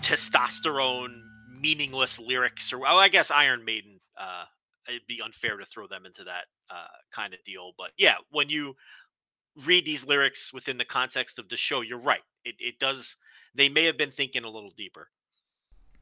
testosterone, 0.00 1.20
meaningless 1.60 2.18
lyrics, 2.18 2.72
or 2.72 2.78
well, 2.78 2.98
I 2.98 3.08
guess 3.08 3.30
Iron 3.30 3.64
Maiden. 3.64 4.00
Uh, 4.16 4.44
it'd 4.88 5.06
be 5.06 5.20
unfair 5.22 5.58
to 5.58 5.66
throw 5.66 5.86
them 5.86 6.06
into 6.06 6.24
that 6.24 6.46
uh, 6.70 6.98
kind 7.14 7.34
of 7.34 7.40
deal, 7.44 7.72
but 7.78 7.90
yeah, 7.98 8.16
when 8.30 8.48
you 8.50 8.74
read 9.64 9.84
these 9.84 10.06
lyrics 10.06 10.52
within 10.52 10.78
the 10.78 10.84
context 10.84 11.38
of 11.38 11.48
the 11.48 11.56
show, 11.56 11.80
you're 11.80 11.98
right. 12.00 12.22
It, 12.44 12.56
it 12.58 12.78
does. 12.78 13.16
They 13.54 13.68
may 13.68 13.84
have 13.84 13.98
been 13.98 14.12
thinking 14.12 14.44
a 14.44 14.50
little 14.50 14.72
deeper. 14.76 15.08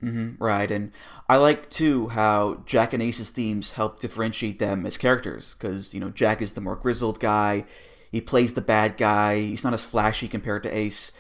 hmm 0.01 0.33
right, 0.39 0.71
and 0.71 0.93
I 1.29 1.37
like 1.37 1.71
too 1.71 2.09
how 2.09 2.63
Jack 2.67 2.93
and 2.93 3.03
Ace's 3.03 3.31
themes 3.31 3.73
help 3.73 3.99
differentiate 3.99 4.59
them 4.59 4.85
as 4.85 4.99
characters, 4.99 5.55
because 5.55 5.95
you 5.95 6.01
know 6.01 6.11
Jack 6.11 6.43
is 6.43 6.53
the 6.53 6.61
more 6.61 6.77
grizzled 6.77 7.19
guy, 7.19 7.65
he 8.13 8.21
plays 8.21 8.53
the 8.53 8.61
bad 8.61 8.99
guy, 8.99 9.39
he's 9.41 9.65
not 9.65 9.73
as 9.73 9.85
flashy 9.85 10.29
compared 10.29 10.63
to 10.65 10.77
Ace, 10.77 11.13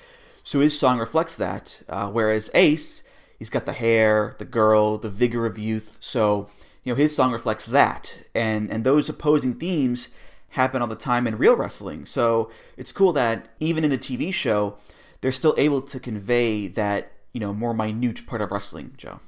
so 0.42 0.61
his 0.61 0.78
song 0.78 0.98
reflects 0.98 1.37
that. 1.37 1.82
Uh, 1.88 2.11
whereas 2.11 2.50
Ace, 2.54 3.02
he's 3.38 3.50
got 3.50 3.64
the 3.64 3.72
hair, 3.72 4.37
the 4.38 4.44
girl, 4.44 4.98
the 4.98 5.11
vigor 5.11 5.46
of 5.46 5.59
youth, 5.59 5.96
so 6.00 6.50
you 6.87 6.92
know 6.92 6.96
his 6.96 7.14
song 7.14 7.33
reflects 7.33 7.66
that, 7.66 8.22
and 8.35 8.70
and 8.70 8.85
those 8.85 9.09
opposing 9.09 9.55
themes 9.57 10.09
happen 10.51 10.81
all 10.81 10.88
the 10.88 10.96
time 10.96 11.27
in 11.27 11.37
real 11.37 11.57
wrestling. 11.57 12.07
So 12.07 12.51
it's 12.79 12.92
cool 12.92 13.12
that 13.14 13.49
even 13.61 13.85
in 13.85 13.92
a 13.92 13.99
TV 13.99 14.33
show, 14.33 14.79
they're 15.20 15.33
still 15.33 15.55
able 15.59 15.82
to 15.82 15.99
convey 16.01 16.68
that 16.68 17.12
you 17.32 17.41
know 17.41 17.53
more 17.53 17.74
minute 17.74 18.26
part 18.26 18.41
of 18.41 18.51
wrestling, 18.53 18.95
Joe. 18.97 19.18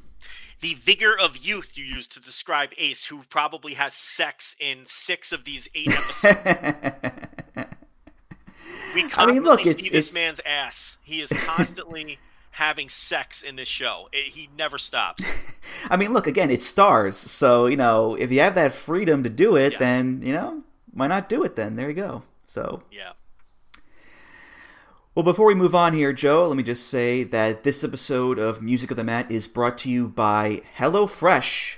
the 0.60 0.74
vigor 0.74 1.18
of 1.18 1.36
youth 1.36 1.76
you 1.76 1.84
use 1.84 2.06
to 2.08 2.20
describe 2.20 2.70
Ace, 2.78 3.04
who 3.04 3.22
probably 3.28 3.74
has 3.74 3.92
sex 3.94 4.54
in 4.60 4.84
six 4.86 5.32
of 5.32 5.44
these 5.44 5.68
eight 5.74 5.88
episodes. 5.88 6.38
We 8.94 9.04
I 9.04 9.08
constantly 9.08 9.34
mean, 9.40 9.42
look, 9.44 9.60
see 9.60 9.68
it's- 9.70 9.82
this 9.90 10.08
it's- 10.08 10.12
man's 10.14 10.40
ass. 10.46 10.96
He 11.02 11.20
is 11.20 11.30
constantly 11.44 12.18
having 12.52 12.88
sex 12.88 13.42
in 13.42 13.56
this 13.56 13.68
show. 13.68 14.08
It- 14.12 14.32
he 14.32 14.48
never 14.56 14.78
stops. 14.78 15.24
I 15.90 15.96
mean, 15.96 16.12
look 16.12 16.26
again, 16.26 16.50
it's 16.50 16.70
Starz, 16.70 17.14
so 17.14 17.66
you 17.66 17.76
know 17.76 18.14
if 18.16 18.30
you 18.32 18.40
have 18.40 18.54
that 18.56 18.72
freedom 18.72 19.22
to 19.24 19.30
do 19.30 19.56
it, 19.56 19.72
Yes. 19.72 19.78
then 19.78 20.22
you 20.24 20.32
know 20.32 20.62
why 20.92 21.06
not 21.06 21.28
do 21.28 21.44
it? 21.44 21.56
Then 21.56 21.76
there 21.76 21.88
you 21.88 21.94
go. 21.94 22.22
So 22.46 22.82
Yeah. 22.90 23.12
Well, 25.14 25.24
before 25.24 25.46
we 25.46 25.54
move 25.54 25.74
on 25.74 25.94
here, 25.94 26.12
Joe, 26.12 26.46
let 26.46 26.56
me 26.56 26.62
just 26.62 26.86
say 26.88 27.24
that 27.24 27.64
this 27.64 27.82
episode 27.82 28.38
of 28.38 28.62
Music 28.62 28.92
of 28.92 28.96
the 28.96 29.02
Mat 29.02 29.30
is 29.32 29.48
brought 29.48 29.76
to 29.78 29.90
you 29.90 30.06
by 30.06 30.62
HelloFresh. 30.78 31.76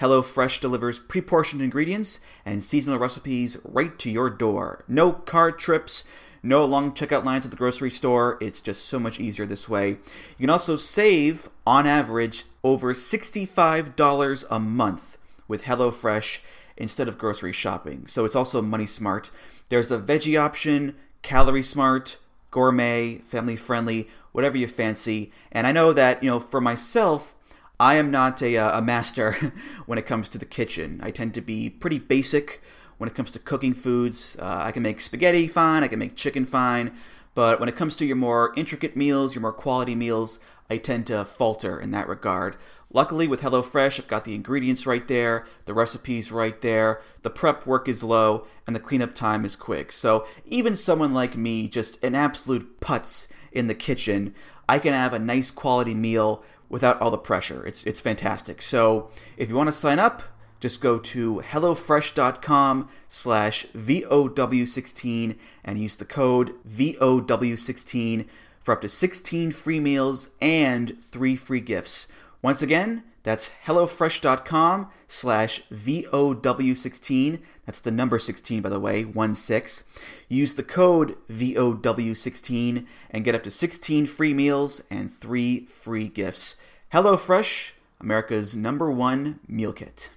HelloFresh 0.00 0.60
delivers 0.60 1.00
pre 1.00 1.20
portioned 1.20 1.60
ingredients 1.60 2.20
and 2.44 2.62
seasonal 2.62 3.00
recipes 3.00 3.56
right 3.64 3.98
to 3.98 4.08
your 4.10 4.30
door. 4.30 4.84
No 4.86 5.10
car 5.12 5.50
trips, 5.50 6.04
no 6.48 6.64
long 6.64 6.92
checkout 6.92 7.24
lines 7.24 7.44
at 7.44 7.50
the 7.50 7.56
grocery 7.56 7.90
store. 7.90 8.38
It's 8.40 8.60
just 8.60 8.86
so 8.86 8.98
much 8.98 9.20
easier 9.20 9.46
this 9.46 9.68
way. 9.68 9.90
You 9.90 10.40
can 10.40 10.50
also 10.50 10.76
save, 10.76 11.48
on 11.66 11.86
average, 11.86 12.44
over 12.64 12.92
$65 12.92 14.44
a 14.50 14.58
month 14.58 15.18
with 15.46 15.64
HelloFresh 15.64 16.38
instead 16.76 17.08
of 17.08 17.18
grocery 17.18 17.52
shopping. 17.52 18.06
So 18.06 18.24
it's 18.24 18.36
also 18.36 18.62
money 18.62 18.86
smart. 18.86 19.30
There's 19.68 19.90
a 19.90 19.98
veggie 19.98 20.40
option, 20.40 20.96
calorie 21.22 21.62
smart, 21.62 22.16
gourmet, 22.50 23.18
family 23.18 23.56
friendly, 23.56 24.08
whatever 24.32 24.56
you 24.56 24.66
fancy. 24.66 25.32
And 25.52 25.66
I 25.66 25.72
know 25.72 25.92
that, 25.92 26.22
you 26.22 26.30
know, 26.30 26.40
for 26.40 26.60
myself, 26.60 27.34
I 27.78 27.96
am 27.96 28.10
not 28.10 28.42
a, 28.42 28.56
uh, 28.56 28.78
a 28.78 28.82
master 28.82 29.52
when 29.86 29.98
it 29.98 30.06
comes 30.06 30.28
to 30.30 30.38
the 30.38 30.46
kitchen. 30.46 31.00
I 31.02 31.10
tend 31.10 31.34
to 31.34 31.40
be 31.40 31.68
pretty 31.68 31.98
basic 31.98 32.62
when 32.98 33.08
it 33.08 33.14
comes 33.14 33.30
to 33.32 33.38
cooking 33.38 33.74
foods. 33.74 34.36
Uh, 34.38 34.62
I 34.64 34.72
can 34.72 34.82
make 34.82 35.00
spaghetti 35.00 35.48
fine, 35.48 35.82
I 35.82 35.88
can 35.88 35.98
make 35.98 36.16
chicken 36.16 36.44
fine, 36.44 36.92
but 37.34 37.58
when 37.58 37.68
it 37.68 37.76
comes 37.76 37.96
to 37.96 38.04
your 38.04 38.16
more 38.16 38.52
intricate 38.56 38.96
meals, 38.96 39.34
your 39.34 39.42
more 39.42 39.52
quality 39.52 39.94
meals, 39.94 40.40
I 40.68 40.76
tend 40.76 41.06
to 41.06 41.24
falter 41.24 41.80
in 41.80 41.92
that 41.92 42.08
regard. 42.08 42.56
Luckily, 42.92 43.28
with 43.28 43.42
HelloFresh, 43.42 44.00
I've 44.00 44.08
got 44.08 44.24
the 44.24 44.34
ingredients 44.34 44.86
right 44.86 45.06
there, 45.06 45.46
the 45.66 45.74
recipes 45.74 46.32
right 46.32 46.58
there, 46.62 47.02
the 47.22 47.30
prep 47.30 47.66
work 47.66 47.86
is 47.86 48.02
low, 48.02 48.46
and 48.66 48.74
the 48.74 48.80
cleanup 48.80 49.14
time 49.14 49.44
is 49.44 49.56
quick. 49.56 49.92
So, 49.92 50.26
even 50.46 50.74
someone 50.74 51.12
like 51.12 51.36
me, 51.36 51.68
just 51.68 52.02
an 52.02 52.14
absolute 52.14 52.80
putz 52.80 53.28
in 53.52 53.66
the 53.66 53.74
kitchen, 53.74 54.34
I 54.68 54.78
can 54.78 54.94
have 54.94 55.12
a 55.12 55.18
nice 55.18 55.50
quality 55.50 55.94
meal 55.94 56.42
without 56.70 57.00
all 57.00 57.10
the 57.10 57.18
pressure. 57.18 57.64
It's, 57.66 57.84
it's 57.84 58.00
fantastic. 58.00 58.62
So, 58.62 59.10
if 59.36 59.50
you 59.50 59.54
want 59.54 59.68
to 59.68 59.72
sign 59.72 59.98
up, 59.98 60.22
just 60.60 60.80
go 60.80 60.98
to 60.98 61.42
hellofresh.com 61.44 62.88
slash 63.06 63.66
VOW16 63.76 65.36
and 65.64 65.80
use 65.80 65.96
the 65.96 66.04
code 66.04 66.54
VOW16 66.68 68.26
for 68.60 68.72
up 68.72 68.80
to 68.80 68.88
16 68.88 69.52
free 69.52 69.80
meals 69.80 70.30
and 70.40 71.02
3 71.02 71.36
free 71.36 71.60
gifts. 71.60 72.08
Once 72.42 72.62
again, 72.62 73.02
that's 73.22 73.50
hellofresh.com 73.66 74.88
slash 75.06 75.62
VOW16. 75.72 77.40
That's 77.66 77.80
the 77.80 77.90
number 77.90 78.18
16, 78.18 78.62
by 78.62 78.68
the 78.68 78.80
way, 78.80 79.04
1 79.04 79.34
6. 79.34 79.84
Use 80.28 80.54
the 80.54 80.62
code 80.62 81.16
VOW16 81.28 82.86
and 83.10 83.24
get 83.24 83.34
up 83.34 83.42
to 83.44 83.50
16 83.50 84.06
free 84.06 84.34
meals 84.34 84.82
and 84.90 85.12
3 85.12 85.66
free 85.66 86.08
gifts. 86.08 86.56
HelloFresh, 86.92 87.72
America's 88.00 88.56
number 88.56 88.90
one 88.90 89.40
meal 89.46 89.74
kit. 89.74 90.10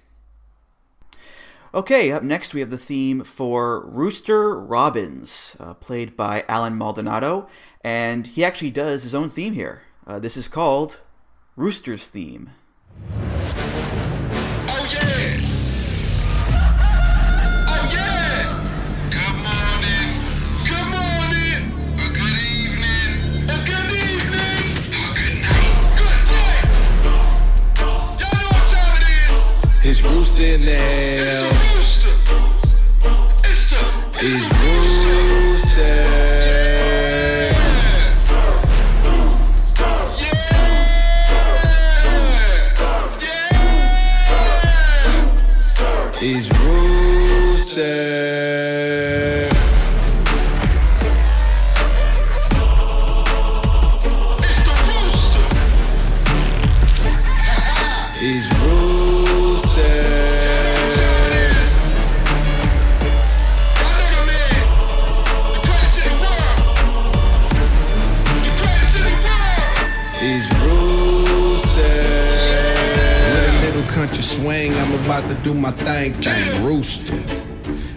Okay, 1.74 2.12
up 2.12 2.22
next 2.22 2.52
we 2.52 2.60
have 2.60 2.68
the 2.68 2.76
theme 2.76 3.24
for 3.24 3.80
Rooster 3.86 4.54
Robbins, 4.60 5.56
uh, 5.58 5.72
played 5.72 6.18
by 6.18 6.44
Allen 6.46 6.76
Maldonado, 6.76 7.48
and 7.82 8.26
he 8.26 8.44
actually 8.44 8.70
does 8.70 9.04
his 9.04 9.14
own 9.14 9.30
theme 9.30 9.54
here. 9.54 9.80
Uh, 10.06 10.18
this 10.18 10.36
is 10.36 10.48
called 10.48 11.00
Rooster's 11.56 12.08
Theme. 12.08 12.50
Rooster 30.04 30.44
in 30.44 30.64
the. 30.64 31.50
Rooster. 31.74 32.08
It's 34.24 34.48
rooster. 34.62 36.22
Do 75.42 75.54
my 75.54 75.72
thing, 75.72 76.14
thing. 76.22 76.64
Rooster. 76.64 77.20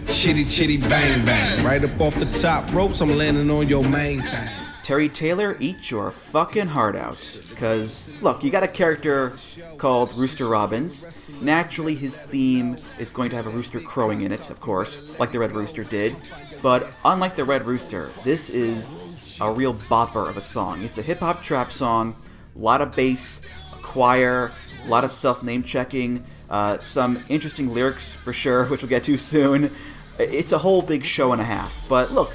Chitty 0.06 0.44
chitty 0.44 0.76
bang 0.76 1.24
bang. 1.24 1.64
Right 1.64 1.84
up 1.84 2.00
off 2.00 2.14
the 2.16 2.26
top 2.26 2.72
ropes, 2.72 3.00
I'm 3.00 3.16
landing 3.16 3.50
on 3.50 3.68
your 3.68 3.84
main 3.84 4.20
thing. 4.20 4.48
Terry 4.82 5.08
Taylor, 5.08 5.56
eat 5.58 5.90
your 5.90 6.10
fucking 6.10 6.68
heart 6.68 6.94
out. 6.94 7.40
Because, 7.48 8.12
look, 8.22 8.44
you 8.44 8.50
got 8.50 8.62
a 8.62 8.68
character 8.68 9.34
called 9.78 10.12
Rooster 10.14 10.46
Robbins. 10.46 11.28
Naturally, 11.40 11.94
his 11.94 12.22
theme 12.22 12.78
is 12.98 13.10
going 13.10 13.30
to 13.30 13.36
have 13.36 13.46
a 13.46 13.50
rooster 13.50 13.80
crowing 13.80 14.20
in 14.20 14.30
it, 14.30 14.48
of 14.48 14.60
course, 14.60 15.02
like 15.18 15.32
the 15.32 15.40
Red 15.40 15.52
Rooster 15.52 15.82
did. 15.82 16.14
But 16.62 16.98
unlike 17.04 17.36
the 17.36 17.44
Red 17.44 17.66
Rooster, 17.66 18.10
this 18.24 18.48
is 18.48 18.96
a 19.40 19.50
real 19.50 19.74
bopper 19.74 20.28
of 20.28 20.36
a 20.36 20.42
song. 20.42 20.82
It's 20.82 20.98
a 20.98 21.02
hip 21.02 21.18
hop 21.18 21.42
trap 21.42 21.72
song, 21.72 22.16
a 22.54 22.58
lot 22.58 22.80
of 22.80 22.94
bass, 22.94 23.40
a 23.72 23.76
choir, 23.78 24.52
a 24.84 24.88
lot 24.88 25.02
of 25.02 25.10
self 25.10 25.42
name 25.42 25.64
checking, 25.64 26.24
uh, 26.50 26.78
some 26.80 27.22
interesting 27.28 27.72
lyrics 27.72 28.12
for 28.14 28.32
sure, 28.32 28.64
which 28.68 28.82
we'll 28.82 28.88
get 28.90 29.04
to 29.04 29.16
soon. 29.16 29.74
It's 30.18 30.52
a 30.52 30.58
whole 30.58 30.82
big 30.82 31.04
show 31.04 31.32
and 31.32 31.40
a 31.40 31.44
half. 31.44 31.74
But 31.88 32.12
look, 32.12 32.34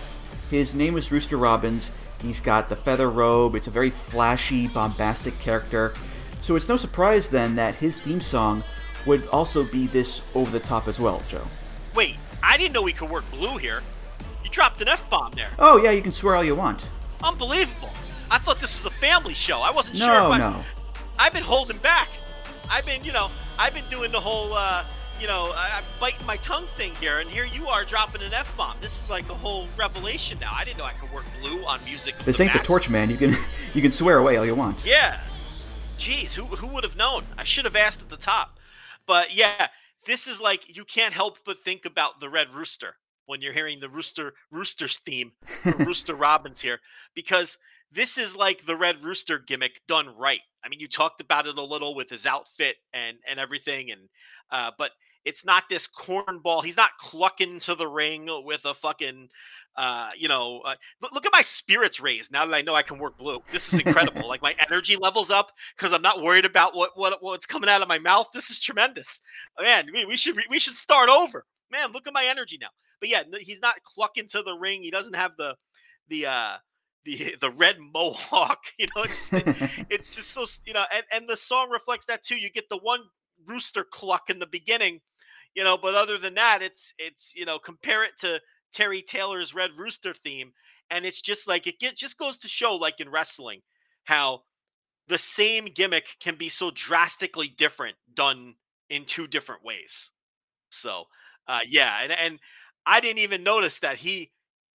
his 0.49 0.75
name 0.75 0.97
is 0.97 1.11
Rooster 1.11 1.37
Robbins. 1.37 1.91
He's 2.21 2.39
got 2.39 2.69
the 2.69 2.75
feather 2.75 3.09
robe. 3.09 3.55
It's 3.55 3.67
a 3.67 3.71
very 3.71 3.89
flashy, 3.89 4.67
bombastic 4.67 5.39
character. 5.39 5.93
So 6.41 6.55
it's 6.55 6.67
no 6.69 6.77
surprise 6.77 7.29
then 7.29 7.55
that 7.55 7.75
his 7.75 7.99
theme 7.99 8.21
song 8.21 8.63
would 9.07 9.27
also 9.29 9.63
be 9.63 9.87
this 9.87 10.21
over 10.35 10.51
the 10.51 10.59
top 10.59 10.87
as 10.87 10.99
well, 10.99 11.23
Joe. 11.27 11.47
Wait, 11.95 12.17
I 12.43 12.57
didn't 12.57 12.73
know 12.73 12.83
we 12.83 12.93
could 12.93 13.09
work 13.09 13.29
blue 13.31 13.57
here. 13.57 13.81
You 14.43 14.49
dropped 14.51 14.79
an 14.81 14.87
F 14.87 15.09
bomb 15.09 15.31
there. 15.31 15.49
Oh, 15.57 15.77
yeah, 15.77 15.89
you 15.91 16.01
can 16.03 16.11
swear 16.11 16.35
all 16.35 16.43
you 16.43 16.55
want. 16.55 16.89
Unbelievable. 17.23 17.89
I 18.29 18.37
thought 18.37 18.59
this 18.59 18.75
was 18.75 18.85
a 18.85 18.95
family 18.97 19.33
show. 19.33 19.59
I 19.61 19.71
wasn't 19.71 19.97
No, 19.97 20.05
sure 20.05 20.15
if 20.15 20.21
I, 20.21 20.37
no. 20.37 20.63
I've 21.17 21.33
been 21.33 21.43
holding 21.43 21.77
back. 21.79 22.09
I've 22.69 22.85
been, 22.85 23.03
you 23.03 23.11
know, 23.11 23.29
I've 23.61 23.75
been 23.75 23.85
doing 23.91 24.11
the 24.11 24.19
whole, 24.19 24.53
uh, 24.53 24.83
you 25.19 25.27
know, 25.27 25.53
I'm 25.55 25.83
biting 25.99 26.25
my 26.25 26.37
tongue 26.37 26.65
thing 26.65 26.95
here, 26.95 27.19
and 27.19 27.29
here 27.29 27.45
you 27.45 27.67
are 27.67 27.85
dropping 27.85 28.23
an 28.23 28.33
F 28.33 28.57
bomb. 28.57 28.75
This 28.81 29.03
is 29.03 29.07
like 29.07 29.29
a 29.29 29.35
whole 29.35 29.67
revelation 29.77 30.39
now. 30.41 30.51
I 30.51 30.63
didn't 30.63 30.79
know 30.79 30.85
I 30.85 30.93
could 30.93 31.13
work 31.13 31.25
blue 31.39 31.63
on 31.65 31.79
music. 31.85 32.17
This 32.25 32.39
ain't 32.39 32.53
the 32.53 32.59
torch, 32.59 32.89
man. 32.89 33.11
You 33.11 33.17
can 33.17 33.35
you 33.75 33.83
can 33.83 33.91
swear 33.91 34.17
away 34.17 34.37
all 34.37 34.47
you 34.47 34.55
want. 34.55 34.83
Yeah. 34.83 35.19
Jeez, 35.99 36.33
who 36.33 36.45
who 36.45 36.65
would 36.65 36.83
have 36.83 36.95
known? 36.95 37.23
I 37.37 37.43
should 37.43 37.65
have 37.65 37.75
asked 37.75 38.01
at 38.01 38.09
the 38.09 38.17
top. 38.17 38.57
But 39.05 39.35
yeah, 39.35 39.67
this 40.07 40.25
is 40.25 40.41
like 40.41 40.75
you 40.75 40.83
can't 40.83 41.13
help 41.13 41.37
but 41.45 41.63
think 41.63 41.85
about 41.85 42.19
the 42.19 42.29
Red 42.29 42.47
Rooster 42.55 42.95
when 43.27 43.43
you're 43.43 43.53
hearing 43.53 43.79
the 43.79 43.89
Rooster 43.89 44.33
Rooster's 44.49 44.97
theme, 44.97 45.33
Rooster 45.77 46.15
Robbins 46.15 46.61
here, 46.61 46.79
because 47.13 47.59
this 47.91 48.17
is 48.17 48.35
like 48.35 48.65
the 48.65 48.75
Red 48.75 49.03
Rooster 49.03 49.37
gimmick 49.37 49.81
done 49.87 50.17
right. 50.17 50.41
I 50.63 50.69
mean, 50.69 50.79
you 50.79 50.87
talked 50.87 51.21
about 51.21 51.47
it 51.47 51.57
a 51.57 51.63
little 51.63 51.95
with 51.95 52.09
his 52.09 52.25
outfit 52.25 52.77
and 52.93 53.17
and 53.29 53.39
everything, 53.39 53.91
and 53.91 54.01
uh, 54.51 54.71
but 54.77 54.91
it's 55.25 55.45
not 55.45 55.63
this 55.69 55.87
cornball. 55.87 56.63
He's 56.63 56.77
not 56.77 56.91
clucking 56.99 57.59
to 57.59 57.75
the 57.75 57.87
ring 57.87 58.27
with 58.43 58.65
a 58.65 58.73
fucking, 58.73 59.29
uh, 59.75 60.11
you 60.17 60.27
know. 60.27 60.61
Uh, 60.65 60.75
look, 61.01 61.25
at 61.25 61.31
my 61.33 61.41
spirits 61.41 61.99
raised 61.99 62.31
now 62.31 62.45
that 62.45 62.53
I 62.53 62.61
know 62.61 62.75
I 62.75 62.81
can 62.81 62.97
work 62.97 63.17
blue. 63.17 63.39
This 63.51 63.73
is 63.73 63.79
incredible. 63.79 64.27
like 64.27 64.41
my 64.41 64.55
energy 64.67 64.95
levels 64.95 65.29
up 65.29 65.51
because 65.75 65.93
I'm 65.93 66.01
not 66.01 66.21
worried 66.21 66.45
about 66.45 66.75
what 66.75 66.97
what 66.97 67.21
what's 67.21 67.45
coming 67.45 67.69
out 67.69 67.81
of 67.81 67.87
my 67.87 67.99
mouth. 67.99 68.27
This 68.33 68.49
is 68.49 68.59
tremendous, 68.59 69.21
man. 69.59 69.87
We, 69.93 70.05
we 70.05 70.17
should 70.17 70.41
we 70.49 70.59
should 70.59 70.75
start 70.75 71.09
over, 71.09 71.45
man. 71.71 71.91
Look 71.91 72.07
at 72.07 72.13
my 72.13 72.25
energy 72.25 72.57
now. 72.59 72.69
But 72.99 73.09
yeah, 73.09 73.23
he's 73.39 73.61
not 73.61 73.75
clucking 73.83 74.27
to 74.29 74.43
the 74.43 74.53
ring. 74.53 74.83
He 74.83 74.91
doesn't 74.91 75.15
have 75.15 75.31
the 75.37 75.55
the 76.09 76.25
uh 76.27 76.57
the 77.05 77.35
the 77.41 77.51
red 77.51 77.77
mohawk. 77.79 78.59
You 78.77 78.87
know, 78.95 79.03
it's 79.03 79.29
it's 79.89 80.15
just 80.15 80.29
so 80.31 80.45
you 80.65 80.73
know, 80.73 80.85
and 80.93 81.03
and 81.11 81.27
the 81.27 81.37
song 81.37 81.69
reflects 81.69 82.05
that 82.07 82.23
too. 82.23 82.35
You 82.35 82.49
get 82.49 82.69
the 82.69 82.77
one 82.77 83.01
rooster 83.47 83.83
cluck 83.83 84.29
in 84.29 84.39
the 84.39 84.47
beginning, 84.47 84.99
you 85.55 85.63
know, 85.63 85.77
but 85.77 85.95
other 85.95 86.17
than 86.17 86.35
that, 86.35 86.61
it's 86.61 86.93
it's 86.97 87.33
you 87.35 87.45
know, 87.45 87.59
compare 87.59 88.03
it 88.03 88.17
to 88.19 88.39
Terry 88.71 89.01
Taylor's 89.01 89.53
Red 89.53 89.71
Rooster 89.77 90.13
theme, 90.23 90.51
and 90.89 91.05
it's 91.05 91.21
just 91.21 91.47
like 91.47 91.67
it 91.67 91.79
get, 91.79 91.95
just 91.95 92.17
goes 92.17 92.37
to 92.39 92.47
show, 92.47 92.75
like 92.75 92.99
in 92.99 93.09
wrestling, 93.09 93.61
how 94.05 94.41
the 95.07 95.17
same 95.17 95.65
gimmick 95.65 96.07
can 96.19 96.35
be 96.35 96.49
so 96.49 96.71
drastically 96.71 97.49
different 97.57 97.95
done 98.13 98.55
in 98.89 99.05
two 99.05 99.27
different 99.27 99.63
ways. 99.63 100.11
So, 100.69 101.05
uh, 101.47 101.59
yeah, 101.67 101.99
and 102.01 102.11
and 102.11 102.39
I 102.85 102.99
didn't 102.99 103.19
even 103.19 103.43
notice 103.43 103.79
that 103.79 103.97
he 103.97 104.31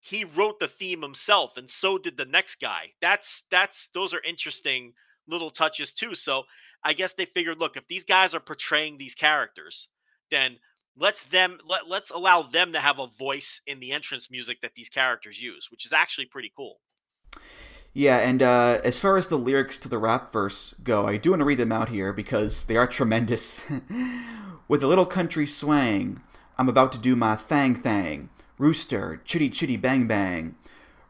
he 0.05 0.23
wrote 0.23 0.59
the 0.59 0.67
theme 0.67 1.01
himself, 1.01 1.57
and 1.57 1.67
so 1.67 1.97
did 1.97 2.15
the 2.15 2.25
next 2.25 2.61
guy. 2.61 2.91
That's 3.01 3.43
that's 3.49 3.87
those 3.87 4.13
are 4.13 4.21
interesting 4.21 4.93
little 5.27 5.49
touches 5.49 5.93
too. 5.93 6.13
So 6.13 6.43
I 6.83 6.93
guess 6.93 7.13
they 7.13 7.25
figured, 7.25 7.57
look, 7.57 7.75
if 7.75 7.87
these 7.87 8.03
guys 8.03 8.35
are 8.35 8.39
portraying 8.39 8.99
these 8.99 9.15
characters, 9.15 9.87
then 10.29 10.57
let's 10.95 11.23
them 11.23 11.57
let, 11.67 11.89
let's 11.89 12.11
allow 12.11 12.43
them 12.43 12.73
to 12.73 12.79
have 12.79 12.99
a 12.99 13.07
voice 13.17 13.61
in 13.65 13.79
the 13.79 13.93
entrance 13.93 14.29
music 14.29 14.61
that 14.61 14.75
these 14.75 14.89
characters 14.89 15.41
use, 15.41 15.69
which 15.71 15.87
is 15.87 15.93
actually 15.93 16.27
pretty 16.27 16.51
cool. 16.55 16.77
Yeah, 17.91 18.17
and 18.17 18.43
uh, 18.43 18.81
as 18.83 18.99
far 18.99 19.17
as 19.17 19.29
the 19.29 19.39
lyrics 19.39 19.79
to 19.79 19.89
the 19.89 19.97
rap 19.97 20.31
verse 20.31 20.75
go, 20.83 21.07
I 21.07 21.17
do 21.17 21.31
want 21.31 21.39
to 21.39 21.45
read 21.45 21.57
them 21.57 21.71
out 21.71 21.89
here 21.89 22.13
because 22.13 22.65
they 22.65 22.77
are 22.77 22.85
tremendous. 22.85 23.65
With 24.67 24.83
a 24.83 24.87
little 24.87 25.05
country 25.07 25.47
swang, 25.47 26.21
I'm 26.59 26.69
about 26.69 26.91
to 26.91 26.99
do 26.99 27.15
my 27.15 27.35
thang 27.35 27.73
thang. 27.73 28.29
Rooster, 28.57 29.21
chitty 29.25 29.49
chitty 29.49 29.75
bang 29.75 30.07
bang. 30.07 30.55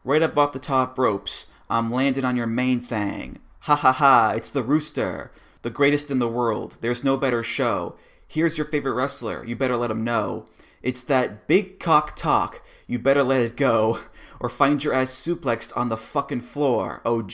Right 0.02 0.22
up 0.22 0.36
off 0.36 0.52
the 0.52 0.58
top 0.58 0.98
ropes, 0.98 1.46
I'm 1.70 1.92
landing 1.92 2.24
on 2.24 2.36
your 2.36 2.48
main 2.48 2.80
thing. 2.80 3.38
Ha 3.60 3.76
ha 3.76 3.92
ha, 3.92 4.32
it's 4.34 4.50
the 4.50 4.64
rooster, 4.64 5.30
the 5.62 5.70
greatest 5.70 6.10
in 6.10 6.18
the 6.18 6.28
world. 6.28 6.78
There's 6.80 7.04
no 7.04 7.16
better 7.16 7.44
show. 7.44 7.94
Here's 8.26 8.58
your 8.58 8.66
favorite 8.66 8.94
wrestler, 8.94 9.44
you 9.44 9.54
better 9.54 9.76
let 9.76 9.92
him 9.92 10.02
know. 10.02 10.46
It's 10.82 11.04
that 11.04 11.46
big 11.46 11.78
cock 11.78 12.16
talk, 12.16 12.62
you 12.88 12.98
better 12.98 13.22
let 13.22 13.42
it 13.42 13.56
go, 13.56 14.00
or 14.40 14.48
find 14.48 14.82
your 14.82 14.92
ass 14.92 15.12
suplexed 15.12 15.76
on 15.76 15.88
the 15.88 15.96
fucking 15.96 16.40
floor, 16.40 17.00
OG. 17.04 17.32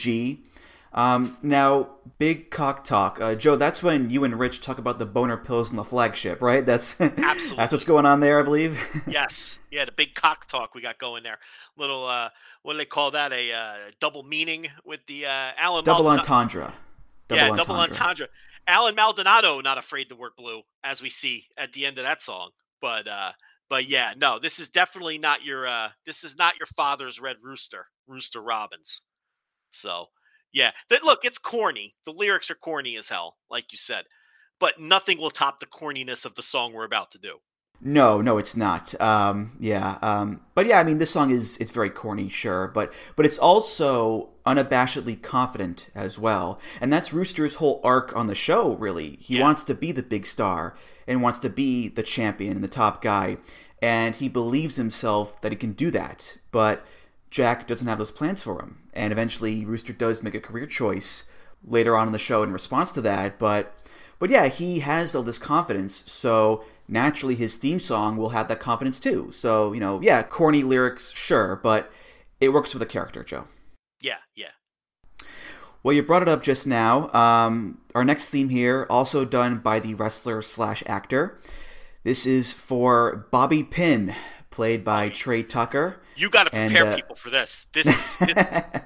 Um, 0.93 1.37
now, 1.41 1.89
big 2.19 2.51
cock 2.51 2.83
talk. 2.83 3.19
Uh, 3.19 3.33
Joe, 3.35 3.55
that's 3.55 3.81
when 3.81 4.09
you 4.09 4.23
and 4.23 4.37
Rich 4.37 4.61
talk 4.61 4.77
about 4.77 4.99
the 4.99 5.05
boner 5.05 5.37
pills 5.37 5.71
in 5.71 5.77
the 5.77 5.83
flagship, 5.83 6.41
right? 6.41 6.63
That's 6.65 6.99
Absolutely. 7.01 7.57
that's 7.57 7.71
what's 7.71 7.83
going 7.83 8.05
on 8.05 8.19
there, 8.19 8.39
I 8.39 8.43
believe. 8.43 8.79
yes, 9.07 9.57
yeah, 9.71 9.85
the 9.85 9.91
big 9.91 10.13
cock 10.13 10.45
talk 10.47 10.75
we 10.75 10.81
got 10.81 10.99
going 10.99 11.23
there. 11.23 11.39
Little, 11.77 12.05
uh, 12.05 12.29
what 12.61 12.73
do 12.73 12.77
they 12.77 12.85
call 12.85 13.11
that? 13.11 13.33
A 13.33 13.51
uh, 13.51 13.75
double 13.99 14.21
meaning 14.23 14.67
with 14.85 14.99
the 15.07 15.25
uh, 15.25 15.51
Allen. 15.57 15.83
Double 15.83 16.07
entendre. 16.07 16.71
yeah, 17.31 17.49
double 17.49 17.75
entendre. 17.75 18.27
Allen 18.67 18.95
Maldonado 18.95 19.59
not 19.61 19.77
afraid 19.77 20.09
to 20.09 20.15
work 20.15 20.37
blue, 20.37 20.61
as 20.83 21.01
we 21.01 21.09
see 21.09 21.47
at 21.57 21.73
the 21.73 21.85
end 21.85 21.97
of 21.97 22.03
that 22.03 22.21
song. 22.21 22.51
But 22.81 23.07
uh, 23.07 23.31
but 23.67 23.89
yeah, 23.89 24.13
no, 24.15 24.37
this 24.39 24.59
is 24.59 24.69
definitely 24.69 25.17
not 25.17 25.43
your 25.43 25.65
uh, 25.65 25.89
this 26.05 26.23
is 26.23 26.37
not 26.37 26.59
your 26.59 26.67
father's 26.67 27.19
red 27.19 27.37
rooster, 27.41 27.87
Rooster 28.07 28.41
Robbins. 28.41 29.01
So 29.71 30.09
yeah, 30.53 30.71
that 30.89 31.03
look, 31.03 31.25
it's 31.25 31.37
corny. 31.37 31.95
The 32.05 32.13
lyrics 32.13 32.49
are 32.51 32.55
corny 32.55 32.95
as 32.97 33.09
hell, 33.09 33.37
like 33.49 33.71
you 33.71 33.77
said. 33.77 34.05
But 34.59 34.79
nothing 34.79 35.17
will 35.17 35.31
top 35.31 35.59
the 35.59 35.65
corniness 35.65 36.25
of 36.25 36.35
the 36.35 36.43
song 36.43 36.71
we're 36.73 36.85
about 36.85 37.11
to 37.11 37.17
do. 37.17 37.39
No, 37.81 38.21
no, 38.21 38.37
it's 38.37 38.55
not. 38.55 38.99
Um, 39.01 39.57
yeah, 39.59 39.97
um, 40.01 40.39
but 40.55 40.65
yeah, 40.67 40.79
I 40.79 40.83
mean, 40.83 40.99
this 40.99 41.11
song 41.11 41.31
is 41.31 41.57
it's 41.57 41.71
very 41.71 41.89
corny, 41.89 42.29
sure, 42.29 42.69
but 42.69 42.93
but 43.17 43.25
it's 43.25 43.37
also 43.37 44.29
unabashedly 44.45 45.21
confident 45.21 45.89
as 45.93 46.17
well, 46.17 46.61
and 46.79 46.93
that's 46.93 47.11
Rooster's 47.13 47.55
whole 47.55 47.81
arc 47.83 48.15
on 48.15 48.27
the 48.27 48.35
show. 48.35 48.75
Really, 48.75 49.17
he 49.19 49.35
Yeah. 49.37 49.41
wants 49.41 49.65
to 49.65 49.73
be 49.73 49.91
the 49.91 50.03
big 50.03 50.25
star 50.25 50.75
and 51.07 51.21
wants 51.21 51.39
to 51.39 51.49
be 51.49 51.89
the 51.89 52.03
champion 52.03 52.53
and 52.55 52.63
the 52.63 52.69
top 52.69 53.01
guy, 53.01 53.35
and 53.81 54.15
he 54.15 54.29
believes 54.29 54.77
himself 54.77 55.41
that 55.41 55.51
he 55.51 55.57
can 55.57 55.73
do 55.73 55.91
that. 55.91 56.37
But 56.51 56.85
Jack 57.33 57.65
doesn't 57.65 57.87
have 57.87 57.97
those 57.97 58.11
plans 58.11 58.43
for 58.43 58.61
him, 58.61 58.77
and 58.93 59.11
eventually 59.11 59.65
Rooster 59.65 59.91
does 59.91 60.21
make 60.21 60.35
a 60.35 60.39
career 60.39 60.67
choice 60.67 61.23
later 61.65 61.97
on 61.97 62.05
in 62.05 62.13
the 62.13 62.19
show 62.19 62.43
in 62.43 62.53
response 62.53 62.91
to 62.91 63.01
that. 63.01 63.39
But 63.39 63.73
but 64.19 64.29
yeah, 64.29 64.49
he 64.49 64.81
has 64.81 65.15
all 65.15 65.23
this 65.23 65.39
confidence, 65.39 66.03
so 66.05 66.63
naturally 66.87 67.33
his 67.33 67.55
theme 67.55 67.79
song 67.79 68.17
will 68.17 68.29
have 68.29 68.49
that 68.49 68.59
confidence 68.59 68.99
too. 68.99 69.31
So, 69.31 69.73
you 69.73 69.79
know, 69.79 69.99
yeah, 69.99 70.21
corny 70.21 70.61
lyrics, 70.61 71.11
sure, 71.11 71.59
but 71.63 71.91
it 72.39 72.49
works 72.49 72.71
for 72.71 72.77
the 72.77 72.85
character, 72.85 73.23
Joe. 73.23 73.45
Yeah, 73.99 74.17
yeah. 74.35 74.51
Well, 75.81 75.95
you 75.95 76.03
brought 76.03 76.21
it 76.21 76.29
up 76.29 76.43
just 76.43 76.67
now. 76.67 77.11
Um, 77.13 77.79
our 77.95 78.05
next 78.05 78.29
theme 78.29 78.49
here, 78.49 78.85
also 78.91 79.25
done 79.25 79.57
by 79.57 79.79
the 79.79 79.95
wrestler 79.95 80.43
slash 80.43 80.83
actor. 80.85 81.39
This 82.03 82.27
is 82.27 82.53
for 82.53 83.27
Bobby 83.31 83.63
Pin, 83.63 84.13
played 84.51 84.83
by 84.83 85.09
Trey 85.09 85.41
Tucker. 85.41 85.99
You 86.15 86.29
got 86.29 86.45
to 86.45 86.55
And, 86.55 86.71
prepare 86.73 86.91
uh, 86.91 86.95
people 86.95 87.15
for 87.15 87.29
this. 87.29 87.65
This 87.73 87.87
is 87.87 88.17
this, 88.17 88.45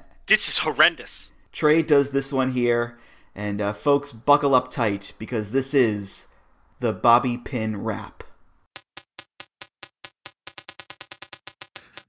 this 0.28 0.48
is 0.48 0.58
horrendous. 0.60 1.32
Trey 1.52 1.82
does 1.82 2.12
this 2.12 2.32
one 2.32 2.52
here, 2.52 2.98
and 3.36 3.62
uh, 3.62 3.74
folks, 3.74 4.12
buckle 4.12 4.56
up 4.56 4.70
tight 4.70 5.14
because 5.20 5.52
this 5.52 5.74
is 5.74 6.28
the 6.80 6.94
Bobby 6.94 7.38
Pin 7.38 7.82
rap. 7.82 8.24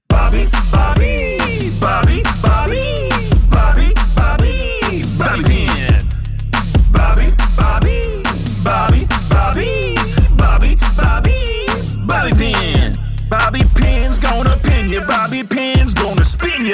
Bobby, 0.07 0.47
Bobby, 0.51 0.69
Bobby, 0.71 1.18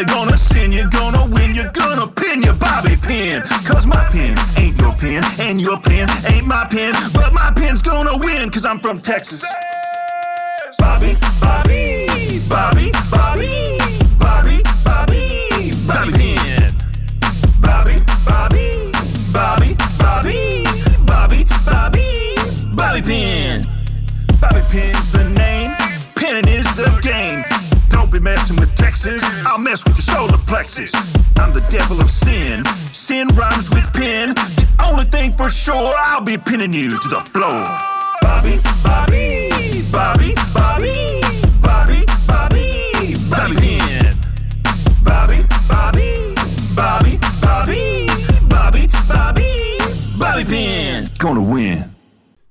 spin 0.07 0.17
you, 0.17 0.25
gonna 0.25 0.37
sin 0.37 0.71
you're 0.71 0.89
gonna 0.89 1.25
win 1.33 1.55
you're 1.55 1.71
gonna 1.71 2.07
pin 2.07 2.41
your 2.41 2.53
Bobby 2.53 2.95
Pin. 2.95 3.41
Cause 3.65 3.85
my 3.85 4.03
pin 4.11 4.35
ain't 4.57 4.77
your 4.79 4.93
pin, 4.93 5.23
and 5.39 5.61
your 5.61 5.79
pin 5.79 6.07
ain't 6.27 6.47
my 6.47 6.65
pin, 6.69 6.93
but 7.13 7.33
my 7.33 7.51
pin's 7.55 7.81
gonna 7.81 8.17
win, 8.17 8.49
cause 8.49 8.65
I'm 8.65 8.79
from 8.79 8.99
Texas. 8.99 9.45
Bobby, 10.77 11.15
Bobby, 11.39 12.07
Bobby, 12.49 12.91
Bobby, 13.09 13.14
messing 28.25 28.57
with 28.59 28.73
Texas, 28.73 29.23
I'll 29.45 29.59
mess 29.59 29.85
with 29.85 29.97
your 29.97 30.01
solar 30.01 30.39
plexus. 30.39 30.91
I'm 31.37 31.53
the 31.53 31.63
devil 31.69 32.01
of 32.01 32.09
sin, 32.09 32.65
sin 32.91 33.27
rhymes 33.35 33.69
with 33.69 33.85
pin. 33.93 34.33
The 34.33 34.67
only 34.89 35.05
thing 35.05 35.31
for 35.31 35.47
sure, 35.47 35.93
I'll 35.95 36.21
be 36.21 36.35
pinning 36.35 36.73
you 36.73 36.89
to 36.89 37.07
the 37.07 37.21
floor. 37.21 37.63
Bobby, 38.23 38.57
Bobby, 38.83 39.51
Bobby, 39.91 40.33
Bobby, 40.55 41.21
Bobby, 41.61 42.01
Bobby, 42.25 43.15
Bobby 43.29 43.55
Pin. 43.61 44.17
Bobby, 45.03 45.45
Bobby, 45.69 46.33
Bobby, 46.75 47.19
Bobby, 47.41 48.07
Bobby, 48.49 48.89
Bobby, 49.07 49.77
Bobby 50.17 50.43
Pin. 50.45 51.09
Gonna 51.19 51.43
win. 51.43 51.94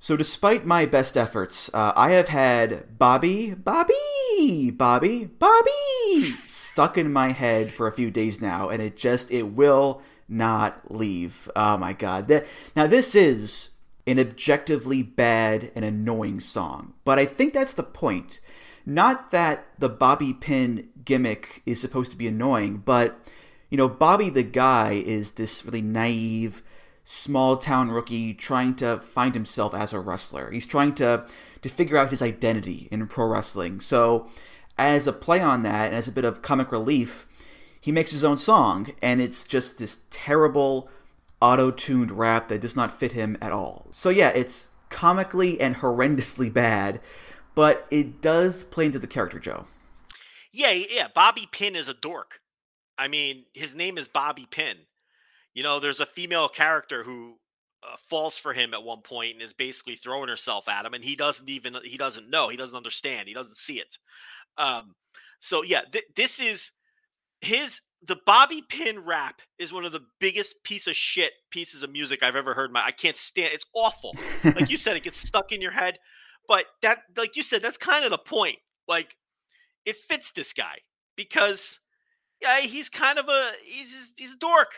So, 0.05 0.15
despite 0.15 0.67
my 0.67 0.85
best 0.85 1.17
efforts, 1.17 1.67
uh, 1.73 1.91
I 1.95 2.11
have 2.11 2.27
had 2.27 2.99
Bobby, 2.99 3.55
Bobby, 3.55 4.69
Bobby, 4.69 5.25
Bobby 5.25 6.35
stuck 6.43 6.95
in 6.95 7.11
my 7.11 7.31
head 7.31 7.73
for 7.73 7.87
a 7.87 7.91
few 7.91 8.11
days 8.11 8.39
now, 8.39 8.69
and 8.69 8.83
it 8.83 8.97
just 8.97 9.31
it 9.31 9.55
will 9.55 10.03
not 10.29 10.91
leave. 10.91 11.49
Oh 11.55 11.77
my 11.77 11.93
god! 11.93 12.27
That, 12.27 12.45
now 12.75 12.85
this 12.85 13.15
is 13.15 13.71
an 14.05 14.19
objectively 14.19 15.01
bad 15.01 15.71
and 15.73 15.83
annoying 15.83 16.39
song, 16.39 16.93
but 17.03 17.17
I 17.17 17.25
think 17.25 17.55
that's 17.55 17.73
the 17.73 17.81
point. 17.81 18.41
Not 18.85 19.31
that 19.31 19.65
the 19.79 19.89
Bobby 19.89 20.33
Pin 20.33 20.89
gimmick 21.03 21.63
is 21.65 21.81
supposed 21.81 22.11
to 22.11 22.17
be 22.17 22.27
annoying, 22.27 22.83
but 22.85 23.19
you 23.71 23.77
know, 23.79 23.89
Bobby 23.89 24.29
the 24.29 24.43
guy 24.43 24.93
is 24.93 25.31
this 25.31 25.65
really 25.65 25.81
naive 25.81 26.61
small 27.05 27.55
town 27.55 27.91
rookie 27.91 28.33
trying 28.33 28.75
to 28.75 28.99
find 28.99 29.35
himself 29.35 29.73
as 29.73 29.93
a 29.93 29.99
wrestler. 29.99 30.51
He's 30.51 30.67
trying 30.67 30.95
to 30.95 31.25
to 31.61 31.69
figure 31.69 31.97
out 31.97 32.11
his 32.11 32.21
identity 32.21 32.87
in 32.91 33.07
pro 33.07 33.27
wrestling. 33.27 33.79
So, 33.79 34.29
as 34.77 35.07
a 35.07 35.13
play 35.13 35.39
on 35.39 35.61
that 35.61 35.87
and 35.87 35.95
as 35.95 36.07
a 36.07 36.11
bit 36.11 36.25
of 36.25 36.41
comic 36.41 36.71
relief, 36.71 37.25
he 37.79 37.91
makes 37.91 38.11
his 38.11 38.23
own 38.23 38.37
song 38.37 38.89
and 39.01 39.21
it's 39.21 39.43
just 39.43 39.77
this 39.77 39.99
terrible 40.09 40.89
auto-tuned 41.41 42.11
rap 42.11 42.47
that 42.47 42.61
does 42.61 42.75
not 42.75 42.91
fit 42.91 43.11
him 43.11 43.37
at 43.41 43.51
all. 43.51 43.87
So 43.91 44.09
yeah, 44.09 44.29
it's 44.29 44.69
comically 44.89 45.61
and 45.61 45.77
horrendously 45.77 46.51
bad, 46.51 46.99
but 47.53 47.85
it 47.91 48.21
does 48.21 48.63
play 48.63 48.87
into 48.87 48.99
the 48.99 49.07
character, 49.07 49.39
Joe. 49.39 49.65
Yeah, 50.51 50.71
yeah. 50.71 51.07
Bobby 51.13 51.47
Pin 51.51 51.75
is 51.75 51.87
a 51.87 51.93
dork. 51.93 52.39
I 52.97 53.07
mean, 53.07 53.45
his 53.53 53.75
name 53.75 53.97
is 53.97 54.07
Bobby 54.07 54.47
Pin. 54.49 54.77
You 55.55 55.63
know, 55.63 55.79
there's 55.79 56.01
a 56.01 56.05
female 56.05 56.47
character 56.47 57.03
who 57.03 57.37
uh, 57.81 57.95
falls 58.09 58.37
for 58.37 58.53
him 58.53 58.73
at 58.73 58.83
one 58.83 59.01
point 59.01 59.33
and 59.33 59.41
is 59.41 59.53
basically 59.53 59.95
throwing 59.95 60.29
herself 60.29 60.67
at 60.67 60.85
him, 60.85 60.93
and 60.93 61.03
he 61.03 61.15
doesn't 61.15 61.49
even 61.49 61.75
he 61.83 61.97
doesn't 61.97 62.29
know, 62.29 62.49
he 62.49 62.57
doesn't 62.57 62.77
understand, 62.77 63.27
he 63.27 63.33
doesn't 63.33 63.57
see 63.57 63.79
it. 63.79 63.97
Um, 64.57 64.93
so 65.39 65.63
yeah, 65.63 65.81
th- 65.91 66.05
this 66.15 66.39
is 66.39 66.71
his 67.41 67.81
the 68.07 68.17
Bobby 68.25 68.61
Pin 68.69 68.99
rap 68.99 69.41
is 69.57 69.73
one 69.73 69.85
of 69.85 69.91
the 69.91 70.05
biggest 70.19 70.55
piece 70.63 70.87
of 70.87 70.95
shit 70.95 71.31
pieces 71.51 71.83
of 71.83 71.91
music 71.91 72.21
I've 72.21 72.35
ever 72.35 72.53
heard. 72.53 72.71
My 72.71 72.85
I 72.85 72.91
can't 72.91 73.17
stand. 73.17 73.53
It's 73.53 73.65
awful. 73.73 74.15
Like 74.43 74.69
you 74.69 74.77
said, 74.77 74.95
it 74.95 75.03
gets 75.03 75.17
stuck 75.17 75.51
in 75.51 75.61
your 75.61 75.71
head. 75.71 75.97
But 76.47 76.65
that, 76.81 76.99
like 77.17 77.35
you 77.35 77.43
said, 77.43 77.61
that's 77.61 77.77
kind 77.77 78.05
of 78.05 78.11
the 78.11 78.17
point. 78.17 78.57
Like 78.87 79.15
it 79.85 79.95
fits 80.07 80.31
this 80.31 80.53
guy 80.53 80.77
because 81.15 81.79
yeah, 82.41 82.59
he's 82.59 82.89
kind 82.89 83.17
of 83.17 83.29
a 83.29 83.51
he's 83.63 84.13
he's 84.17 84.33
a 84.33 84.37
dork, 84.37 84.73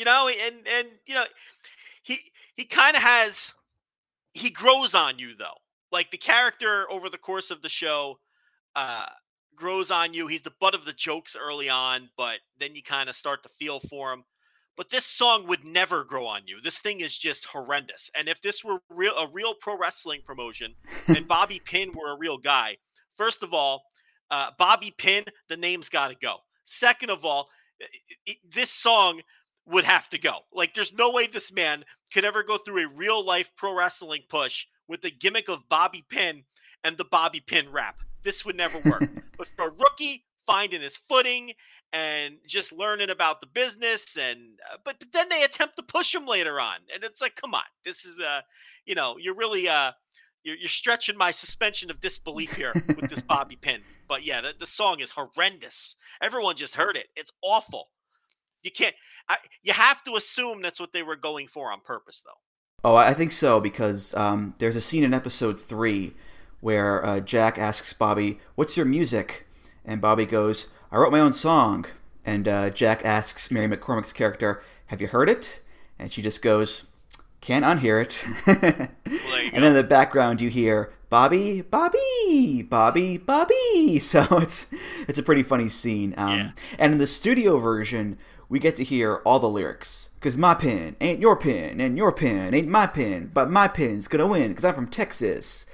you 0.00 0.06
know, 0.06 0.28
and 0.28 0.66
and 0.66 0.88
you 1.06 1.14
know 1.14 1.26
he 2.02 2.18
he 2.56 2.64
kind 2.64 2.96
of 2.96 3.02
has 3.02 3.52
he 4.32 4.50
grows 4.50 4.94
on 4.94 5.18
you 5.18 5.34
though. 5.38 5.58
Like 5.92 6.10
the 6.10 6.16
character 6.18 6.90
over 6.90 7.10
the 7.10 7.18
course 7.18 7.50
of 7.50 7.62
the 7.62 7.68
show 7.68 8.18
uh 8.74 9.06
grows 9.56 9.90
on 9.90 10.14
you. 10.14 10.26
He's 10.26 10.42
the 10.42 10.54
butt 10.58 10.74
of 10.74 10.86
the 10.86 10.94
jokes 10.94 11.36
early 11.38 11.68
on, 11.68 12.08
but 12.16 12.36
then 12.58 12.74
you 12.74 12.82
kind 12.82 13.10
of 13.10 13.14
start 13.16 13.42
to 13.42 13.50
feel 13.58 13.80
for 13.90 14.12
him. 14.12 14.24
But 14.76 14.88
this 14.88 15.04
song 15.04 15.46
would 15.48 15.64
never 15.66 16.04
grow 16.04 16.26
on 16.26 16.42
you. 16.46 16.62
This 16.62 16.78
thing 16.78 17.00
is 17.00 17.14
just 17.14 17.44
horrendous. 17.44 18.10
And 18.16 18.26
if 18.28 18.40
this 18.40 18.64
were 18.64 18.78
real 18.88 19.14
a 19.18 19.28
real 19.30 19.54
pro 19.54 19.76
wrestling 19.76 20.22
promotion 20.24 20.74
and 21.08 21.28
Bobby 21.36 21.60
Pin 21.62 21.92
were 21.94 22.12
a 22.12 22.18
real 22.18 22.38
guy, 22.38 22.78
first 23.18 23.42
of 23.42 23.52
all, 23.52 23.82
uh, 24.30 24.50
Bobby 24.58 24.94
Pin, 24.96 25.24
the 25.50 25.58
name's 25.58 25.90
got 25.90 26.08
to 26.08 26.16
go. 26.22 26.36
Second 26.64 27.10
of 27.10 27.24
all, 27.26 27.48
i- 27.82 27.86
i- 28.30 28.38
this 28.54 28.70
song 28.70 29.20
would 29.70 29.84
have 29.84 30.08
to 30.10 30.18
go. 30.18 30.38
Like, 30.52 30.74
there's 30.74 30.92
no 30.92 31.10
way 31.10 31.26
this 31.26 31.52
man 31.52 31.84
could 32.12 32.24
ever 32.24 32.42
go 32.42 32.58
through 32.58 32.84
a 32.84 32.88
real 32.88 33.24
life 33.24 33.50
pro 33.56 33.74
wrestling 33.74 34.22
push 34.28 34.66
with 34.88 35.02
the 35.02 35.10
gimmick 35.10 35.48
of 35.48 35.68
Bobby 35.68 36.04
Pin 36.08 36.42
and 36.84 36.96
the 36.96 37.04
Bobby 37.04 37.40
Pin 37.40 37.70
rap. 37.70 38.00
This 38.22 38.44
would 38.44 38.56
never 38.56 38.78
work. 38.80 39.08
but 39.38 39.48
for 39.56 39.68
a 39.68 39.70
rookie 39.70 40.24
finding 40.46 40.80
his 40.80 40.96
footing 41.08 41.52
and 41.92 42.34
just 42.46 42.72
learning 42.72 43.10
about 43.10 43.40
the 43.40 43.46
business 43.46 44.16
and 44.16 44.58
uh, 44.72 44.76
but, 44.84 44.98
but 44.98 45.12
then 45.12 45.28
they 45.28 45.42
attempt 45.42 45.76
to 45.76 45.82
push 45.82 46.14
him 46.14 46.26
later 46.26 46.60
on 46.60 46.76
and 46.92 47.02
it's 47.02 47.20
like 47.20 47.34
come 47.36 47.54
on 47.54 47.62
this 47.84 48.04
is 48.04 48.18
uh 48.20 48.40
you 48.84 48.94
know 48.94 49.16
you're 49.18 49.34
really 49.34 49.68
uh 49.68 49.90
you're, 50.42 50.56
you're 50.56 50.68
stretching 50.68 51.16
my 51.16 51.30
suspension 51.30 51.90
of 51.90 52.00
disbelief 52.00 52.52
here 52.54 52.72
with 52.96 53.10
this 53.10 53.20
bobby 53.28 53.56
pin 53.56 53.80
but 54.08 54.24
yeah 54.24 54.40
the, 54.40 54.52
the 54.58 54.66
song 54.66 55.00
is 55.00 55.10
horrendous 55.10 55.96
everyone 56.22 56.56
just 56.56 56.74
heard 56.74 56.96
it 56.96 57.06
it's 57.16 57.32
awful 57.42 57.88
you 58.62 58.70
can't 58.70 58.94
I, 59.28 59.36
you 59.62 59.72
have 59.72 60.02
to 60.04 60.16
assume 60.16 60.62
that's 60.62 60.80
what 60.80 60.92
they 60.92 61.02
were 61.02 61.16
going 61.16 61.48
for 61.48 61.72
on 61.72 61.80
purpose 61.80 62.22
though 62.24 62.40
Oh, 62.82 62.94
I 62.94 63.12
think 63.12 63.32
so 63.32 63.60
because 63.60 64.14
um, 64.14 64.54
there's 64.58 64.76
a 64.76 64.80
scene 64.80 65.04
in 65.04 65.12
episode 65.12 65.58
three 65.58 66.14
where 66.60 67.04
uh, 67.04 67.20
Jack 67.20 67.58
asks 67.58 67.92
Bobby, 67.92 68.40
"What's 68.54 68.76
your 68.76 68.86
music?" 68.86 69.46
and 69.84 70.00
Bobby 70.00 70.24
goes, 70.24 70.68
"I 70.90 70.96
wrote 70.96 71.12
my 71.12 71.20
own 71.20 71.32
song." 71.34 71.86
And 72.24 72.48
uh, 72.48 72.70
Jack 72.70 73.04
asks 73.04 73.50
Mary 73.50 73.68
McCormack's 73.68 74.14
character, 74.14 74.62
"Have 74.86 75.00
you 75.00 75.08
heard 75.08 75.28
it?" 75.28 75.60
And 75.98 76.10
she 76.10 76.22
just 76.22 76.40
goes, 76.40 76.86
"Can't 77.42 77.66
unhear 77.66 78.00
it." 78.02 78.24
you 79.06 79.50
and 79.52 79.62
then 79.62 79.72
in 79.72 79.74
the 79.74 79.84
background 79.84 80.40
you 80.40 80.48
hear 80.48 80.90
Bobby, 81.10 81.60
Bobby, 81.60 82.62
Bobby, 82.62 83.18
Bobby. 83.18 83.98
So 84.00 84.24
it's 84.38 84.66
it's 85.06 85.18
a 85.18 85.22
pretty 85.22 85.42
funny 85.42 85.68
scene. 85.68 86.14
Um, 86.16 86.38
Yeah. 86.38 86.50
And 86.78 86.92
in 86.92 86.98
the 86.98 87.06
studio 87.06 87.58
version, 87.58 88.16
we 88.50 88.58
get 88.58 88.76
to 88.76 88.84
hear 88.84 89.16
all 89.24 89.38
the 89.38 89.48
lyrics. 89.48 90.10
Cause 90.20 90.36
my 90.36 90.52
pin 90.54 90.96
ain't 91.00 91.20
your 91.20 91.36
pin, 91.36 91.80
and 91.80 91.96
your 91.96 92.12
pin 92.12 92.52
ain't 92.52 92.68
my 92.68 92.86
pin, 92.86 93.30
but 93.32 93.50
my 93.50 93.68
pin's 93.68 94.08
gonna 94.08 94.26
win. 94.26 94.54
Cause 94.54 94.64
I'm 94.66 94.74
from 94.74 94.88
Texas. 94.88 95.64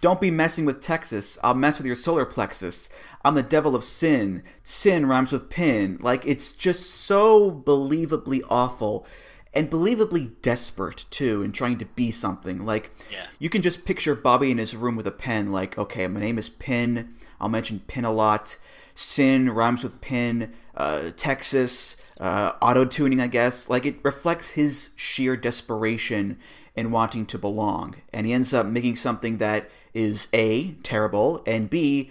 Don't 0.00 0.20
be 0.20 0.30
messing 0.30 0.64
with 0.64 0.80
Texas. 0.80 1.38
I'll 1.42 1.54
mess 1.54 1.78
with 1.78 1.86
your 1.86 1.94
solar 1.94 2.26
plexus. 2.26 2.88
I'm 3.24 3.34
the 3.36 3.42
devil 3.42 3.74
of 3.76 3.84
sin. 3.84 4.42
Sin 4.62 5.06
rhymes 5.06 5.32
with 5.32 5.48
pin. 5.48 5.98
Like 6.00 6.26
it's 6.26 6.52
just 6.52 6.90
so 6.90 7.50
believably 7.50 8.42
awful 8.50 9.06
and 9.54 9.70
believably 9.70 10.32
desperate 10.42 11.04
too 11.10 11.42
in 11.42 11.52
trying 11.52 11.78
to 11.78 11.84
be 11.86 12.10
something. 12.10 12.66
Like 12.66 12.90
Yeah. 13.10 13.26
you 13.38 13.48
can 13.48 13.62
just 13.62 13.84
picture 13.84 14.14
Bobby 14.14 14.50
in 14.50 14.58
his 14.58 14.74
room 14.74 14.96
with 14.96 15.06
a 15.06 15.12
pen, 15.12 15.52
like, 15.52 15.78
okay, 15.78 16.06
my 16.08 16.20
name 16.20 16.38
is 16.38 16.48
Pin. 16.48 17.14
I'll 17.40 17.48
mention 17.48 17.80
Pin 17.86 18.04
a 18.04 18.12
lot. 18.12 18.56
Sin 18.94 19.50
rhymes 19.50 19.82
with 19.82 20.00
Pin. 20.00 20.52
Uh, 20.76 21.10
Texas. 21.16 21.96
Uh, 22.18 22.52
Auto 22.62 22.84
tuning, 22.84 23.20
I 23.20 23.26
guess. 23.26 23.68
Like, 23.68 23.84
it 23.86 23.96
reflects 24.02 24.50
his 24.50 24.90
sheer 24.96 25.36
desperation 25.36 26.38
in 26.76 26.90
wanting 26.90 27.26
to 27.26 27.38
belong. 27.38 27.96
And 28.12 28.26
he 28.26 28.32
ends 28.32 28.52
up 28.52 28.66
making 28.66 28.96
something 28.96 29.38
that 29.38 29.68
is 29.92 30.28
A, 30.32 30.72
terrible, 30.82 31.42
and 31.46 31.70
B, 31.70 32.10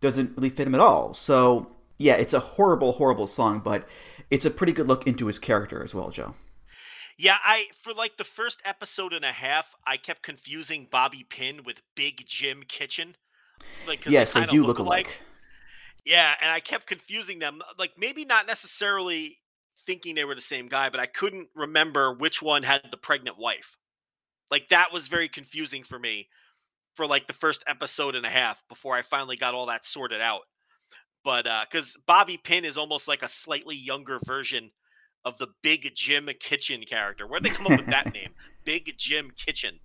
doesn't 0.00 0.36
really 0.36 0.50
fit 0.50 0.66
him 0.66 0.74
at 0.74 0.80
all. 0.80 1.12
So, 1.12 1.70
yeah, 1.98 2.14
it's 2.14 2.32
a 2.32 2.40
horrible, 2.40 2.92
horrible 2.92 3.26
song, 3.26 3.60
but 3.60 3.86
it's 4.30 4.44
a 4.44 4.50
pretty 4.50 4.72
good 4.72 4.86
look 4.86 5.06
into 5.06 5.26
his 5.26 5.38
character 5.38 5.82
as 5.82 5.94
well, 5.94 6.10
Joe. 6.10 6.34
Yeah, 7.16 7.36
I 7.44 7.66
for 7.82 7.92
like 7.92 8.16
the 8.16 8.24
first 8.24 8.62
episode 8.64 9.12
and 9.12 9.24
a 9.24 9.32
half, 9.32 9.66
I 9.84 9.96
kept 9.96 10.22
confusing 10.22 10.86
Bobby 10.88 11.26
Pin 11.28 11.62
with 11.64 11.80
Big 11.96 12.24
Jim 12.26 12.62
Kitchen. 12.68 13.16
Like, 13.88 14.06
Yes, 14.06 14.32
they 14.32 14.40
kinda 14.40 14.52
do 14.52 14.64
look 14.64 14.78
alike. 14.78 15.06
alike. 15.06 15.20
Yeah, 16.08 16.34
and 16.40 16.50
I 16.50 16.60
kept 16.60 16.86
confusing 16.86 17.38
them. 17.38 17.60
Like 17.78 17.92
maybe 17.98 18.24
not 18.24 18.46
necessarily 18.46 19.36
thinking 19.84 20.14
they 20.14 20.24
were 20.24 20.34
the 20.34 20.40
same 20.40 20.66
guy, 20.66 20.88
but 20.88 21.00
I 21.00 21.04
couldn't 21.04 21.48
remember 21.54 22.14
which 22.14 22.40
one 22.40 22.62
had 22.62 22.80
the 22.90 22.96
pregnant 22.96 23.36
wife. 23.36 23.76
Like 24.50 24.70
that 24.70 24.90
was 24.90 25.08
very 25.08 25.28
confusing 25.28 25.84
for 25.84 25.98
me 25.98 26.30
for 26.94 27.06
like 27.06 27.26
the 27.26 27.34
first 27.34 27.62
episode 27.66 28.14
and 28.14 28.24
a 28.24 28.30
half 28.30 28.62
before 28.70 28.96
I 28.96 29.02
finally 29.02 29.36
got 29.36 29.52
all 29.52 29.66
that 29.66 29.84
sorted 29.84 30.22
out. 30.22 30.44
But 31.24 31.46
uh 31.46 31.66
cuz 31.70 31.94
Bobby 32.06 32.38
Pin 32.38 32.64
is 32.64 32.78
almost 32.78 33.06
like 33.06 33.22
a 33.22 33.28
slightly 33.28 33.76
younger 33.76 34.18
version 34.24 34.70
of 35.26 35.36
the 35.36 35.48
Big 35.62 35.94
Jim 35.94 36.30
Kitchen 36.40 36.84
character. 36.88 37.26
Where'd 37.26 37.42
they 37.42 37.50
come 37.50 37.66
up 37.66 37.78
with 37.78 37.88
that 37.88 38.12
name? 38.14 38.34
Big 38.64 38.96
Jim 38.96 39.30
Kitchen. 39.36 39.78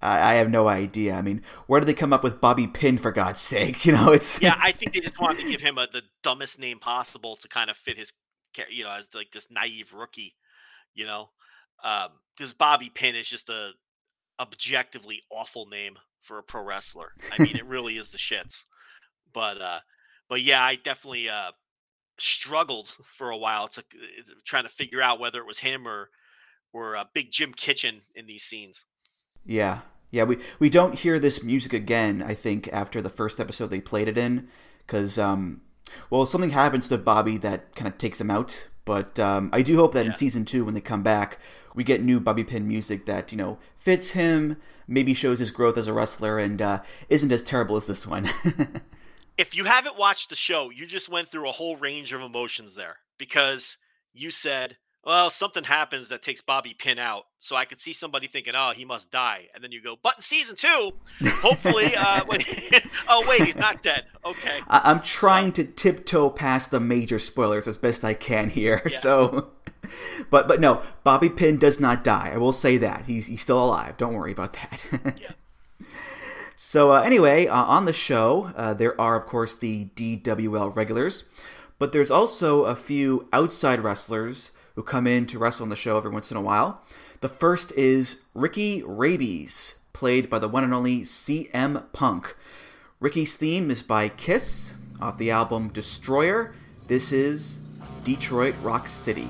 I, 0.00 0.34
have 0.34 0.50
no 0.50 0.68
idea. 0.68 1.14
I 1.14 1.22
mean, 1.22 1.42
where 1.66 1.80
did 1.80 1.86
they 1.86 1.94
come 1.94 2.12
up 2.12 2.22
with 2.22 2.40
Bobby 2.40 2.66
Pin 2.66 2.98
for 2.98 3.10
God's 3.10 3.40
sake? 3.40 3.84
You 3.84 3.92
know, 3.92 4.12
it's 4.12 4.40
yeah, 4.42 4.56
I 4.60 4.72
think 4.72 4.92
they 4.92 5.00
just 5.00 5.18
wanted 5.20 5.42
to 5.42 5.50
give 5.50 5.60
him 5.60 5.78
a, 5.78 5.86
the 5.90 6.02
dumbest 6.22 6.58
name 6.58 6.78
possible 6.78 7.36
to 7.36 7.48
kind 7.48 7.70
of 7.70 7.76
fit 7.76 7.96
his, 7.96 8.12
you 8.68 8.84
know, 8.84 8.90
as 8.90 9.08
like 9.14 9.32
this 9.32 9.48
naive 9.50 9.92
rookie, 9.94 10.34
you 10.94 11.06
know, 11.06 11.30
because 12.36 12.52
Bobby 12.52 12.90
Pin 12.94 13.16
is 13.16 13.26
just 13.26 13.48
a 13.48 13.70
objectively 14.40 15.22
awful 15.30 15.66
name 15.66 15.96
for 16.20 16.38
a 16.38 16.42
pro 16.42 16.62
wrestler. 16.62 17.12
I 17.32 17.42
mean, 17.42 17.56
it 17.56 17.66
really 17.66 17.96
is 17.96 18.10
the 18.10 18.18
shits. 18.18 18.64
But 19.32 19.60
uh, 19.60 19.80
but 20.28 20.42
yeah, 20.42 20.62
I 20.62 20.76
definitely 20.76 21.28
uh 21.28 21.52
struggled 22.18 22.92
for 23.16 23.30
a 23.30 23.36
while 23.36 23.68
to 23.68 23.80
uh, 23.80 24.32
trying 24.44 24.64
to 24.64 24.68
figure 24.68 25.00
out 25.00 25.20
whether 25.20 25.40
it 25.40 25.46
was 25.46 25.58
him 25.58 25.86
or 25.86 26.10
or 26.72 26.96
uh, 26.96 27.04
Big 27.14 27.30
Jim 27.30 27.52
Kitchen 27.54 28.00
in 28.14 28.26
these 28.26 28.42
scenes. 28.42 28.84
Yeah, 29.44 29.80
yeah. 30.10 30.24
We 30.24 30.38
we 30.58 30.70
don't 30.70 30.98
hear 30.98 31.18
this 31.18 31.42
music 31.42 31.72
again. 31.72 32.22
I 32.22 32.34
think 32.34 32.68
after 32.72 33.00
the 33.00 33.10
first 33.10 33.40
episode 33.40 33.68
they 33.68 33.80
played 33.80 34.08
it 34.08 34.18
in, 34.18 34.48
because 34.86 35.18
um, 35.18 35.60
well, 36.10 36.26
something 36.26 36.50
happens 36.50 36.88
to 36.88 36.98
Bobby 36.98 37.36
that 37.38 37.74
kind 37.74 37.88
of 37.88 37.98
takes 37.98 38.20
him 38.20 38.30
out. 38.30 38.68
But 38.84 39.18
um, 39.18 39.50
I 39.52 39.60
do 39.62 39.76
hope 39.76 39.92
that 39.92 40.06
in 40.06 40.14
season 40.14 40.46
two, 40.46 40.64
when 40.64 40.72
they 40.72 40.80
come 40.80 41.02
back, 41.02 41.38
we 41.74 41.84
get 41.84 42.02
new 42.02 42.20
Bobby 42.20 42.42
Pin 42.42 42.66
music 42.66 43.04
that 43.06 43.30
you 43.30 43.38
know 43.38 43.58
fits 43.76 44.12
him, 44.12 44.56
maybe 44.86 45.14
shows 45.14 45.38
his 45.40 45.50
growth 45.50 45.76
as 45.76 45.86
a 45.86 45.92
wrestler, 45.92 46.38
and 46.38 46.62
uh, 46.62 46.80
isn't 47.08 47.32
as 47.32 47.42
terrible 47.42 47.76
as 47.76 47.86
this 47.86 48.06
one. 48.06 48.30
if 49.38 49.54
you 49.54 49.64
haven't 49.64 49.98
watched 49.98 50.30
the 50.30 50.36
show, 50.36 50.70
you 50.70 50.86
just 50.86 51.08
went 51.08 51.30
through 51.30 51.48
a 51.48 51.52
whole 51.52 51.76
range 51.76 52.12
of 52.12 52.22
emotions 52.22 52.74
there 52.74 52.96
because 53.18 53.76
you 54.14 54.30
said, 54.30 54.76
well, 55.08 55.30
something 55.30 55.64
happens 55.64 56.10
that 56.10 56.20
takes 56.20 56.42
Bobby 56.42 56.74
Pin 56.74 56.98
out. 56.98 57.24
So 57.38 57.56
I 57.56 57.64
could 57.64 57.80
see 57.80 57.94
somebody 57.94 58.26
thinking, 58.26 58.52
oh, 58.54 58.72
he 58.76 58.84
must 58.84 59.10
die. 59.10 59.46
And 59.54 59.64
then 59.64 59.72
you 59.72 59.82
go, 59.82 59.96
but 60.02 60.16
in 60.16 60.20
season 60.20 60.54
two, 60.54 60.90
hopefully, 61.26 61.96
uh, 61.96 62.26
when, 62.26 62.42
oh, 63.08 63.24
wait, 63.26 63.40
he's 63.42 63.56
not 63.56 63.82
dead. 63.82 64.04
Okay. 64.22 64.60
I- 64.68 64.82
I'm 64.84 65.00
trying 65.00 65.52
to 65.52 65.64
tiptoe 65.64 66.28
past 66.28 66.70
the 66.70 66.78
major 66.78 67.18
spoilers 67.18 67.66
as 67.66 67.78
best 67.78 68.04
I 68.04 68.12
can 68.12 68.50
here. 68.50 68.82
Yeah. 68.88 68.98
So, 68.98 69.50
but 70.30 70.46
but 70.48 70.60
no, 70.60 70.82
Bobby 71.04 71.30
Pin 71.30 71.56
does 71.56 71.78
not 71.80 72.04
die. 72.04 72.32
I 72.34 72.36
will 72.36 72.52
say 72.52 72.76
that 72.78 73.04
he's 73.06 73.26
he's 73.26 73.40
still 73.40 73.62
alive. 73.62 73.96
Don't 73.96 74.14
worry 74.14 74.32
about 74.32 74.52
that. 74.54 74.80
Yeah. 75.18 75.32
So 76.60 76.90
uh, 76.90 77.02
anyway, 77.02 77.46
uh, 77.46 77.54
on 77.54 77.84
the 77.84 77.92
show, 77.92 78.52
uh, 78.56 78.74
there 78.74 79.00
are 79.00 79.14
of 79.14 79.26
course 79.26 79.56
the 79.56 79.90
DWL 79.94 80.74
regulars, 80.74 81.22
but 81.78 81.92
there's 81.92 82.10
also 82.10 82.64
a 82.64 82.74
few 82.74 83.28
outside 83.32 83.78
wrestlers 83.78 84.50
who 84.78 84.84
come 84.84 85.08
in 85.08 85.26
to 85.26 85.40
wrestle 85.40 85.64
on 85.64 85.70
the 85.70 85.74
show 85.74 85.96
every 85.96 86.12
once 86.12 86.30
in 86.30 86.36
a 86.36 86.40
while. 86.40 86.80
The 87.18 87.28
first 87.28 87.72
is 87.72 88.22
Ricky 88.32 88.80
Rabies, 88.84 89.74
played 89.92 90.30
by 90.30 90.38
the 90.38 90.46
one 90.46 90.62
and 90.62 90.72
only 90.72 91.00
CM 91.00 91.90
Punk. 91.92 92.36
Ricky's 93.00 93.34
theme 93.34 93.72
is 93.72 93.82
by 93.82 94.08
Kiss 94.08 94.74
off 95.00 95.18
the 95.18 95.32
album 95.32 95.70
Destroyer. 95.70 96.54
This 96.86 97.10
is 97.10 97.58
Detroit 98.04 98.54
Rock 98.62 98.86
City. 98.86 99.28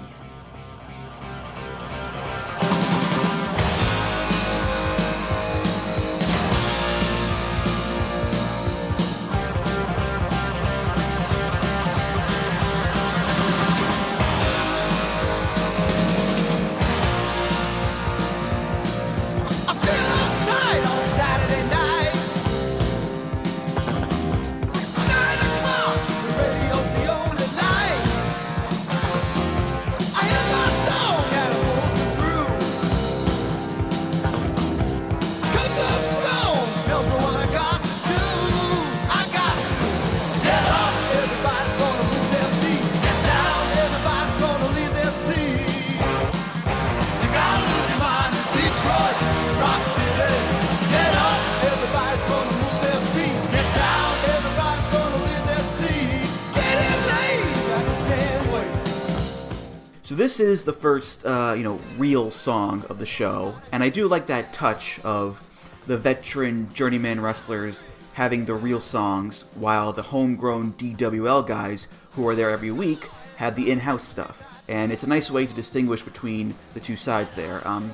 Is 60.58 60.64
the 60.64 60.72
first, 60.72 61.24
uh, 61.24 61.54
you 61.56 61.62
know, 61.62 61.78
real 61.96 62.32
song 62.32 62.84
of 62.88 62.98
the 62.98 63.06
show, 63.06 63.54
and 63.70 63.80
I 63.82 63.90
do 63.90 64.08
like 64.08 64.26
that 64.26 64.52
touch 64.52 64.98
of 65.04 65.40
the 65.86 65.96
veteran 65.96 66.68
journeyman 66.74 67.20
wrestlers 67.20 67.84
having 68.14 68.44
the 68.44 68.54
real 68.54 68.80
songs, 68.80 69.44
while 69.54 69.92
the 69.92 70.02
homegrown 70.02 70.72
DWL 70.72 71.46
guys 71.46 71.86
who 72.12 72.26
are 72.26 72.34
there 72.34 72.50
every 72.50 72.72
week 72.72 73.08
have 73.36 73.54
the 73.54 73.70
in-house 73.70 74.02
stuff. 74.02 74.42
And 74.66 74.90
it's 74.90 75.04
a 75.04 75.08
nice 75.08 75.30
way 75.30 75.46
to 75.46 75.54
distinguish 75.54 76.02
between 76.02 76.56
the 76.74 76.80
two 76.80 76.96
sides 76.96 77.32
there. 77.34 77.66
Um, 77.66 77.92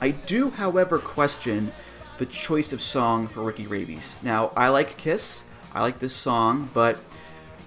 I 0.00 0.12
do, 0.12 0.48
however, 0.48 0.98
question 0.98 1.72
the 2.16 2.24
choice 2.24 2.72
of 2.72 2.80
song 2.80 3.28
for 3.28 3.42
Ricky 3.42 3.66
Rabies. 3.66 4.16
Now, 4.22 4.50
I 4.56 4.68
like 4.68 4.96
Kiss, 4.96 5.44
I 5.74 5.82
like 5.82 5.98
this 5.98 6.16
song, 6.16 6.70
but 6.72 6.98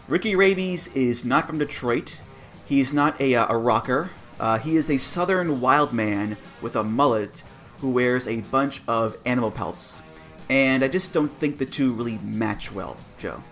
Ricky 0.07 0.35
Rabies 0.35 0.87
is 0.95 1.23
not 1.23 1.45
from 1.45 1.59
Detroit. 1.59 2.21
He's 2.69 2.93
not 2.93 3.19
a, 3.19 3.33
uh, 3.35 3.47
a 3.53 3.57
rocker. 3.57 4.11
Uh, 4.39 4.59
he 4.59 4.75
is 4.75 4.89
a 4.91 4.97
southern 4.99 5.59
wild 5.59 5.91
man 5.91 6.37
with 6.61 6.75
a 6.75 6.83
mullet 6.83 7.41
who 7.79 7.89
wears 7.91 8.27
a 8.27 8.41
bunch 8.41 8.81
of 8.87 9.17
animal 9.25 9.49
pelts. 9.49 10.03
And 10.49 10.83
I 10.83 10.87
just 10.87 11.11
don't 11.11 11.35
think 11.35 11.57
the 11.57 11.65
two 11.65 11.93
really 11.93 12.19
match 12.19 12.71
well, 12.71 12.95
Joe. 13.17 13.43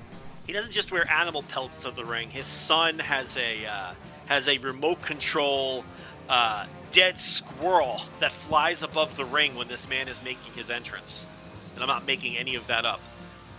He 0.45 0.53
doesn't 0.53 0.71
just 0.71 0.91
wear 0.91 1.09
animal 1.11 1.41
pelts 1.43 1.81
to 1.81 1.91
the 1.91 2.05
ring. 2.05 2.29
His 2.29 2.45
son 2.45 2.99
has 2.99 3.35
a 3.37 3.65
uh, 3.65 3.93
has 4.27 4.47
a 4.47 4.57
remote 4.59 5.01
control 5.01 5.83
uh, 6.29 6.65
dead 6.91 7.17
squirrel 7.19 8.01
that 8.19 8.31
flies 8.31 8.83
above 8.83 9.15
the 9.17 9.25
ring 9.25 9.55
when 9.55 9.67
this 9.67 9.89
man 9.89 10.07
is 10.07 10.23
making 10.23 10.53
his 10.53 10.69
entrance. 10.69 11.25
And 11.73 11.81
I'm 11.83 11.87
not 11.87 12.05
making 12.07 12.37
any 12.37 12.55
of 12.55 12.65
that 12.67 12.85
up. 12.85 13.01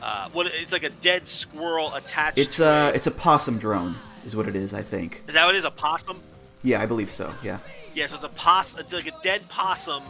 Uh, 0.01 0.29
what 0.31 0.47
it's 0.47 0.73
like 0.73 0.85
a 0.85 0.91
dead 0.91 1.27
squirrel 1.29 1.93
attached. 1.95 2.39
It's 2.39 2.61
a- 2.61 2.93
it's 2.95 3.07
a 3.07 3.11
possum 3.11 3.59
drone, 3.59 3.97
is 4.29 4.37
what 4.37 4.47
it 4.47 4.55
is. 4.55 4.75
I 4.75 4.83
think. 4.83 5.25
Is 5.27 5.35
that 5.35 5.45
what 5.45 5.55
it 5.55 5.59
is? 5.59 5.65
A 5.65 5.71
possum? 5.71 6.21
Yeah, 6.63 6.81
I 6.81 6.87
believe 6.87 7.11
so. 7.11 7.33
Yeah. 7.43 7.59
Yeah, 7.95 8.07
so 8.07 8.17
it's 8.17 8.25
a 8.25 8.29
pos. 8.29 8.79
It's 8.79 8.93
like 8.93 9.07
a 9.07 9.23
dead 9.23 9.49
possum 9.49 10.03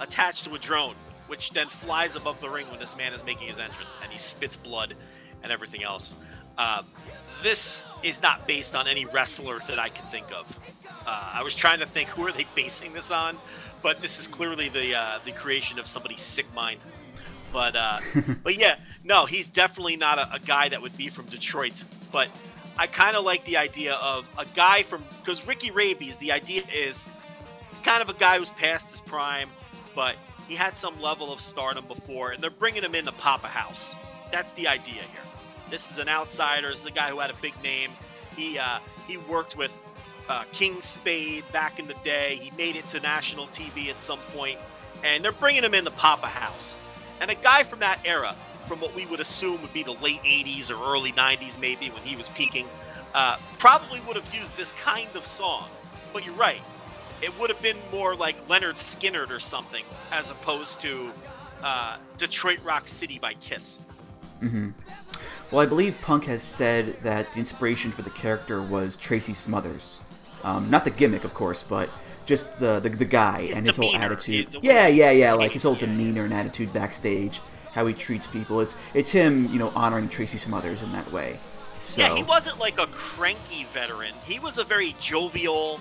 attached 0.00 0.44
to 0.44 0.54
a 0.54 0.58
drone, 0.58 0.94
which 1.28 1.50
then 1.50 1.68
flies 1.68 2.16
above 2.16 2.40
the 2.40 2.48
ring 2.48 2.68
when 2.70 2.80
this 2.80 2.96
man 2.96 3.12
is 3.12 3.24
making 3.24 3.48
his 3.48 3.58
entrance, 3.58 3.96
and 4.02 4.10
he 4.10 4.18
spits 4.18 4.56
blood 4.56 4.94
and 5.42 5.52
everything 5.52 5.84
else. 5.84 6.14
Um, 6.58 6.84
this 7.42 7.84
is 8.02 8.22
not 8.22 8.46
based 8.46 8.74
on 8.74 8.88
any 8.88 9.04
wrestler 9.04 9.60
that 9.68 9.78
I 9.78 9.90
can 9.90 10.04
think 10.06 10.26
of. 10.34 10.46
Uh, 11.06 11.30
I 11.34 11.42
was 11.42 11.54
trying 11.54 11.78
to 11.80 11.86
think 11.86 12.08
who 12.08 12.26
are 12.26 12.32
they 12.32 12.46
basing 12.54 12.92
this 12.92 13.10
on, 13.10 13.36
but 13.82 14.00
this 14.00 14.18
is 14.18 14.26
clearly 14.26 14.68
the 14.68 14.96
uh, 14.96 15.18
the 15.24 15.32
creation 15.32 15.78
of 15.78 15.86
somebody's 15.86 16.22
sick 16.22 16.52
mind. 16.54 16.80
But 17.52 17.76
uh, 17.76 18.00
but 18.42 18.58
yeah, 18.58 18.76
no, 19.04 19.26
he's 19.26 19.48
definitely 19.48 19.96
not 19.96 20.18
a, 20.18 20.34
a 20.34 20.38
guy 20.38 20.68
that 20.68 20.80
would 20.80 20.96
be 20.96 21.08
from 21.08 21.26
Detroit. 21.26 21.82
But 22.10 22.28
I 22.78 22.86
kind 22.86 23.16
of 23.16 23.24
like 23.24 23.44
the 23.44 23.56
idea 23.56 23.94
of 23.94 24.28
a 24.38 24.44
guy 24.54 24.82
from 24.82 25.02
because 25.20 25.46
Ricky 25.46 25.70
Rabies. 25.70 26.18
The 26.18 26.32
idea 26.32 26.62
is 26.72 27.06
he's 27.70 27.80
kind 27.80 28.02
of 28.02 28.08
a 28.08 28.18
guy 28.18 28.38
who's 28.38 28.50
past 28.50 28.90
his 28.90 29.00
prime, 29.00 29.48
but 29.94 30.16
he 30.46 30.54
had 30.54 30.76
some 30.76 31.00
level 31.00 31.32
of 31.32 31.40
stardom 31.40 31.86
before, 31.86 32.32
and 32.32 32.42
they're 32.42 32.50
bringing 32.50 32.82
him 32.82 32.94
in 32.94 33.06
to 33.06 33.12
pop 33.12 33.44
a 33.44 33.48
house. 33.48 33.94
That's 34.30 34.52
the 34.52 34.68
idea 34.68 35.02
here. 35.02 35.22
This 35.70 35.90
is 35.90 35.98
an 35.98 36.08
outsider. 36.08 36.70
This 36.70 36.80
is 36.80 36.86
a 36.86 36.90
guy 36.90 37.10
who 37.10 37.18
had 37.18 37.30
a 37.30 37.36
big 37.40 37.54
name. 37.62 37.90
He 38.36 38.58
uh, 38.58 38.78
he 39.08 39.16
worked 39.16 39.56
with 39.56 39.72
uh, 40.28 40.44
King 40.52 40.82
Spade 40.82 41.44
back 41.52 41.78
in 41.78 41.86
the 41.86 41.96
day. 42.04 42.36
He 42.36 42.50
made 42.56 42.76
it 42.76 42.86
to 42.88 43.00
national 43.00 43.46
TV 43.46 43.88
at 43.88 44.04
some 44.04 44.18
point, 44.34 44.58
and 45.02 45.24
they're 45.24 45.32
bringing 45.32 45.64
him 45.64 45.74
in 45.74 45.84
to 45.84 45.90
pop 45.90 46.22
a 46.22 46.28
house. 46.28 46.76
And 47.20 47.30
a 47.30 47.34
guy 47.34 47.62
from 47.62 47.78
that 47.80 48.00
era, 48.04 48.36
from 48.66 48.80
what 48.80 48.94
we 48.94 49.06
would 49.06 49.20
assume 49.20 49.60
would 49.62 49.72
be 49.72 49.82
the 49.82 49.92
late 49.92 50.22
80s 50.22 50.70
or 50.70 50.92
early 50.92 51.12
90s, 51.12 51.58
maybe 51.58 51.90
when 51.90 52.02
he 52.02 52.16
was 52.16 52.28
peaking, 52.30 52.66
uh, 53.14 53.38
probably 53.58 54.00
would 54.00 54.16
have 54.16 54.34
used 54.34 54.56
this 54.56 54.72
kind 54.72 55.08
of 55.14 55.26
song. 55.26 55.68
But 56.12 56.24
you're 56.24 56.34
right. 56.34 56.60
It 57.22 57.38
would 57.40 57.48
have 57.50 57.62
been 57.62 57.78
more 57.90 58.14
like 58.14 58.46
Lynyrd 58.48 58.76
Skynyrd 58.76 59.30
or 59.30 59.40
something, 59.40 59.84
as 60.12 60.30
opposed 60.30 60.80
to 60.80 61.10
uh, 61.62 61.96
Detroit 62.18 62.58
Rock 62.62 62.88
City 62.88 63.18
by 63.18 63.34
Kiss. 63.34 63.80
Well, 65.50 65.60
I 65.60 65.66
believe 65.66 65.96
Punk 66.02 66.24
has 66.24 66.42
said 66.42 67.02
that 67.02 67.32
the 67.32 67.38
inspiration 67.38 67.90
for 67.90 68.02
the 68.02 68.10
character 68.10 68.60
was 68.62 68.96
Tracy 68.96 69.32
Smothers. 69.32 70.00
Um, 70.44 70.70
not 70.70 70.84
the 70.84 70.90
gimmick, 70.90 71.24
of 71.24 71.32
course, 71.32 71.62
but 71.62 71.88
just 72.26 72.60
the 72.60 72.80
the, 72.80 72.90
the 72.90 73.04
guy 73.04 73.42
His 73.42 73.56
and 73.56 73.66
his 73.66 73.76
whole 73.76 73.94
attitude. 73.96 74.54
way 74.54 74.60
Yeah, 74.62 74.86
yeah, 74.88 75.10
yeah. 75.10 75.32
Like 75.32 75.52
his 75.52 75.62
whole 75.62 75.74
demeanor 75.74 76.24
and 76.24 76.34
attitude 76.34 76.72
backstage, 76.72 77.40
how 77.76 77.86
he 77.86 77.92
treats 77.94 78.26
people. 78.26 78.60
It's 78.60 78.74
it's 78.94 79.10
him, 79.10 79.52
you 79.52 79.58
know, 79.60 79.70
honoring 79.76 80.08
Tracy 80.08 80.38
Smothers 80.38 80.82
in 80.82 80.90
that 80.92 81.12
way. 81.12 81.38
So 81.82 82.00
Yeah, 82.00 82.16
he 82.16 82.22
wasn't 82.24 82.58
like 82.58 82.80
a 82.80 82.86
cranky 82.86 83.64
veteran. 83.72 84.14
He 84.24 84.40
was 84.40 84.56
a 84.58 84.64
very 84.64 84.96
jovial, 84.98 85.78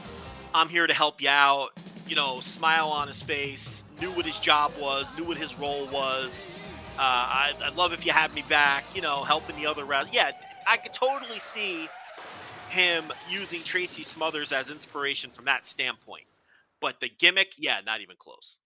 I'm 0.54 0.68
here 0.68 0.86
to 0.86 0.94
help 0.94 1.22
you 1.22 1.30
out, 1.30 1.70
you 2.06 2.16
know, 2.16 2.42
smile 2.42 2.90
on 2.90 3.08
his 3.08 3.24
face, 3.24 3.84
knew 4.02 4.12
what 4.12 4.26
his 4.26 4.38
job 4.40 4.74
was, 4.80 5.08
knew 5.18 5.24
what 5.24 5.38
his 5.38 5.58
role 5.58 5.88
was. 5.88 6.46
Uh, 6.98 7.02
I, 7.02 7.54
I'd 7.64 7.76
love 7.76 7.94
if 7.94 8.06
you 8.06 8.12
had 8.12 8.34
me 8.36 8.44
back, 8.50 8.84
you 8.94 9.02
know, 9.02 9.24
helping 9.24 9.56
the 9.56 9.66
other 9.66 9.86
round. 9.86 10.10
Yeah, 10.12 10.32
I 10.68 10.76
could 10.76 10.94
totally 10.94 11.40
see 11.40 11.88
him 12.70 13.06
using 13.30 13.64
Tracy 13.64 14.04
Smothers 14.04 14.52
as 14.52 14.70
inspiration 14.70 15.32
from 15.32 15.46
that 15.46 15.66
standpoint. 15.66 16.26
But 16.82 17.00
the 17.00 17.10
gimmick, 17.10 17.54
yeah, 17.58 17.80
not 17.86 18.02
even 18.02 18.18
close. 18.18 18.58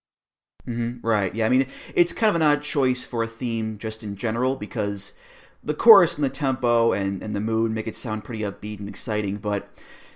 Hmm 0.70 0.98
Right. 1.02 1.34
Yeah. 1.34 1.46
I 1.46 1.50
mean, 1.50 1.66
it's 1.96 2.14
kind 2.14 2.30
of 2.30 2.36
an 2.36 2.42
odd 2.42 2.62
choice 2.62 3.04
for 3.04 3.24
a 3.24 3.28
theme 3.28 3.78
just 3.78 4.04
in 4.04 4.16
general 4.16 4.56
because 4.56 5.14
the 5.64 5.74
chorus 5.74 6.16
and 6.16 6.24
the 6.24 6.30
tempo 6.30 6.92
and, 6.92 7.22
and 7.24 7.36
the 7.36 7.42
mood 7.42 7.72
make 7.72 7.88
it 7.88 7.96
sound 7.96 8.24
pretty 8.24 8.44
upbeat 8.44 8.80
and 8.80 8.88
exciting, 8.88 9.38
but 9.38 9.70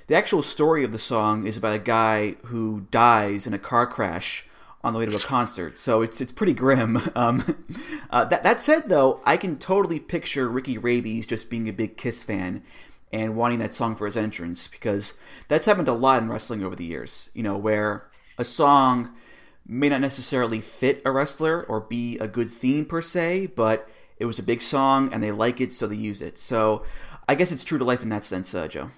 the 0.07 0.15
actual 0.15 0.41
story 0.41 0.83
of 0.83 0.91
the 0.91 0.99
song 0.99 1.45
is 1.47 1.57
about 1.57 1.75
a 1.75 1.79
guy 1.79 2.35
who 2.45 2.85
dies 2.91 3.47
in 3.47 3.53
a 3.53 3.59
car 3.59 3.87
crash 3.87 4.45
on 4.83 4.93
the 4.93 4.99
way 4.99 5.05
to 5.05 5.15
a 5.15 5.19
concert. 5.19 5.77
So 5.77 6.01
it's 6.01 6.21
it's 6.21 6.31
pretty 6.31 6.53
grim. 6.53 7.01
Um, 7.15 7.65
uh, 8.09 8.25
that 8.25 8.43
that 8.43 8.59
said, 8.59 8.89
though, 8.89 9.21
I 9.25 9.37
can 9.37 9.57
totally 9.57 9.99
picture 9.99 10.49
Ricky 10.49 10.77
Rabies 10.77 11.25
just 11.25 11.49
being 11.49 11.67
a 11.69 11.73
big 11.73 11.97
Kiss 11.97 12.23
fan 12.23 12.63
and 13.11 13.35
wanting 13.35 13.59
that 13.59 13.73
song 13.73 13.95
for 13.95 14.05
his 14.05 14.17
entrance 14.17 14.67
because 14.67 15.13
that's 15.47 15.65
happened 15.65 15.87
a 15.87 15.93
lot 15.93 16.21
in 16.21 16.29
wrestling 16.29 16.63
over 16.63 16.75
the 16.75 16.85
years. 16.85 17.29
You 17.33 17.43
know, 17.43 17.57
where 17.57 18.07
a 18.37 18.43
song 18.43 19.13
may 19.65 19.89
not 19.89 20.01
necessarily 20.01 20.61
fit 20.61 21.01
a 21.05 21.11
wrestler 21.11 21.63
or 21.63 21.79
be 21.79 22.17
a 22.19 22.27
good 22.27 22.49
theme 22.49 22.85
per 22.85 23.01
se, 23.01 23.47
but 23.55 23.87
it 24.17 24.25
was 24.25 24.39
a 24.39 24.43
big 24.43 24.61
song 24.61 25.11
and 25.13 25.21
they 25.23 25.31
like 25.31 25.61
it, 25.61 25.73
so 25.73 25.87
they 25.87 25.95
use 25.95 26.21
it. 26.21 26.37
So 26.37 26.83
I 27.27 27.35
guess 27.35 27.51
it's 27.51 27.63
true 27.63 27.77
to 27.77 27.83
life 27.85 28.03
in 28.03 28.09
that 28.09 28.23
sense, 28.23 28.53
uh, 28.53 28.67
Joe. 28.67 28.89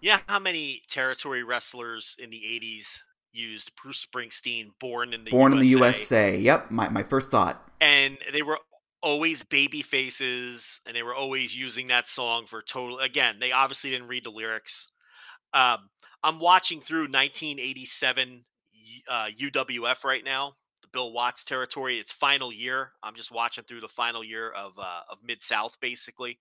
Yeah, 0.00 0.20
how 0.26 0.38
many 0.38 0.82
territory 0.88 1.42
wrestlers 1.42 2.16
in 2.18 2.30
the 2.30 2.38
80s 2.40 3.00
used 3.32 3.70
Bruce 3.82 4.04
Springsteen, 4.06 4.68
Born 4.80 5.12
in 5.12 5.24
the 5.24 5.30
Born 5.30 5.52
USA? 5.52 5.56
in 5.56 5.60
the 5.60 5.68
USA. 5.68 6.36
Yep, 6.38 6.70
my, 6.70 6.88
my 6.88 7.02
first 7.02 7.30
thought. 7.30 7.62
and 7.80 8.18
they 8.32 8.42
were 8.42 8.58
always 9.02 9.42
baby 9.44 9.80
faces 9.82 10.80
and 10.86 10.94
they 10.94 11.02
were 11.02 11.14
always 11.14 11.54
using 11.56 11.86
that 11.86 12.06
song 12.06 12.44
for 12.46 12.60
total 12.60 12.98
again 12.98 13.36
they 13.40 13.50
obviously 13.50 13.88
didn't 13.88 14.08
read 14.08 14.22
the 14.24 14.30
lyrics 14.30 14.88
um, 15.54 15.88
i'm 16.22 16.38
watching 16.38 16.82
through 16.82 17.04
1987 17.08 18.28
y- 18.28 18.40
uh, 19.08 19.28
uwf 19.40 20.04
right 20.04 20.24
now 20.24 20.52
the 20.82 20.88
bill 20.92 21.12
watts 21.12 21.44
territory 21.44 21.98
its 21.98 22.12
final 22.12 22.52
year 22.52 22.92
i'm 23.02 23.14
just 23.14 23.30
watching 23.30 23.64
through 23.64 23.80
the 23.80 23.88
final 23.88 24.24
year 24.24 24.50
of 24.52 24.72
uh, 24.78 25.00
of 25.10 25.18
mid 25.24 25.40
south 25.40 25.76
basically 25.80 26.38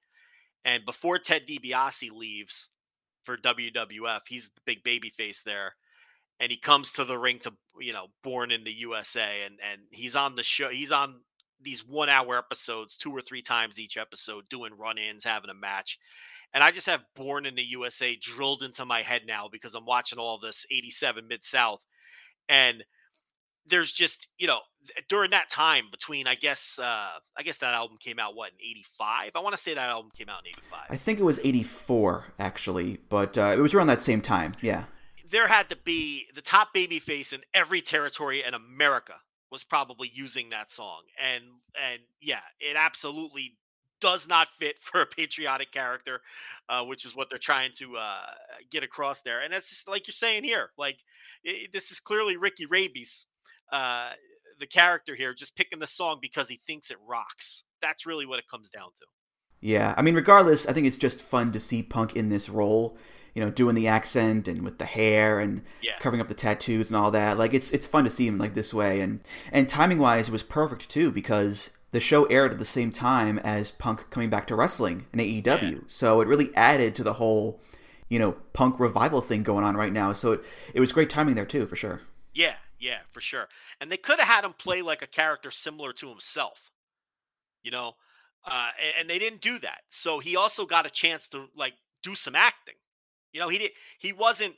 and 0.66 0.86
before 0.86 1.20
ted 1.20 1.43
DiBiase 1.47 2.12
leaves 2.12 2.70
for 3.24 3.38
wwf 3.38 4.22
he's 4.28 4.50
the 4.50 4.62
big 4.66 4.84
baby 4.84 5.10
face 5.10 5.41
there 5.41 5.74
and 6.39 6.52
he 6.52 6.58
comes 6.58 6.91
to 6.91 7.06
the 7.06 7.18
ring 7.18 7.39
to 7.39 7.52
you 7.80 7.93
know 7.93 8.08
born 8.24 8.52
in 8.52 8.64
the 8.64 8.72
usa 8.72 9.41
and 9.45 9.56
and 9.72 9.82
he's 9.91 10.16
on 10.16 10.36
the 10.36 10.43
show 10.43 10.70
he's 10.70 10.91
on 10.91 11.20
these 11.62 11.86
one 11.86 12.10
hour 12.10 12.38
episodes 12.38 12.95
two 12.95 13.12
or 13.12 13.22
three 13.22 13.41
times 13.41 13.80
each 13.80 13.97
episode 13.97 14.47
doing 14.50 14.72
run-ins 14.78 15.24
having 15.24 15.50
a 15.50 15.54
match 15.54 16.00
and 16.54 16.64
i 16.64 16.72
just 16.72 16.88
have 16.88 17.04
born 17.16 17.45
in 17.45 17.56
the 17.56 17.64
usa 17.64 18.16
drilled 18.16 18.64
into 18.64 18.86
my 18.86 19.02
head 19.02 19.22
now 19.28 19.47
because 19.52 19.76
i'm 19.76 19.86
watching 19.86 20.20
all 20.20 20.39
this 20.39 20.66
87 20.72 21.28
mid 21.28 21.43
south 21.43 21.82
and 22.50 22.84
there's 23.68 23.91
just 23.91 24.28
you 24.38 24.47
know 24.47 24.60
during 25.08 25.32
that 25.32 25.47
time 25.50 25.86
between 25.91 26.26
i 26.28 26.34
guess 26.36 26.80
uh 26.82 27.10
i 27.38 27.43
guess 27.43 27.60
that 27.60 27.74
album 27.74 27.97
came 28.00 28.18
out 28.18 28.36
what 28.36 28.50
in 28.52 28.58
85 28.72 29.32
i 29.36 29.39
want 29.39 29.56
to 29.56 29.62
say 29.62 29.76
that 29.76 29.89
album 29.89 30.12
came 30.18 30.28
out 30.28 30.39
in 30.43 30.50
85 30.50 30.80
I 30.89 30.97
think 30.97 31.20
it 31.20 31.24
was 31.24 31.39
84, 31.43 32.26
actually, 32.39 32.97
but 33.10 33.38
uh, 33.38 33.54
it 33.56 33.60
was 33.60 33.74
around 33.76 33.88
that 33.88 34.02
same 34.02 34.22
time. 34.22 34.56
Yeah. 34.62 34.86
there 35.30 35.47
had 35.47 35.70
to 35.70 35.76
be 35.76 36.26
the 36.34 36.41
top 36.41 36.74
baby 36.74 37.00
face 37.00 37.32
in 37.34 37.41
every 37.54 37.82
territory 37.82 38.43
in 38.43 38.56
America 38.56 39.14
was 39.52 39.64
probably 39.64 40.12
using 40.14 40.50
that 40.50 40.70
song. 40.72 41.02
And 41.24 41.43
and 41.76 42.02
yeah, 42.22 42.41
it 42.60 42.76
absolutely 42.76 43.58
does 44.02 44.28
not 44.28 44.47
fit 44.60 44.76
for 44.82 45.02
a 45.02 45.06
patriotic 45.06 45.72
character, 45.72 46.22
uh, 46.70 46.84
which 46.84 47.06
is 47.06 47.16
what 47.16 47.30
they're 47.30 47.39
trying 47.39 47.72
to 47.78 47.97
uh, 47.97 48.22
get 48.70 48.84
across 48.84 49.22
there. 49.22 49.41
And 49.41 49.54
that's 49.54 49.70
just 49.70 49.88
like 49.88 50.08
you're 50.08 50.14
saying 50.14 50.43
here. 50.43 50.72
Like 50.78 50.97
i 51.45 51.68
this 51.74 51.91
is 51.91 52.00
clearly 52.00 52.38
Ricky 52.38 52.66
Rabies, 52.66 53.26
uh, 53.72 54.12
the 54.60 54.68
character 54.68 55.16
here, 55.16 55.34
just 55.34 55.56
picking 55.56 55.80
the 55.80 55.88
song 55.88 56.20
because 56.22 56.50
he 56.50 56.60
thinks 56.68 56.91
it 56.91 56.97
rocks. 57.08 57.64
That's 57.82 58.06
really 58.06 58.26
what 58.26 58.39
it 58.39 58.45
comes 58.50 58.70
down 58.70 58.89
to. 58.97 59.06
Yeah, 59.62 59.93
I 59.97 60.02
mean, 60.02 60.16
regardless, 60.16 60.68
I 60.68 60.74
think 60.74 60.88
it's 60.88 60.97
just 60.97 61.22
fun 61.22 61.52
to 61.52 61.60
see 61.60 61.84
Punk 61.84 62.16
in 62.16 62.30
this 62.30 62.50
role. 62.50 62.97
You 63.36 63.43
know, 63.45 63.52
doing 63.52 63.76
the 63.76 63.88
accent 63.88 64.47
and 64.47 64.64
with 64.64 64.80
the 64.80 64.86
hair 64.86 65.39
and 65.39 65.64
Yeah. 65.82 65.97
covering 66.00 66.20
up 66.20 66.28
the 66.28 66.34
tattoos 66.34 66.89
and 66.89 66.97
all 66.97 67.12
that. 67.12 67.38
Like, 67.38 67.54
it's 67.54 67.72
it's 67.72 67.86
fun 67.86 68.04
to 68.04 68.10
see 68.10 68.26
him 68.28 68.38
like 68.38 68.54
this 68.54 68.74
way. 68.74 69.02
And 69.02 69.22
and 69.52 69.70
timing 69.70 70.00
wise, 70.00 70.30
it 70.30 70.32
was 70.32 70.43
perfect 70.43 70.89
too 70.89 71.12
because 71.12 71.72
the 71.92 72.00
show 72.00 72.26
aired 72.26 72.52
at 72.52 72.60
the 72.60 72.66
same 72.66 72.92
time 72.92 73.40
as 73.40 73.72
Punk 73.72 74.10
coming 74.10 74.30
back 74.30 74.48
to 74.48 74.56
wrestling 74.56 75.08
in 75.14 75.20
AEW. 75.20 75.90
So 75.90 76.22
it 76.22 76.28
really 76.28 76.56
added 76.56 76.96
to 76.96 77.04
the 77.04 77.14
whole, 77.14 77.62
you 78.10 78.20
know, 78.20 78.34
Punk 78.54 78.80
revival 78.80 79.22
thing 79.22 79.44
going 79.44 79.64
on 79.64 79.76
right 79.76 79.94
now. 79.94 80.14
So 80.14 80.34
it 80.34 80.44
it 80.74 80.80
was 80.80 80.92
great 80.92 81.10
timing 81.10 81.36
there 81.36 81.46
too, 81.46 81.66
for 81.66 81.76
sure. 81.76 82.02
Yeah, 82.34 82.56
yeah, 82.80 83.00
for 83.12 83.22
sure. 83.22 83.48
And 83.82 83.92
they 83.92 83.98
could 83.98 84.20
have 84.20 84.28
had 84.28 84.46
him 84.46 84.54
play 84.54 84.82
like 84.82 85.02
a 85.02 85.08
character 85.08 85.52
similar 85.52 85.94
to 85.94 86.10
himself, 86.10 86.72
you 87.64 87.72
know, 87.72 87.94
uh, 88.46 88.70
and, 88.82 88.94
and 89.00 89.10
they 89.10 89.20
didn't 89.20 89.42
do 89.42 89.60
that. 89.60 89.82
So 89.90 90.20
he 90.20 90.36
also 90.36 90.66
got 90.66 90.86
a 90.86 90.92
chance 90.92 91.28
to 91.30 91.48
like 91.56 91.74
do 92.04 92.16
some 92.16 92.36
acting. 92.36 92.76
You 93.34 93.40
know, 93.40 93.50
he 93.50 93.58
did. 93.58 93.72
He 94.00 94.14
wasn't. 94.14 94.56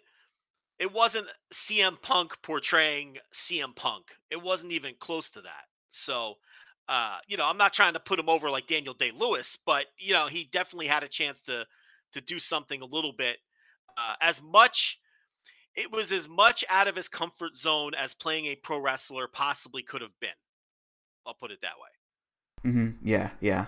It 0.79 0.91
wasn't 0.91 1.27
CM 1.53 2.01
Punk 2.01 2.33
portraying 2.41 3.17
CM 3.33 3.75
Punk. 3.75 4.05
It 4.31 4.41
wasn't 4.41 4.71
even 4.71 4.95
close 4.99 5.29
to 5.31 5.41
that. 5.41 5.65
So, 5.91 6.35
uh, 6.91 7.17
you 7.25 7.37
know, 7.37 7.45
I'm 7.45 7.57
not 7.57 7.71
trying 7.71 7.93
to 7.93 8.01
put 8.01 8.19
him 8.19 8.27
over 8.27 8.51
like 8.51 8.67
Daniel 8.67 8.93
Day 8.93 9.11
Lewis, 9.17 9.57
but 9.65 9.85
you 9.97 10.11
know, 10.11 10.27
he 10.27 10.49
definitely 10.51 10.87
had 10.87 11.03
a 11.03 11.07
chance 11.07 11.41
to 11.43 11.65
to 12.11 12.19
do 12.19 12.37
something 12.37 12.81
a 12.81 12.85
little 12.85 13.13
bit 13.17 13.37
uh, 13.97 14.15
as 14.21 14.41
much 14.41 14.99
it 15.73 15.89
was 15.89 16.11
as 16.11 16.27
much 16.27 16.65
out 16.69 16.89
of 16.89 16.97
his 16.97 17.07
comfort 17.07 17.55
zone 17.55 17.93
as 17.97 18.13
playing 18.13 18.45
a 18.47 18.55
pro 18.55 18.77
wrestler 18.77 19.29
possibly 19.29 19.81
could 19.81 20.01
have 20.01 20.19
been. 20.19 20.29
I'll 21.25 21.33
put 21.33 21.51
it 21.51 21.59
that 21.61 21.79
way. 21.79 22.71
Mm-hmm. 22.71 23.07
Yeah, 23.07 23.29
yeah. 23.39 23.67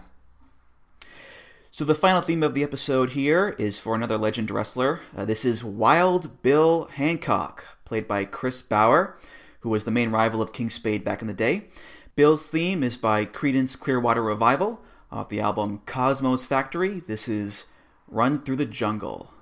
So 1.72 1.86
the 1.86 1.96
final 1.96 2.22
theme 2.22 2.44
of 2.44 2.56
the 2.56 2.64
episode 2.64 3.12
here 3.12 3.56
is 3.58 3.80
for 3.80 3.96
another 3.96 4.18
legend 4.18 4.52
wrestler. 4.52 5.00
Uh, 5.16 5.24
this 5.24 5.46
is 5.46 5.64
Wild 5.64 6.42
Bill 6.42 6.90
Hancock, 6.92 7.78
played 7.86 8.06
by 8.06 8.26
Chris 8.26 8.62
Bauer, 8.62 9.18
who 9.62 9.70
was 9.70 9.86
the 9.86 9.92
main 9.92 10.12
rival 10.12 10.42
of 10.42 10.52
King 10.52 10.70
Spade 10.70 11.06
back 11.06 11.22
in 11.22 11.28
the 11.30 11.34
day. 11.34 11.70
Bill's 12.16 12.48
theme 12.48 12.84
is 12.84 12.96
by 12.96 13.26
Creedence 13.26 13.80
Clearwater 13.80 14.22
Revival 14.22 14.80
off 15.12 15.30
the 15.30 15.40
album 15.40 15.82
Cosmo's 15.88 16.46
Factory. 16.46 17.00
This 17.00 17.28
is 17.28 17.66
Run 18.08 18.40
Through 18.40 18.58
the 18.58 18.66
Jungle. 18.68 19.34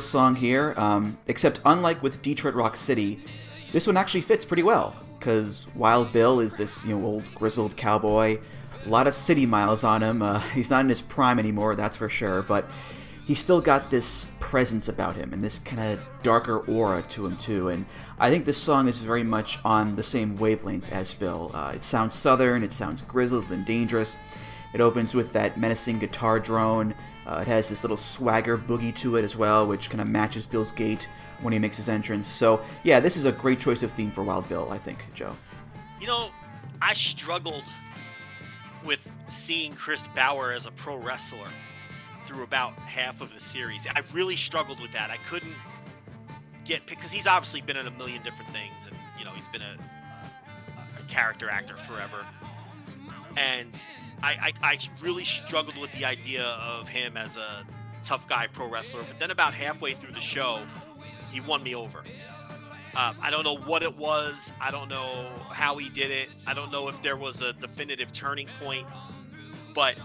Song 0.00 0.36
here, 0.36 0.74
um, 0.76 1.18
except 1.26 1.60
unlike 1.64 2.02
with 2.02 2.22
Detroit 2.22 2.54
Rock 2.54 2.76
City, 2.76 3.22
this 3.72 3.86
one 3.86 3.96
actually 3.96 4.22
fits 4.22 4.44
pretty 4.44 4.62
well 4.62 4.94
because 5.18 5.66
Wild 5.74 6.12
Bill 6.12 6.40
is 6.40 6.56
this 6.56 6.84
you 6.84 6.96
know 6.96 7.04
old 7.04 7.34
grizzled 7.34 7.76
cowboy, 7.76 8.38
a 8.84 8.88
lot 8.88 9.06
of 9.06 9.14
city 9.14 9.46
miles 9.46 9.84
on 9.84 10.02
him. 10.02 10.22
Uh, 10.22 10.38
he's 10.54 10.70
not 10.70 10.80
in 10.80 10.88
his 10.88 11.02
prime 11.02 11.38
anymore, 11.38 11.74
that's 11.74 11.96
for 11.96 12.08
sure, 12.08 12.42
but 12.42 12.68
he's 13.26 13.38
still 13.38 13.60
got 13.60 13.90
this 13.90 14.26
presence 14.40 14.88
about 14.88 15.14
him 15.14 15.32
and 15.32 15.44
this 15.44 15.60
kind 15.60 15.80
of 15.80 16.00
darker 16.22 16.58
aura 16.58 17.02
to 17.02 17.26
him 17.26 17.36
too. 17.36 17.68
And 17.68 17.86
I 18.18 18.28
think 18.28 18.44
this 18.44 18.58
song 18.58 18.88
is 18.88 18.98
very 18.98 19.22
much 19.22 19.58
on 19.64 19.94
the 19.94 20.02
same 20.02 20.36
wavelength 20.36 20.90
as 20.90 21.14
Bill. 21.14 21.50
Uh, 21.54 21.72
it 21.76 21.84
sounds 21.84 22.14
southern, 22.14 22.64
it 22.64 22.72
sounds 22.72 23.02
grizzled 23.02 23.52
and 23.52 23.64
dangerous. 23.64 24.18
It 24.72 24.80
opens 24.80 25.14
with 25.14 25.32
that 25.32 25.58
menacing 25.58 25.98
guitar 25.98 26.40
drone. 26.40 26.94
Uh, 27.26 27.40
it 27.42 27.46
has 27.46 27.68
this 27.68 27.84
little 27.84 27.96
swagger 27.96 28.56
boogie 28.56 28.94
to 28.96 29.16
it 29.16 29.24
as 29.24 29.36
well, 29.36 29.66
which 29.66 29.90
kind 29.90 30.00
of 30.00 30.08
matches 30.08 30.46
Bill's 30.46 30.72
gait 30.72 31.08
when 31.42 31.52
he 31.52 31.58
makes 31.58 31.76
his 31.76 31.88
entrance. 31.88 32.26
So, 32.26 32.60
yeah, 32.82 33.00
this 33.00 33.16
is 33.16 33.26
a 33.26 33.32
great 33.32 33.60
choice 33.60 33.82
of 33.82 33.92
theme 33.92 34.10
for 34.10 34.22
Wild 34.22 34.48
Bill, 34.48 34.68
I 34.70 34.78
think, 34.78 35.06
Joe. 35.14 35.36
You 36.00 36.06
know, 36.06 36.30
I 36.80 36.94
struggled 36.94 37.64
with 38.84 39.00
seeing 39.28 39.72
Chris 39.74 40.08
Bauer 40.08 40.52
as 40.52 40.66
a 40.66 40.70
pro 40.72 40.96
wrestler 40.96 41.48
through 42.26 42.42
about 42.42 42.74
half 42.74 43.20
of 43.20 43.32
the 43.34 43.40
series. 43.40 43.86
I 43.86 44.02
really 44.12 44.36
struggled 44.36 44.80
with 44.80 44.92
that. 44.92 45.10
I 45.10 45.18
couldn't 45.28 45.54
get 46.64 46.86
because 46.86 47.10
he's 47.10 47.26
obviously 47.26 47.60
been 47.60 47.76
in 47.76 47.86
a 47.86 47.90
million 47.90 48.22
different 48.22 48.50
things, 48.50 48.86
and 48.86 48.96
you 49.18 49.24
know 49.24 49.32
he's 49.32 49.48
been 49.48 49.62
a, 49.62 49.76
a 50.98 51.02
character 51.08 51.50
actor 51.50 51.74
forever. 51.74 52.24
And 53.36 53.84
I, 54.22 54.52
I, 54.62 54.72
I 54.72 54.78
really 55.00 55.24
struggled 55.24 55.78
with 55.78 55.92
the 55.92 56.04
idea 56.04 56.44
of 56.44 56.88
him 56.88 57.16
as 57.16 57.36
a 57.36 57.64
tough 58.02 58.26
guy 58.28 58.46
pro 58.46 58.68
wrestler. 58.68 59.02
But 59.02 59.18
then 59.18 59.30
about 59.30 59.54
halfway 59.54 59.94
through 59.94 60.12
the 60.12 60.20
show, 60.20 60.64
he 61.30 61.40
won 61.40 61.62
me 61.62 61.74
over. 61.74 62.04
Um, 62.96 63.16
I 63.22 63.30
don't 63.30 63.44
know 63.44 63.56
what 63.56 63.82
it 63.82 63.96
was. 63.96 64.50
I 64.60 64.70
don't 64.70 64.88
know 64.88 65.30
how 65.50 65.76
he 65.76 65.88
did 65.90 66.10
it. 66.10 66.28
I 66.46 66.54
don't 66.54 66.72
know 66.72 66.88
if 66.88 67.00
there 67.02 67.16
was 67.16 67.40
a 67.40 67.52
definitive 67.52 68.12
turning 68.12 68.48
point. 68.62 68.86
But 69.74 69.96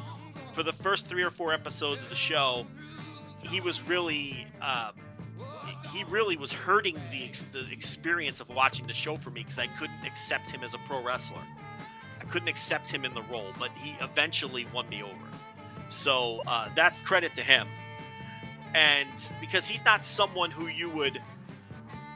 for 0.54 0.62
the 0.62 0.74
first 0.74 1.08
three 1.08 1.24
or 1.24 1.32
four 1.32 1.52
episodes 1.52 2.02
of 2.04 2.10
the 2.10 2.16
show, 2.16 2.68
he 3.42 3.60
was 3.60 3.82
really, 3.82 4.46
uh, 4.62 4.92
he 5.92 6.04
really 6.06 6.38
was 6.38 6.52
hurting 6.52 6.96
the, 7.12 7.26
ex- 7.26 7.46
the 7.52 7.70
experience 7.72 8.40
of 8.40 8.50
watching 8.50 8.86
the 8.86 8.94
show 8.94 9.16
for 9.18 9.32
me 9.32 9.42
because 9.42 9.58
I 9.58 9.68
couldn't 9.80 10.06
accept 10.06 10.52
him 10.52 10.64
as 10.64 10.74
a 10.74 10.78
pro 10.88 11.04
wrestler. 11.04 11.42
I 12.26 12.32
couldn't 12.32 12.48
accept 12.48 12.90
him 12.90 13.06
in 13.06 13.14
the 13.14 13.22
role, 13.24 13.52
but 13.60 13.72
he 13.76 13.96
eventually 14.02 14.68
won 14.74 14.88
me 14.90 15.04
over. 15.04 15.14
So 15.90 16.42
uh, 16.48 16.70
that's 16.76 17.02
credit 17.02 17.36
to 17.36 17.42
him. 17.42 17.68
And 18.74 19.32
because 19.40 19.68
he's 19.68 19.86
not 19.86 20.04
someone 20.04 20.52
who 20.52 20.68
you 20.68 20.90
would 20.90 21.22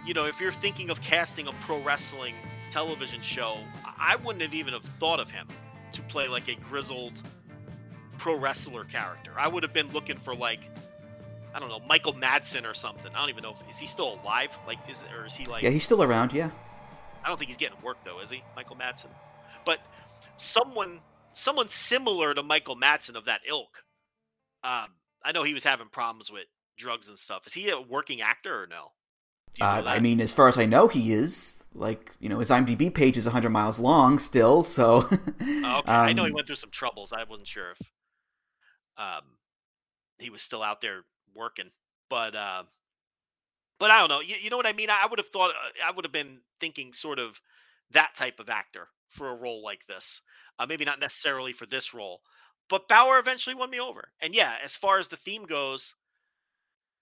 you 0.06 0.14
know, 0.16 0.26
if 0.26 0.40
you're 0.40 0.52
thinking 0.52 0.90
of 0.90 1.02
casting 1.02 1.48
a 1.48 1.52
pro 1.52 1.80
wrestling 1.84 2.34
television 2.72 3.22
show, 3.22 3.58
I 3.98 4.16
wouldn't 4.16 4.42
have 4.42 4.56
even 4.56 4.74
have 4.74 4.84
thought 5.00 5.20
of 5.20 5.30
him 5.30 5.48
to 5.92 6.02
play 6.04 6.28
like 6.28 6.48
a 6.48 6.56
grizzled 6.56 7.14
pro 8.18 8.36
wrestler 8.36 8.86
character. 8.86 9.32
I 9.38 9.48
would 9.48 9.62
have 9.62 9.72
been 9.72 9.92
looking 9.92 10.18
for 10.18 10.34
like, 10.36 10.62
I 11.54 11.60
don't 11.60 11.70
know, 11.70 11.80
Michael 11.88 12.14
Madsen 12.14 12.70
or 12.70 12.74
something. 12.74 13.12
I 13.14 13.20
don't 13.20 13.30
even 13.30 13.44
know 13.44 13.52
if 13.52 13.70
is 13.70 13.78
he 13.78 13.86
still 13.86 14.20
alive? 14.24 14.50
Like, 14.66 14.80
is 14.90 15.04
or 15.16 15.26
is 15.26 15.36
he 15.36 15.46
like? 15.46 15.64
Yeah, 15.64 15.70
he's 15.70 15.84
still 15.84 16.02
around, 16.02 16.34
yeah. 16.34 16.50
I 17.24 17.28
don't 17.28 17.38
think 17.38 17.50
he's 17.50 17.58
getting 17.58 17.78
work 17.84 17.98
though, 18.04 18.20
is 18.20 18.30
he, 18.30 18.42
Michael 18.56 18.78
Madsen? 18.78 19.10
But 19.66 19.80
someone, 20.40 21.00
someone 21.34 21.70
similar 21.70 22.34
to 22.34 22.44
Michael 22.44 22.76
Madsen 22.76 23.16
of 23.16 23.26
that 23.26 23.42
ilk. 23.48 23.84
Um, 24.64 24.88
I 25.24 25.32
know 25.34 25.44
he 25.44 25.54
was 25.54 25.64
having 25.64 25.88
problems 25.90 26.32
with 26.32 26.46
drugs 26.78 27.10
and 27.10 27.18
stuff. 27.18 27.44
Is 27.46 27.54
he 27.54 27.70
a 27.70 27.80
working 27.80 28.22
actor 28.22 28.64
or 28.64 28.68
no? 28.68 28.92
You 29.58 29.66
know 29.66 29.72
Uh, 29.72 29.84
I 29.86 30.00
mean, 30.00 30.22
as 30.22 30.34
far 30.34 30.48
as 30.48 30.58
I 30.58 30.66
know, 30.66 30.88
he 30.88 31.14
is. 31.14 31.64
Like, 31.74 32.16
you 32.20 32.30
know, 32.30 32.40
his 32.40 32.50
IMDb 32.50 32.94
page 32.94 33.16
is 33.18 33.26
100 33.26 33.50
miles 33.50 33.80
long 33.80 34.20
still, 34.20 34.64
so. 34.64 35.08
Oh, 35.12 35.14
okay. 35.80 35.92
I 35.92 36.14
know 36.14 36.24
he 36.24 36.30
um, 36.30 36.36
went 36.36 36.48
through 36.48 36.56
some 36.56 36.72
troubles. 36.72 37.14
I 37.14 37.24
wasn't 37.24 37.48
sure 37.48 37.72
if 37.72 37.88
um 38.98 39.24
he 40.18 40.30
was 40.30 40.42
still 40.42 40.62
out 40.62 40.82
there 40.82 41.04
working, 41.34 41.72
but 42.10 42.36
uh, 42.36 42.64
but 43.80 43.92
I 43.92 44.00
don't 44.00 44.10
know. 44.10 44.20
You, 44.20 44.36
you 44.42 44.50
know 44.50 44.58
what 44.58 44.66
I 44.66 44.74
mean? 44.74 44.90
I, 44.90 45.02
I 45.04 45.08
would 45.08 45.20
have 45.20 45.30
thought 45.30 45.52
uh, 45.52 45.88
I 45.88 45.92
would 45.92 46.06
have 46.06 46.12
been 46.12 46.40
thinking 46.60 46.94
sort 46.94 47.20
of 47.20 47.40
that 47.92 48.16
type 48.16 48.40
of 48.40 48.50
actor 48.50 48.90
for 49.10 49.30
a 49.30 49.36
role 49.36 49.64
like 49.64 49.86
this. 49.88 50.22
Uh, 50.58 50.66
maybe 50.66 50.86
not 50.86 51.00
necessarily 51.00 51.54
for 51.54 51.66
this 51.66 51.94
role, 51.94 52.22
but 52.70 52.88
Bauer 52.88 53.20
eventually 53.20 53.56
won 53.56 53.70
me 53.70 53.80
over. 53.80 54.10
And 54.22 54.36
yeah, 54.36 54.56
as 54.64 54.76
far 54.76 55.00
as 55.00 55.08
the 55.08 55.18
theme 55.18 55.46
goes, 55.46 55.96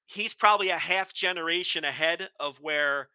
he's 0.05 0.34
probably 0.34 0.70
a 0.70 0.78
half 0.78 1.14
generation 1.14 1.84
ahead 1.84 2.30
of 2.39 2.58
where 2.62 3.10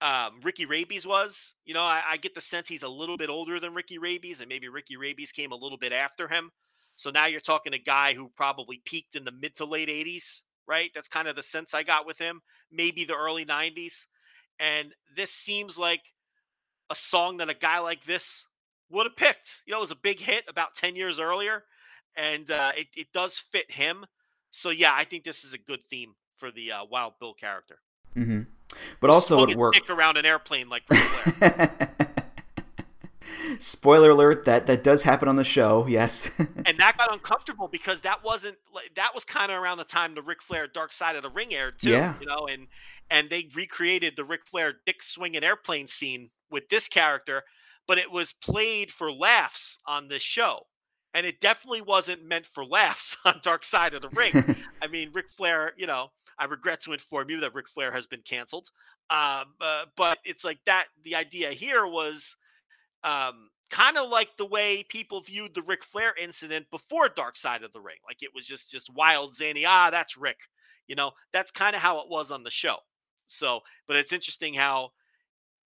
um, 0.00 0.40
Ricky 0.42 0.66
Rabies 0.66 1.06
was. 1.06 1.54
You 1.64 1.74
know, 1.74 1.82
I, 1.82 2.02
I 2.10 2.16
get 2.16 2.34
the 2.34 2.40
sense 2.40 2.68
he's 2.68 2.82
a 2.82 2.88
little 2.88 3.16
bit 3.16 3.30
older 3.30 3.60
than 3.60 3.74
Ricky 3.74 3.98
Rabies, 3.98 4.40
and 4.40 4.48
maybe 4.48 4.68
Ricky 4.68 4.96
Rabies 4.96 5.32
came 5.32 5.52
a 5.52 5.56
little 5.56 5.78
bit 5.78 5.92
after 5.92 6.28
him. 6.28 6.50
So 6.96 7.10
now 7.10 7.26
you're 7.26 7.40
talking 7.40 7.74
a 7.74 7.78
guy 7.78 8.14
who 8.14 8.30
probably 8.36 8.82
peaked 8.84 9.16
in 9.16 9.24
the 9.24 9.32
mid 9.32 9.56
to 9.56 9.64
late 9.64 9.88
80s, 9.88 10.42
right? 10.66 10.90
That's 10.94 11.08
kind 11.08 11.28
of 11.28 11.36
the 11.36 11.42
sense 11.42 11.74
I 11.74 11.82
got 11.82 12.06
with 12.06 12.18
him. 12.18 12.40
Maybe 12.70 13.04
the 13.04 13.16
early 13.16 13.44
90s. 13.44 14.06
And 14.60 14.92
this 15.16 15.32
seems 15.32 15.78
like 15.78 16.02
a 16.90 16.94
song 16.94 17.38
that 17.38 17.48
a 17.48 17.54
guy 17.54 17.78
like 17.78 18.04
this 18.04 18.46
would 18.90 19.06
have 19.06 19.16
picked. 19.16 19.62
You 19.66 19.72
know, 19.72 19.78
it 19.78 19.82
was 19.82 19.90
a 19.90 19.96
big 19.96 20.20
hit 20.20 20.44
about 20.48 20.74
10 20.74 20.96
years 20.96 21.18
earlier, 21.18 21.64
and 22.16 22.50
uh, 22.50 22.72
it, 22.76 22.88
it 22.94 23.12
does 23.12 23.38
fit 23.38 23.70
him. 23.70 24.06
So, 24.50 24.70
yeah, 24.70 24.94
I 24.94 25.04
think 25.04 25.24
this 25.24 25.44
is 25.44 25.52
a 25.52 25.58
good 25.58 25.80
theme 25.90 26.14
for 26.36 26.50
the 26.50 26.72
uh, 26.72 26.84
Wild 26.84 27.14
Bill 27.18 27.34
character. 27.34 27.78
Mm-hmm. 28.16 28.42
But 29.00 29.10
also, 29.10 29.44
it 29.44 29.56
worked. 29.56 29.76
dick 29.76 29.90
around 29.90 30.16
an 30.16 30.26
airplane 30.26 30.68
like 30.68 30.82
Spoiler 33.58 34.10
alert: 34.10 34.44
that 34.46 34.66
that 34.66 34.82
does 34.82 35.02
happen 35.02 35.28
on 35.28 35.36
the 35.36 35.44
show. 35.44 35.86
Yes. 35.86 36.30
and 36.38 36.78
that 36.78 36.96
got 36.96 37.12
uncomfortable 37.12 37.68
because 37.68 38.00
that 38.02 38.24
wasn't 38.24 38.56
like 38.74 38.94
that 38.96 39.14
was 39.14 39.24
kind 39.24 39.52
of 39.52 39.62
around 39.62 39.78
the 39.78 39.84
time 39.84 40.14
the 40.14 40.22
Ric 40.22 40.42
Flair 40.42 40.66
Dark 40.66 40.92
Side 40.92 41.16
of 41.16 41.22
the 41.22 41.30
Ring 41.30 41.54
aired 41.54 41.78
too. 41.78 41.90
Yeah. 41.90 42.14
You 42.20 42.26
know, 42.26 42.46
and 42.50 42.66
and 43.10 43.30
they 43.30 43.48
recreated 43.54 44.14
the 44.16 44.24
Ric 44.24 44.46
Flair 44.46 44.74
dick 44.86 45.02
swinging 45.02 45.44
airplane 45.44 45.86
scene 45.86 46.30
with 46.50 46.68
this 46.68 46.88
character, 46.88 47.42
but 47.86 47.98
it 47.98 48.10
was 48.10 48.32
played 48.32 48.90
for 48.90 49.12
laughs 49.12 49.78
on 49.86 50.08
this 50.08 50.22
show. 50.22 50.66
And 51.12 51.24
it 51.24 51.40
definitely 51.40 51.82
wasn't 51.82 52.24
meant 52.24 52.46
for 52.46 52.64
laughs 52.64 53.16
on 53.24 53.40
Dark 53.42 53.64
Side 53.64 53.94
of 53.94 54.02
the 54.02 54.08
Ring. 54.10 54.56
I 54.82 54.86
mean, 54.88 55.10
Ric 55.12 55.30
Flair, 55.30 55.72
you 55.76 55.86
know, 55.86 56.08
I 56.38 56.46
regret 56.46 56.80
to 56.80 56.92
inform 56.92 57.30
you 57.30 57.40
that 57.40 57.54
Ric 57.54 57.68
Flair 57.68 57.92
has 57.92 58.06
been 58.06 58.22
canceled. 58.22 58.68
Um, 59.10 59.54
uh, 59.60 59.84
but 59.96 60.18
it's 60.24 60.44
like 60.44 60.58
that. 60.66 60.86
The 61.04 61.14
idea 61.14 61.50
here 61.50 61.86
was 61.86 62.36
um, 63.04 63.50
kind 63.70 63.98
of 63.98 64.08
like 64.08 64.30
the 64.38 64.46
way 64.46 64.82
people 64.88 65.20
viewed 65.20 65.54
the 65.54 65.62
Ric 65.62 65.84
Flair 65.84 66.14
incident 66.20 66.66
before 66.70 67.08
Dark 67.08 67.36
Side 67.36 67.62
of 67.62 67.72
the 67.72 67.80
Ring. 67.80 67.96
Like 68.06 68.22
it 68.22 68.30
was 68.34 68.46
just 68.46 68.70
just 68.70 68.92
wild 68.94 69.34
zany. 69.34 69.64
Ah, 69.66 69.90
that's 69.90 70.16
Rick. 70.16 70.38
You 70.88 70.96
know, 70.96 71.12
that's 71.32 71.50
kind 71.50 71.76
of 71.76 71.82
how 71.82 72.00
it 72.00 72.08
was 72.08 72.30
on 72.30 72.42
the 72.42 72.50
show. 72.50 72.76
So, 73.26 73.60
but 73.86 73.96
it's 73.96 74.12
interesting 74.12 74.54
how, 74.54 74.90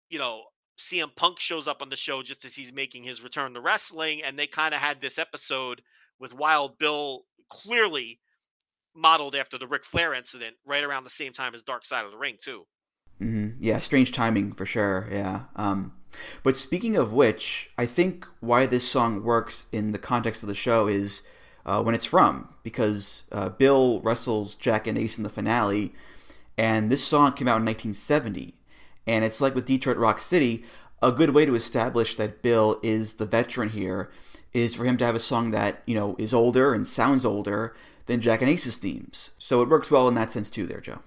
you 0.09 0.19
know, 0.19 0.43
CM 0.79 1.15
Punk 1.15 1.41
shows 1.41 1.67
up 1.67 1.83
on 1.83 1.89
the 1.89 1.97
show 1.97 2.23
just 2.23 2.45
as 2.45 2.55
he's 2.55 2.73
making 2.73 3.03
his 3.03 3.23
return 3.23 3.55
to 3.55 3.61
wrestling, 3.61 4.23
and 4.23 4.39
they 4.39 4.47
kind 4.47 4.75
of 4.75 4.81
had 4.81 5.01
this 5.01 5.19
episode 5.19 5.83
with 6.21 6.35
Wild 6.35 6.79
Bill 6.79 7.25
clearly 7.51 8.21
modeled 8.95 9.35
after 9.35 9.59
the 9.59 9.67
Ric 9.67 9.85
Flair 9.85 10.15
incident 10.15 10.57
right 10.65 10.85
around 10.85 11.05
the 11.05 11.11
same 11.11 11.33
time 11.33 11.55
as 11.55 11.63
Dark 11.63 11.85
Side 11.85 12.05
of 12.05 12.13
the 12.13 12.19
Ring, 12.19 12.37
too. 12.41 12.67
Mm-hmm. 13.21 13.57
Yeah, 13.61 13.81
strange 13.81 14.13
timing 14.13 14.53
for 14.53 14.67
sure. 14.67 15.09
Yeah. 15.11 15.45
Um, 15.57 15.93
but 16.43 16.57
speaking 16.57 16.97
of 16.97 17.13
which, 17.13 17.71
I 17.77 17.87
think 17.87 18.27
why 18.41 18.67
this 18.67 18.89
song 18.89 19.23
works 19.23 19.67
in 19.73 19.93
the 19.93 19.99
context 19.99 20.43
of 20.43 20.49
the 20.49 20.55
show 20.55 20.87
is 20.87 21.23
uh, 21.67 21.83
when 21.83 21.95
it's 21.95 22.05
from, 22.05 22.55
because 22.63 23.25
uh, 23.33 23.49
Bill 23.51 24.01
wrestles 24.01 24.55
Jack 24.55 24.87
and 24.87 24.97
Ace 24.97 25.19
in 25.19 25.25
the 25.25 25.31
finale, 25.31 25.93
and 26.59 26.91
this 26.91 27.05
song 27.05 27.33
came 27.33 27.47
out 27.47 27.61
in 27.61 27.65
1970. 27.65 28.55
And 29.07 29.25
it's 29.25 29.41
like 29.41 29.55
with 29.55 29.65
Detroit 29.65 29.97
Rock 29.97 30.19
City, 30.19 30.65
a 31.01 31.13
good 31.13 31.31
way 31.31 31.47
to 31.47 31.55
establish 31.55 32.17
that 32.17 32.43
Bill 32.43 32.81
is 32.83 33.15
the 33.15 33.25
veteran 33.25 33.71
here 33.71 34.11
is 34.53 34.75
for 34.75 34.85
him 34.85 34.97
to 34.99 35.07
have 35.07 35.15
a 35.15 35.21
song 35.21 35.51
that, 35.53 35.83
you 35.87 35.95
know, 35.95 36.17
is 36.19 36.35
older 36.35 36.75
and 36.75 36.87
sounds 36.87 37.25
older 37.25 37.75
than 38.07 38.21
Jack 38.21 38.43
and 38.43 38.51
Ace's 38.51 38.79
themes. 38.79 39.31
So 39.39 39.63
it 39.63 39.69
works 39.69 39.91
well 39.91 40.09
in 40.09 40.15
that 40.17 40.33
sense 40.33 40.51
too 40.51 40.67
there, 40.67 40.81
Joe. 40.81 40.99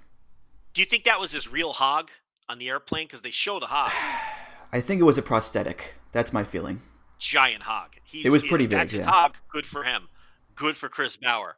Do 0.74 0.82
you 0.82 0.86
think 0.86 1.04
that 1.04 1.20
was 1.20 1.34
his 1.34 1.52
real 1.52 1.74
hog 1.74 2.10
on 2.48 2.58
the 2.58 2.70
airplane? 2.70 3.08
Because 3.08 3.22
they 3.22 3.32
showed 3.32 3.62
a 3.62 3.68
hog, 3.68 3.92
I 4.72 4.80
think 4.80 5.02
it 5.02 5.06
was 5.06 5.18
a 5.18 5.22
prosthetic. 5.22 5.96
That's 6.14 6.32
my 6.32 6.46
feeling. 6.46 6.82
giant 7.20 7.64
hog. 7.64 7.92
He's, 8.06 8.26
It 8.26 8.30
was 8.30 8.44
pretty 8.44 8.68
big, 8.68 8.80
That's 8.80 8.94
yeah. 8.94 9.04
hog. 9.04 9.36
Good 9.52 9.66
for 9.66 9.84
him. 9.84 10.08
Good 10.56 10.78
for 10.78 10.88
Chris 10.88 11.18
Bauer. 11.18 11.58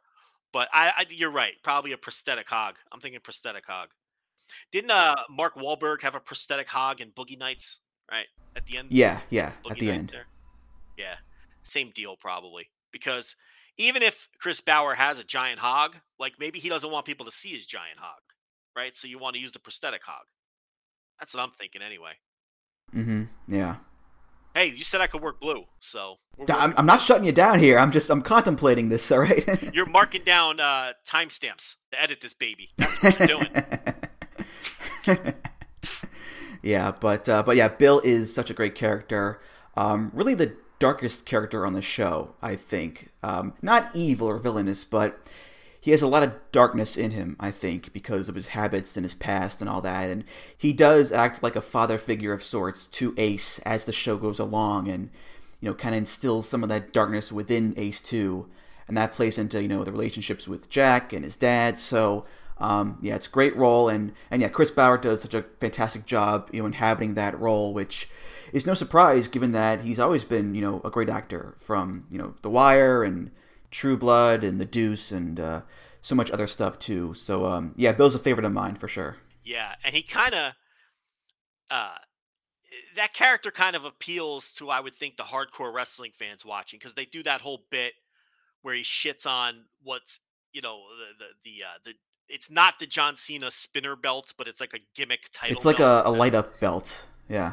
But 0.54 0.68
I, 0.72 0.92
I, 0.96 1.04
you're 1.10 1.32
right. 1.32 1.52
Probably 1.64 1.92
a 1.92 1.98
prosthetic 1.98 2.48
hog. 2.48 2.76
I'm 2.92 3.00
thinking 3.00 3.20
prosthetic 3.20 3.66
hog. 3.66 3.88
Didn't 4.72 4.92
uh, 4.92 5.16
Mark 5.28 5.56
Wahlberg 5.56 6.00
have 6.02 6.14
a 6.14 6.20
prosthetic 6.20 6.68
hog 6.68 7.00
in 7.00 7.10
Boogie 7.10 7.38
Nights? 7.38 7.80
Right 8.10 8.26
at 8.54 8.64
the 8.66 8.78
end. 8.78 8.88
Yeah, 8.90 9.20
yeah, 9.30 9.52
Boogie 9.64 9.70
at 9.72 9.78
the 9.78 9.86
Nights 9.86 9.98
end. 9.98 10.08
There? 10.10 10.26
Yeah, 10.96 11.14
same 11.64 11.90
deal 11.94 12.16
probably. 12.16 12.70
Because 12.92 13.34
even 13.78 14.02
if 14.02 14.28
Chris 14.38 14.60
Bauer 14.60 14.94
has 14.94 15.18
a 15.18 15.24
giant 15.24 15.58
hog, 15.58 15.96
like 16.20 16.34
maybe 16.38 16.60
he 16.60 16.68
doesn't 16.68 16.90
want 16.90 17.04
people 17.04 17.26
to 17.26 17.32
see 17.32 17.48
his 17.48 17.66
giant 17.66 17.98
hog, 17.98 18.20
right? 18.76 18.96
So 18.96 19.08
you 19.08 19.18
want 19.18 19.34
to 19.34 19.40
use 19.40 19.50
the 19.50 19.58
prosthetic 19.58 20.04
hog. 20.04 20.24
That's 21.18 21.34
what 21.34 21.42
I'm 21.42 21.52
thinking 21.58 21.82
anyway. 21.82 22.12
Mm-hmm. 22.94 23.24
Yeah. 23.48 23.76
Hey, 24.54 24.66
you 24.66 24.84
said 24.84 25.00
I 25.00 25.08
could 25.08 25.20
work 25.20 25.40
blue, 25.40 25.64
so 25.80 26.18
I'm, 26.48 26.74
I'm 26.76 26.86
not 26.86 27.00
shutting 27.00 27.24
you 27.24 27.32
down 27.32 27.58
here. 27.58 27.76
I'm 27.76 27.90
just 27.90 28.08
I'm 28.08 28.22
contemplating 28.22 28.88
this. 28.88 29.10
All 29.12 29.18
right. 29.18 29.74
You're 29.74 29.86
marking 29.86 30.22
down 30.22 30.60
uh, 30.60 30.92
timestamps 31.04 31.74
to 31.90 32.00
edit 32.00 32.20
this 32.20 32.34
baby. 32.34 32.70
That's 32.78 33.02
what 33.02 33.18
you're 33.18 33.28
doing. 35.08 35.34
yeah, 36.62 36.92
but 36.92 37.28
uh, 37.28 37.42
but 37.42 37.56
yeah, 37.56 37.66
Bill 37.66 38.00
is 38.04 38.32
such 38.32 38.48
a 38.48 38.54
great 38.54 38.76
character. 38.76 39.40
Um, 39.76 40.12
really, 40.14 40.34
the 40.34 40.54
darkest 40.78 41.26
character 41.26 41.66
on 41.66 41.72
the 41.72 41.82
show, 41.82 42.34
I 42.40 42.54
think. 42.54 43.10
Um, 43.24 43.54
not 43.60 43.90
evil 43.92 44.28
or 44.28 44.38
villainous, 44.38 44.84
but 44.84 45.18
he 45.84 45.90
has 45.90 46.00
a 46.00 46.08
lot 46.08 46.22
of 46.22 46.32
darkness 46.50 46.96
in 46.96 47.10
him. 47.10 47.36
I 47.38 47.50
think 47.50 47.92
because 47.92 48.30
of 48.30 48.36
his 48.36 48.48
habits 48.48 48.96
and 48.96 49.04
his 49.04 49.12
past 49.12 49.60
and 49.60 49.68
all 49.68 49.82
that, 49.82 50.08
and 50.08 50.24
he 50.56 50.72
does 50.72 51.12
act 51.12 51.42
like 51.42 51.56
a 51.56 51.60
father 51.60 51.98
figure 51.98 52.32
of 52.32 52.42
sorts 52.42 52.86
to 52.86 53.12
Ace 53.18 53.58
as 53.66 53.84
the 53.84 53.92
show 53.92 54.16
goes 54.16 54.38
along, 54.38 54.88
and 54.88 55.10
you 55.60 55.68
know, 55.68 55.74
kind 55.74 55.94
of 55.94 55.98
instills 55.98 56.48
some 56.48 56.62
of 56.62 56.70
that 56.70 56.94
darkness 56.94 57.30
within 57.30 57.74
Ace 57.76 58.00
too, 58.00 58.48
and 58.88 58.96
that 58.96 59.12
plays 59.12 59.36
into 59.36 59.60
you 59.60 59.68
know 59.68 59.84
the 59.84 59.92
relationships 59.92 60.48
with 60.48 60.70
Jack 60.70 61.12
and 61.12 61.22
his 61.22 61.36
dad. 61.36 61.78
So 61.78 62.24
um, 62.56 62.96
yeah, 63.02 63.16
it's 63.16 63.26
a 63.26 63.30
great 63.30 63.54
role, 63.54 63.90
and 63.90 64.14
and 64.30 64.40
yeah, 64.40 64.48
Chris 64.48 64.70
Bauer 64.70 64.96
does 64.96 65.20
such 65.20 65.34
a 65.34 65.44
fantastic 65.60 66.06
job, 66.06 66.48
you 66.50 66.60
know, 66.60 66.66
inhabiting 66.66 67.12
that 67.12 67.38
role, 67.38 67.74
which 67.74 68.08
is 68.54 68.66
no 68.66 68.72
surprise 68.72 69.28
given 69.28 69.52
that 69.52 69.82
he's 69.82 69.98
always 69.98 70.24
been 70.24 70.54
you 70.54 70.62
know 70.62 70.80
a 70.82 70.90
great 70.90 71.10
actor 71.10 71.56
from 71.58 72.06
you 72.08 72.16
know 72.16 72.36
The 72.40 72.48
Wire 72.48 73.04
and 73.04 73.32
True 73.74 73.96
Blood 73.96 74.44
and 74.44 74.60
The 74.60 74.64
Deuce 74.64 75.10
and 75.10 75.38
uh, 75.40 75.62
so 76.00 76.14
much 76.14 76.30
other 76.30 76.46
stuff 76.46 76.78
too. 76.78 77.12
So 77.12 77.44
um, 77.44 77.74
yeah, 77.76 77.92
Bill's 77.92 78.14
a 78.14 78.20
favorite 78.20 78.46
of 78.46 78.52
mine 78.52 78.76
for 78.76 78.88
sure. 78.88 79.16
yeah, 79.44 79.74
and 79.84 79.94
he 79.94 80.02
kind 80.02 80.32
of 80.32 80.52
uh, 81.70 81.96
that 82.96 83.12
character 83.12 83.50
kind 83.50 83.74
of 83.74 83.84
appeals 83.84 84.52
to 84.52 84.70
I 84.70 84.78
would 84.78 84.96
think 84.96 85.16
the 85.16 85.24
hardcore 85.24 85.74
wrestling 85.74 86.12
fans 86.16 86.44
watching 86.44 86.78
because 86.78 86.94
they 86.94 87.04
do 87.04 87.24
that 87.24 87.40
whole 87.40 87.64
bit 87.70 87.94
where 88.62 88.74
he 88.74 88.82
shits 88.82 89.26
on 89.26 89.64
what's 89.82 90.20
you 90.52 90.62
know 90.62 90.82
the 91.18 91.24
the 91.24 91.50
the, 91.50 91.64
uh, 91.64 91.78
the 91.84 91.92
it's 92.28 92.50
not 92.50 92.74
the 92.78 92.86
John 92.86 93.16
Cena 93.16 93.50
spinner 93.50 93.96
belt, 93.96 94.34
but 94.38 94.46
it's 94.46 94.60
like 94.60 94.72
a 94.72 94.78
gimmick 94.94 95.28
title. 95.32 95.54
It's 95.56 95.64
like 95.64 95.80
a, 95.80 96.02
a 96.04 96.10
light 96.10 96.34
up 96.34 96.60
belt. 96.60 97.06
Yeah. 97.28 97.52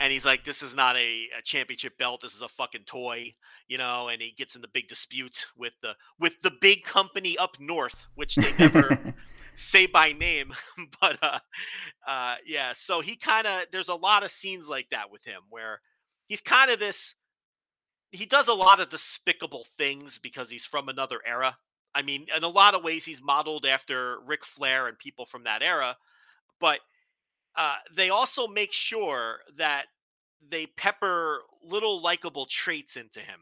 And 0.00 0.10
he's 0.10 0.24
like, 0.24 0.44
"This 0.44 0.62
is 0.62 0.74
not 0.74 0.96
a, 0.96 1.28
a 1.38 1.42
championship 1.44 1.96
belt. 1.98 2.22
This 2.22 2.34
is 2.34 2.42
a 2.42 2.48
fucking 2.48 2.84
toy," 2.86 3.34
you 3.68 3.78
know. 3.78 4.08
And 4.08 4.20
he 4.20 4.32
gets 4.36 4.56
in 4.56 4.62
the 4.62 4.68
big 4.68 4.88
dispute 4.88 5.46
with 5.56 5.74
the 5.82 5.94
with 6.18 6.32
the 6.42 6.52
big 6.60 6.82
company 6.82 7.36
up 7.38 7.60
north, 7.60 7.94
which 8.14 8.34
they 8.34 8.52
never 8.58 9.14
say 9.54 9.86
by 9.86 10.12
name, 10.12 10.52
but 11.00 11.18
uh, 11.22 11.38
uh, 12.06 12.36
yeah. 12.46 12.72
So 12.74 13.00
he 13.00 13.14
kind 13.14 13.46
of 13.46 13.66
there's 13.72 13.90
a 13.90 13.94
lot 13.94 14.24
of 14.24 14.30
scenes 14.30 14.68
like 14.68 14.88
that 14.90 15.10
with 15.12 15.24
him 15.24 15.42
where 15.50 15.80
he's 16.26 16.40
kind 16.40 16.70
of 16.70 16.80
this. 16.80 17.14
He 18.12 18.26
does 18.26 18.48
a 18.48 18.54
lot 18.54 18.80
of 18.80 18.88
despicable 18.88 19.66
things 19.78 20.18
because 20.18 20.50
he's 20.50 20.64
from 20.64 20.88
another 20.88 21.20
era. 21.24 21.56
I 21.94 22.02
mean, 22.02 22.26
in 22.34 22.42
a 22.42 22.48
lot 22.48 22.74
of 22.74 22.82
ways, 22.82 23.04
he's 23.04 23.22
modeled 23.22 23.66
after 23.66 24.18
Ric 24.26 24.44
Flair 24.44 24.88
and 24.88 24.98
people 24.98 25.26
from 25.26 25.44
that 25.44 25.62
era, 25.62 25.96
but 26.60 26.80
uh, 27.60 27.74
they 27.94 28.08
also 28.08 28.48
make 28.48 28.72
sure 28.72 29.40
that 29.58 29.84
they 30.48 30.64
pepper 30.64 31.40
little 31.62 32.00
likable 32.00 32.46
traits 32.46 32.96
into 32.96 33.20
him. 33.20 33.40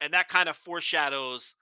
And 0.00 0.12
that 0.12 0.28
kind 0.28 0.48
of 0.48 0.56
foreshadows 0.56 1.54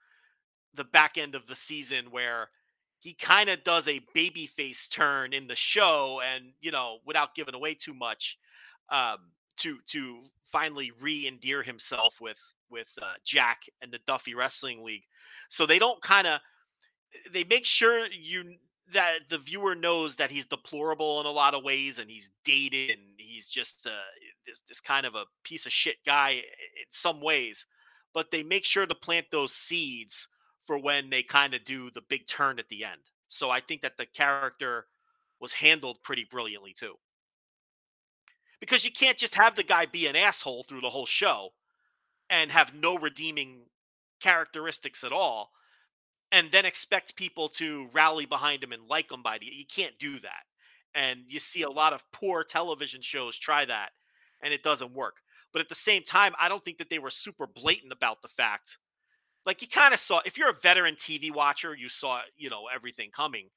the 0.73 0.85
back 0.85 1.19
end 1.19 1.35
of 1.35 1.45
the 1.45 1.55
season 1.55 2.05
where 2.09 2.49
he 2.97 3.13
kind 3.13 3.47
of 3.47 3.63
does 3.63 3.87
a 3.87 4.01
babyface 4.15 4.89
turn 4.89 5.33
in 5.33 5.45
the 5.45 5.55
show 5.55 6.19
and, 6.25 6.45
you 6.61 6.71
know, 6.71 6.97
without 7.05 7.35
giving 7.35 7.53
away 7.53 7.75
too 7.75 7.93
much, 7.93 8.39
um, 8.89 9.17
to 9.57 9.77
to 9.85 10.23
finally 10.51 10.91
re-endear 10.99 11.61
himself 11.61 12.15
with 12.19 12.39
with 12.71 12.87
uh, 13.03 13.13
Jack 13.23 13.59
and 13.83 13.91
the 13.91 13.99
Duffy 14.07 14.33
Wrestling 14.33 14.83
League. 14.83 15.03
So 15.49 15.67
they 15.67 15.77
don't 15.77 16.01
kind 16.01 16.25
of 16.25 16.39
they 17.31 17.43
make 17.43 17.65
sure 17.65 18.07
you 18.07 18.55
that 18.91 19.19
the 19.29 19.37
viewer 19.37 19.75
knows 19.75 20.15
that 20.17 20.31
he's 20.31 20.45
deplorable 20.45 21.21
in 21.21 21.25
a 21.25 21.31
lot 21.31 21.53
of 21.53 21.63
ways 21.63 21.99
and 21.99 22.09
he's 22.09 22.31
dated 22.43 22.91
and 22.91 22.99
he's 23.17 23.47
just 23.47 23.87
uh, 23.87 23.91
this, 24.45 24.61
this 24.67 24.81
kind 24.81 25.05
of 25.05 25.15
a 25.15 25.25
piece 25.43 25.65
of 25.65 25.71
shit 25.71 25.95
guy 26.05 26.31
in 26.31 26.85
some 26.89 27.21
ways 27.21 27.65
but 28.13 28.31
they 28.31 28.43
make 28.43 28.63
sure 28.63 28.85
to 28.85 28.95
plant 28.95 29.25
those 29.31 29.53
seeds 29.53 30.27
for 30.65 30.77
when 30.77 31.09
they 31.09 31.23
kind 31.23 31.53
of 31.53 31.65
do 31.65 31.89
the 31.91 32.01
big 32.09 32.25
turn 32.27 32.59
at 32.59 32.69
the 32.69 32.85
end. 32.85 33.01
So 33.27 33.49
i 33.49 33.59
think 33.59 33.81
that 33.81 33.97
the 33.97 34.05
character 34.05 34.85
was 35.39 35.53
handled 35.53 35.97
pretty 36.03 36.25
brilliantly 36.29 36.73
too. 36.73 36.93
Because 38.59 38.85
you 38.85 38.91
can't 38.91 39.17
just 39.17 39.35
have 39.35 39.55
the 39.55 39.63
guy 39.63 39.85
be 39.85 40.07
an 40.07 40.15
asshole 40.15 40.63
through 40.63 40.81
the 40.81 40.89
whole 40.89 41.05
show 41.05 41.49
and 42.29 42.49
have 42.51 42.73
no 42.73 42.97
redeeming 42.97 43.63
characteristics 44.21 45.03
at 45.03 45.11
all 45.11 45.51
and 46.33 46.51
then 46.51 46.65
expect 46.65 47.15
people 47.15 47.47
to 47.47 47.87
rally 47.93 48.25
behind 48.25 48.61
him 48.61 48.73
and 48.73 48.83
like 48.89 49.11
him 49.11 49.23
by 49.23 49.37
the 49.37 49.45
you 49.45 49.65
can't 49.65 49.97
do 49.99 50.19
that. 50.19 50.43
And 50.95 51.21
you 51.27 51.39
see 51.39 51.61
a 51.61 51.69
lot 51.69 51.93
of 51.93 52.03
poor 52.11 52.43
television 52.43 53.01
shows 53.01 53.37
try 53.37 53.63
that 53.65 53.91
and 54.43 54.53
it 54.53 54.63
doesn't 54.63 54.93
work. 54.93 55.17
But 55.53 55.61
at 55.61 55.69
the 55.69 55.75
same 55.75 56.03
time 56.03 56.33
i 56.39 56.49
don't 56.49 56.65
think 56.65 56.79
that 56.79 56.89
they 56.89 56.99
were 56.99 57.11
super 57.11 57.47
blatant 57.47 57.93
about 57.93 58.21
the 58.21 58.27
fact 58.27 58.79
like 59.45 59.61
you 59.61 59.67
kind 59.67 59.93
of 59.93 59.99
saw 59.99 60.19
if 60.25 60.37
you're 60.37 60.49
a 60.49 60.59
veteran 60.63 60.95
tv 60.95 61.31
watcher 61.31 61.75
you 61.75 61.89
saw 61.89 62.21
you 62.35 62.49
know 62.49 62.63
everything 62.73 63.11
coming. 63.15 63.49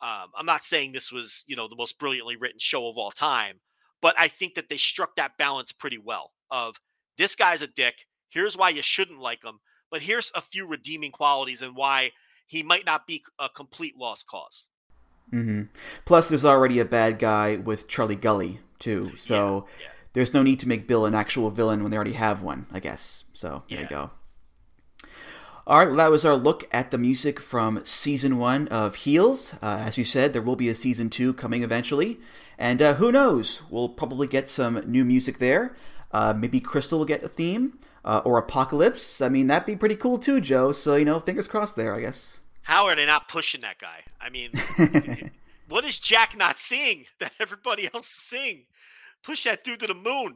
Um, 0.00 0.30
i'm 0.36 0.46
not 0.46 0.62
saying 0.62 0.92
this 0.92 1.10
was 1.10 1.42
you 1.48 1.56
know 1.56 1.66
the 1.66 1.76
most 1.76 1.98
brilliantly 1.98 2.36
written 2.36 2.60
show 2.60 2.88
of 2.88 2.96
all 2.96 3.10
time 3.10 3.56
but 4.00 4.14
i 4.16 4.28
think 4.28 4.54
that 4.54 4.68
they 4.68 4.76
struck 4.76 5.16
that 5.16 5.36
balance 5.36 5.72
pretty 5.72 5.98
well 5.98 6.30
of 6.52 6.76
this 7.18 7.34
guy's 7.34 7.62
a 7.62 7.66
dick. 7.66 8.06
Here's 8.30 8.56
why 8.56 8.70
you 8.70 8.82
shouldn't 8.82 9.20
like 9.20 9.42
him 9.44 9.58
but 9.92 10.02
here's 10.02 10.32
a 10.34 10.40
few 10.40 10.66
redeeming 10.66 11.12
qualities 11.12 11.62
and 11.62 11.76
why 11.76 12.10
he 12.46 12.64
might 12.64 12.84
not 12.84 13.06
be 13.06 13.22
a 13.38 13.48
complete 13.48 13.96
lost 13.96 14.26
cause 14.26 14.66
mm-hmm. 15.32 15.62
Plus, 16.04 16.28
there's 16.28 16.44
already 16.44 16.80
a 16.80 16.84
bad 16.84 17.20
guy 17.20 17.56
with 17.56 17.86
Charlie 17.86 18.16
Gully 18.16 18.58
too, 18.80 19.12
so 19.14 19.66
yeah. 19.80 19.88
there's 20.14 20.34
no 20.34 20.42
need 20.42 20.58
to 20.60 20.68
make 20.68 20.88
Bill 20.88 21.06
an 21.06 21.14
actual 21.14 21.50
villain 21.50 21.82
when 21.82 21.92
they 21.92 21.96
already 21.96 22.14
have 22.14 22.42
one, 22.42 22.66
I 22.72 22.80
guess. 22.80 23.24
So 23.32 23.62
there 23.70 23.82
you 23.82 23.88
go. 23.88 24.10
All 25.64 25.78
right, 25.78 25.86
well, 25.86 25.98
that 25.98 26.10
was 26.10 26.24
our 26.24 26.34
look 26.34 26.64
at 26.72 26.90
the 26.90 26.98
music 26.98 27.38
from 27.38 27.84
season 27.84 28.36
one 28.36 28.66
of 28.68 28.96
Heels. 28.96 29.54
Uh, 29.62 29.84
as 29.86 29.96
you 29.96 30.04
said, 30.04 30.32
there 30.32 30.42
will 30.42 30.56
be 30.56 30.68
a 30.68 30.74
season 30.74 31.08
two 31.08 31.32
coming 31.32 31.62
eventually, 31.62 32.18
and 32.58 32.82
uh, 32.82 32.94
who 32.94 33.12
knows? 33.12 33.62
We'll 33.70 33.88
probably 33.88 34.26
get 34.26 34.48
some 34.48 34.82
new 34.86 35.04
music 35.04 35.38
there. 35.38 35.76
Uh, 36.12 36.34
maybe 36.36 36.60
Crystal 36.60 36.98
will 36.98 37.06
get 37.06 37.22
a 37.22 37.28
theme, 37.28 37.78
uh, 38.04 38.20
or 38.24 38.38
Apocalypse. 38.38 39.20
I 39.20 39.28
mean, 39.28 39.46
that'd 39.46 39.66
be 39.66 39.76
pretty 39.76 39.96
cool 39.96 40.18
too, 40.18 40.40
Joe. 40.40 40.72
So 40.72 40.96
you 40.96 41.04
know, 41.04 41.18
fingers 41.20 41.48
crossed 41.48 41.76
there, 41.76 41.94
I 41.94 42.00
guess. 42.00 42.40
How 42.62 42.86
are 42.86 42.94
they 42.94 43.06
not 43.06 43.28
pushing 43.28 43.62
that 43.62 43.78
guy? 43.78 44.00
I 44.20 44.28
mean, 44.30 44.50
what 45.68 45.84
is 45.84 45.98
Jack 45.98 46.36
not 46.36 46.58
seeing 46.58 47.06
that 47.18 47.32
everybody 47.40 47.88
else 47.92 48.06
is 48.06 48.12
seeing? 48.16 48.62
Push 49.22 49.44
that 49.44 49.64
dude 49.64 49.80
to 49.80 49.86
the 49.86 49.94
moon. 49.94 50.34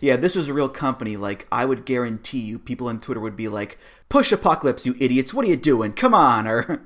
Yeah, 0.00 0.16
this 0.16 0.34
was 0.34 0.48
a 0.48 0.54
real 0.54 0.70
company. 0.70 1.18
Like, 1.18 1.46
I 1.52 1.66
would 1.66 1.84
guarantee 1.84 2.40
you, 2.40 2.58
people 2.58 2.88
on 2.88 2.98
Twitter 2.98 3.20
would 3.20 3.36
be 3.36 3.48
like, 3.48 3.78
"Push 4.08 4.32
Apocalypse, 4.32 4.86
you 4.86 4.94
idiots! 4.98 5.34
What 5.34 5.44
are 5.44 5.48
you 5.48 5.56
doing? 5.56 5.92
Come 5.92 6.14
on!" 6.14 6.46
Or, 6.48 6.82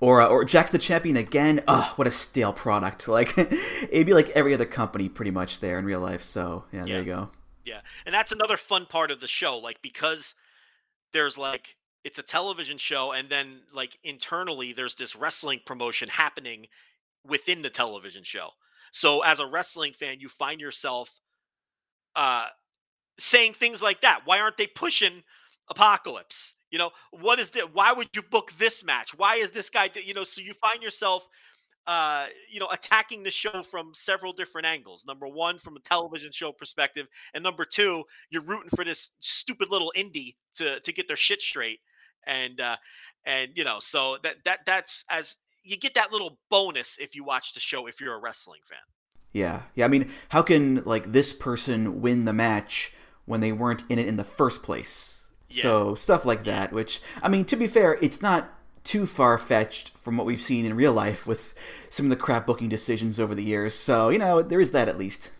or, 0.00 0.20
uh, 0.20 0.26
or 0.28 0.44
Jack's 0.44 0.72
the 0.72 0.78
champion 0.78 1.16
again. 1.16 1.62
Ugh, 1.68 1.92
what 1.96 2.08
a 2.08 2.10
stale 2.10 2.52
product! 2.52 3.06
Like, 3.06 3.38
it'd 3.38 4.06
be 4.06 4.12
like 4.14 4.28
every 4.30 4.54
other 4.54 4.64
company, 4.64 5.08
pretty 5.08 5.30
much 5.30 5.60
there 5.60 5.78
in 5.78 5.84
real 5.84 6.00
life. 6.00 6.22
So, 6.24 6.64
yeah, 6.72 6.80
Yeah. 6.84 6.92
there 6.94 6.98
you 7.02 7.04
go. 7.06 7.30
Yeah. 7.64 7.80
And 8.06 8.14
that's 8.14 8.32
another 8.32 8.56
fun 8.56 8.86
part 8.86 9.10
of 9.10 9.20
the 9.20 9.28
show. 9.28 9.58
Like, 9.58 9.80
because 9.82 10.34
there's 11.12 11.38
like, 11.38 11.76
it's 12.04 12.18
a 12.18 12.22
television 12.22 12.78
show, 12.78 13.12
and 13.12 13.28
then 13.30 13.60
like 13.72 13.96
internally, 14.02 14.72
there's 14.72 14.96
this 14.96 15.14
wrestling 15.14 15.60
promotion 15.64 16.08
happening 16.08 16.66
within 17.24 17.62
the 17.62 17.70
television 17.70 18.24
show. 18.24 18.48
So, 18.90 19.22
as 19.22 19.38
a 19.38 19.46
wrestling 19.46 19.92
fan, 19.92 20.18
you 20.18 20.28
find 20.28 20.60
yourself 20.60 21.08
uh, 22.16 22.46
saying 23.18 23.54
things 23.54 23.82
like 23.82 24.00
that. 24.02 24.22
Why 24.24 24.40
aren't 24.40 24.56
they 24.56 24.66
pushing 24.66 25.22
Apocalypse? 25.70 26.54
You 26.70 26.78
know, 26.78 26.90
what 27.12 27.38
is 27.38 27.50
that? 27.52 27.74
Why 27.74 27.92
would 27.92 28.08
you 28.14 28.22
book 28.22 28.52
this 28.58 28.82
match? 28.82 29.16
Why 29.16 29.36
is 29.36 29.50
this 29.50 29.70
guy, 29.70 29.90
you 29.94 30.14
know, 30.14 30.24
so 30.24 30.40
you 30.40 30.54
find 30.54 30.82
yourself 30.82 31.28
uh, 31.86 32.26
you 32.48 32.60
know, 32.60 32.68
attacking 32.70 33.22
the 33.22 33.30
show 33.30 33.62
from 33.70 33.92
several 33.92 34.32
different 34.32 34.66
angles. 34.66 35.04
Number 35.06 35.26
one, 35.26 35.58
from 35.58 35.76
a 35.76 35.80
television 35.80 36.30
show 36.32 36.52
perspective, 36.52 37.06
and 37.34 37.42
number 37.42 37.64
two, 37.64 38.04
you're 38.30 38.42
rooting 38.42 38.70
for 38.74 38.84
this 38.84 39.10
stupid 39.18 39.68
little 39.70 39.92
indie 39.96 40.36
to 40.54 40.80
to 40.80 40.92
get 40.92 41.08
their 41.08 41.16
shit 41.16 41.40
straight. 41.40 41.80
And 42.26 42.60
uh, 42.60 42.76
and 43.26 43.50
you 43.54 43.64
know, 43.64 43.78
so 43.80 44.18
that 44.22 44.36
that 44.44 44.60
that's 44.64 45.04
as 45.10 45.36
you 45.64 45.76
get 45.76 45.94
that 45.94 46.12
little 46.12 46.38
bonus 46.50 46.98
if 46.98 47.14
you 47.14 47.24
watch 47.24 47.54
the 47.54 47.60
show 47.60 47.86
if 47.86 48.00
you're 48.00 48.14
a 48.14 48.20
wrestling 48.20 48.60
fan. 48.68 48.78
Yeah, 49.32 49.62
yeah. 49.74 49.84
I 49.84 49.88
mean, 49.88 50.10
how 50.28 50.42
can 50.42 50.82
like 50.84 51.12
this 51.12 51.32
person 51.32 52.00
win 52.00 52.26
the 52.26 52.32
match 52.32 52.92
when 53.24 53.40
they 53.40 53.52
weren't 53.52 53.84
in 53.88 53.98
it 53.98 54.06
in 54.06 54.16
the 54.16 54.24
first 54.24 54.62
place? 54.62 55.26
Yeah. 55.50 55.62
So 55.62 55.94
stuff 55.94 56.24
like 56.24 56.44
that. 56.44 56.72
Which 56.72 57.00
I 57.22 57.28
mean, 57.28 57.44
to 57.46 57.56
be 57.56 57.66
fair, 57.66 57.98
it's 58.00 58.22
not 58.22 58.52
too 58.84 59.06
far 59.06 59.38
fetched 59.38 59.90
from 59.96 60.16
what 60.16 60.26
we've 60.26 60.40
seen 60.40 60.64
in 60.64 60.74
real 60.74 60.92
life 60.92 61.26
with 61.26 61.54
some 61.90 62.06
of 62.06 62.10
the 62.10 62.16
crap 62.16 62.46
booking 62.46 62.68
decisions 62.68 63.20
over 63.20 63.34
the 63.34 63.44
years. 63.44 63.74
So 63.74 64.08
you 64.08 64.18
know, 64.18 64.42
there 64.42 64.60
is 64.60 64.72
that 64.72 64.88
at 64.88 64.98
least. 64.98 65.30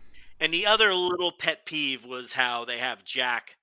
And 0.41 0.53
the 0.53 0.67
other 0.67 0.93
little 0.93 1.33
pet 1.33 1.67
peeve 1.67 2.05
was 2.05 2.33
how 2.33 2.65
they 2.65 2.79
have 2.79 3.05
Jack 3.05 3.57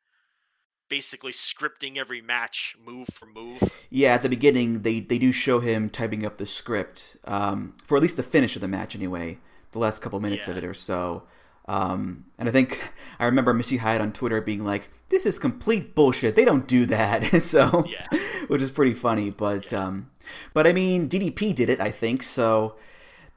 basically 0.90 1.32
scripting 1.32 1.98
every 1.98 2.22
match 2.22 2.76
move 2.84 3.08
for 3.14 3.28
move. 3.28 3.62
Yeah, 3.90 4.14
at 4.16 4.24
the 4.24 4.30
beginning, 4.30 4.82
they 4.82 5.00
they 5.00 5.18
do 5.18 5.32
show 5.32 5.60
him 5.60 5.90
typing 5.90 6.26
up 6.26 6.38
the 6.38 6.46
script 6.46 7.18
um, 7.26 7.76
for 7.86 7.96
at 7.96 8.02
least 8.02 8.18
the 8.18 8.24
finish 8.24 8.56
of 8.56 8.62
the 8.62 8.68
match, 8.68 8.96
anyway. 8.96 9.38
The 9.72 9.80
last 9.80 10.02
couple 10.02 10.20
minutes 10.20 10.48
of 10.48 10.58
it 10.58 10.64
or 10.64 10.74
so. 10.74 11.24
Um, 11.68 12.26
and 12.40 12.50
I 12.50 12.52
think 12.52 12.92
I 13.20 13.26
remember 13.26 13.54
Missy 13.54 13.78
Hyatt 13.78 14.02
on 14.02 14.12
Twitter 14.12 14.42
being 14.42 14.66
like, 14.66 14.90
"This 15.10 15.28
is 15.28 15.38
complete 15.38 15.94
bullshit. 15.94 16.36
They 16.36 16.44
don't 16.44 16.68
do 16.68 16.88
that." 16.88 17.42
so, 17.44 17.86
Yeah. 17.88 18.20
Which 18.50 18.62
is 18.62 18.70
pretty 18.72 18.94
funny. 18.94 19.30
But 19.30 19.72
um, 19.74 20.12
but 20.54 20.68
I 20.68 20.74
mean, 20.74 21.08
DDP 21.08 21.56
did 21.56 21.70
it, 21.70 21.80
I 21.80 21.92
think. 21.92 22.24
So 22.24 22.76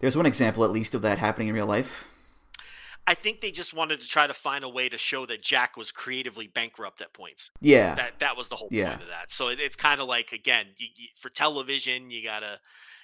there's 0.00 0.16
one 0.16 0.26
example 0.26 0.64
at 0.64 0.70
least 0.72 0.94
of 0.94 1.02
that 1.02 1.18
happening 1.18 1.48
in 1.48 1.54
real 1.54 1.66
life. 1.66 2.04
I 3.06 3.14
think 3.14 3.40
they 3.40 3.50
just 3.50 3.74
wanted 3.74 4.00
to 4.00 4.06
try 4.06 4.26
to 4.28 4.34
find 4.34 4.62
a 4.62 4.68
way 4.68 4.88
to 4.88 4.96
show 4.96 5.26
that 5.26 5.42
Jack 5.42 5.76
was 5.76 5.90
creatively 5.90 6.46
bankrupt 6.46 7.00
at 7.00 7.12
points. 7.12 7.50
Yeah, 7.60 7.96
That 7.96 8.20
that 8.20 8.36
was 8.36 8.48
the 8.48 8.56
whole 8.56 8.68
Yeah. 8.70 8.90
point 8.90 9.02
of 9.02 9.08
that. 9.08 9.30
So 9.30 9.48
it, 9.48 9.58
it's 9.60 9.76
kind 9.76 10.00
of 10.00 10.06
like 10.06 10.32
again, 10.32 10.66
you, 10.78 10.88
you, 10.96 11.08
for 11.20 11.28
television, 11.28 12.10
you 12.10 12.22
gotta 12.22 12.60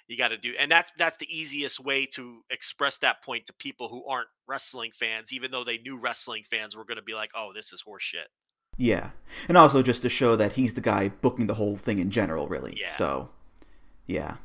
you 0.07 0.17
gotta 0.17 0.39
do, 0.39 0.55
and 0.59 0.71
that's 0.71 0.91
that's 0.99 1.17
the 1.17 1.27
easiest 1.29 1.81
way 1.81 2.07
to 2.07 2.43
express 2.51 2.99
that 2.99 3.23
point 3.25 3.47
to 3.47 3.53
people 3.53 3.89
who 3.89 4.07
aren't 4.07 4.29
wrestling 4.47 4.93
fans, 4.99 5.33
even 5.33 5.51
though 5.51 5.65
they 5.65 5.79
knew 5.79 5.99
wrestling 5.99 6.45
fans 6.49 6.77
were 6.77 6.85
going 6.85 6.97
to 6.97 7.03
be 7.03 7.15
like, 7.15 7.31
"Oh, 7.37 7.51
this 7.55 7.73
is 7.73 7.83
horseshit." 7.87 8.29
Yeah, 8.79 9.11
and 9.49 9.59
also 9.59 9.83
just 9.83 10.03
to 10.03 10.09
show 10.09 10.37
that 10.37 10.53
he's 10.53 10.75
the 10.75 10.81
guy 10.81 11.09
booking 11.21 11.49
the 11.49 11.55
whole 11.55 11.77
thing 11.77 11.99
in 11.99 12.11
general, 12.11 12.49
really. 12.49 12.79
Yeah. 12.81 12.91
So, 12.91 13.29
yeah. 14.07 14.37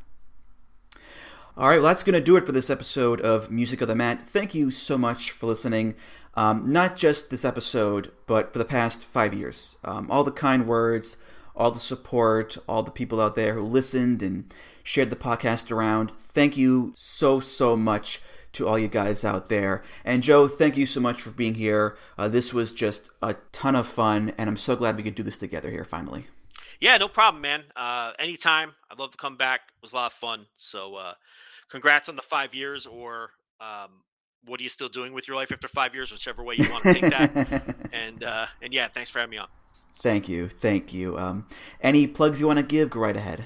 All 1.56 1.70
right, 1.70 1.80
well, 1.80 1.90
that's 1.90 2.04
going 2.04 2.16
to 2.16 2.22
do 2.22 2.36
it 2.36 2.48
for 2.48 2.52
this 2.52 2.72
episode 2.72 3.22
of 3.22 3.52
Music 3.52 3.80
of 3.82 3.88
the 3.88 3.96
Mat. 3.96 4.24
Thank 4.24 4.56
you 4.56 4.72
so 4.72 4.98
much 4.98 5.30
for 5.30 5.46
listening. 5.46 5.94
Um, 6.34 6.72
not 6.72 6.98
just 6.98 7.30
this 7.30 7.46
episode, 7.46 8.12
but 8.26 8.52
for 8.52 8.58
the 8.58 8.66
past 8.66 9.04
five 9.04 9.36
years. 9.36 9.78
Um, 9.84 10.10
all 10.10 10.24
the 10.24 10.32
kind 10.32 10.68
words, 10.68 11.18
all 11.56 11.70
the 11.70 11.80
support, 11.80 12.58
all 12.68 12.82
the 12.82 12.90
people 12.90 13.22
out 13.22 13.36
there 13.36 13.54
who 13.54 13.62
listened 13.62 14.24
and 14.24 14.52
shared 14.82 15.12
the 15.12 15.16
podcast 15.16 15.72
around. 15.72 16.10
Thank 16.10 16.58
you 16.58 16.92
so, 16.96 17.40
so 17.40 17.78
much 17.78 18.20
to 18.54 18.68
all 18.68 18.80
you 18.80 18.88
guys 18.88 19.26
out 19.26 19.50
there. 19.50 19.84
And 20.06 20.24
Joe, 20.24 20.48
thank 20.48 20.78
you 20.78 20.86
so 20.86 21.00
much 21.00 21.22
for 21.22 21.32
being 21.32 21.56
here. 21.56 21.98
Uh, 22.18 22.28
this 22.28 22.54
was 22.54 22.72
just 22.72 23.10
a 23.22 23.36
ton 23.52 23.76
of 23.76 23.88
fun, 23.88 24.34
and 24.38 24.50
I'm 24.50 24.58
so 24.58 24.76
glad 24.76 24.96
we 24.96 25.04
could 25.04 25.16
do 25.16 25.24
this 25.24 25.38
together 25.38 25.70
here 25.70 25.86
finally. 25.86 26.28
Yeah, 26.80 26.98
no 26.98 27.08
problem, 27.08 27.42
man. 27.42 27.64
Uh, 27.76 28.12
anytime. 28.20 28.74
I'd 28.92 29.00
love 29.00 29.12
to 29.12 29.18
come 29.18 29.38
back. 29.38 29.62
It 29.76 29.82
was 29.82 29.94
a 29.94 29.96
lot 29.96 30.12
of 30.12 30.14
fun. 30.14 30.46
So, 30.56 30.96
uh, 30.96 31.14
congrats 31.70 32.10
on 32.10 32.16
the 32.16 32.22
five 32.22 32.54
years, 32.54 32.86
or 32.86 33.32
um, 33.60 33.90
what 34.46 34.60
are 34.60 34.64
you 34.64 34.70
still 34.70 34.90
doing 34.90 35.14
with 35.14 35.28
your 35.28 35.38
life 35.38 35.52
after 35.52 35.68
five 35.68 35.96
years? 35.96 36.12
Whichever 36.12 36.44
way 36.44 36.56
you 36.58 36.70
want 36.70 36.84
to 36.84 36.94
take 36.94 37.10
that. 37.10 37.76
and 37.94 38.24
uh, 38.24 38.48
and 38.62 38.74
yeah, 38.74 38.88
thanks 38.90 39.10
for 39.10 39.20
having 39.20 39.32
me 39.32 39.38
on. 39.38 39.48
Thank 40.00 40.28
you, 40.28 40.50
thank 40.50 40.94
you. 40.94 41.18
Um, 41.18 41.48
any 41.82 42.06
plugs 42.08 42.42
you 42.42 42.48
want 42.48 42.60
to 42.60 42.64
give? 42.64 42.90
Go 42.90 43.00
right 43.00 43.16
ahead. 43.16 43.46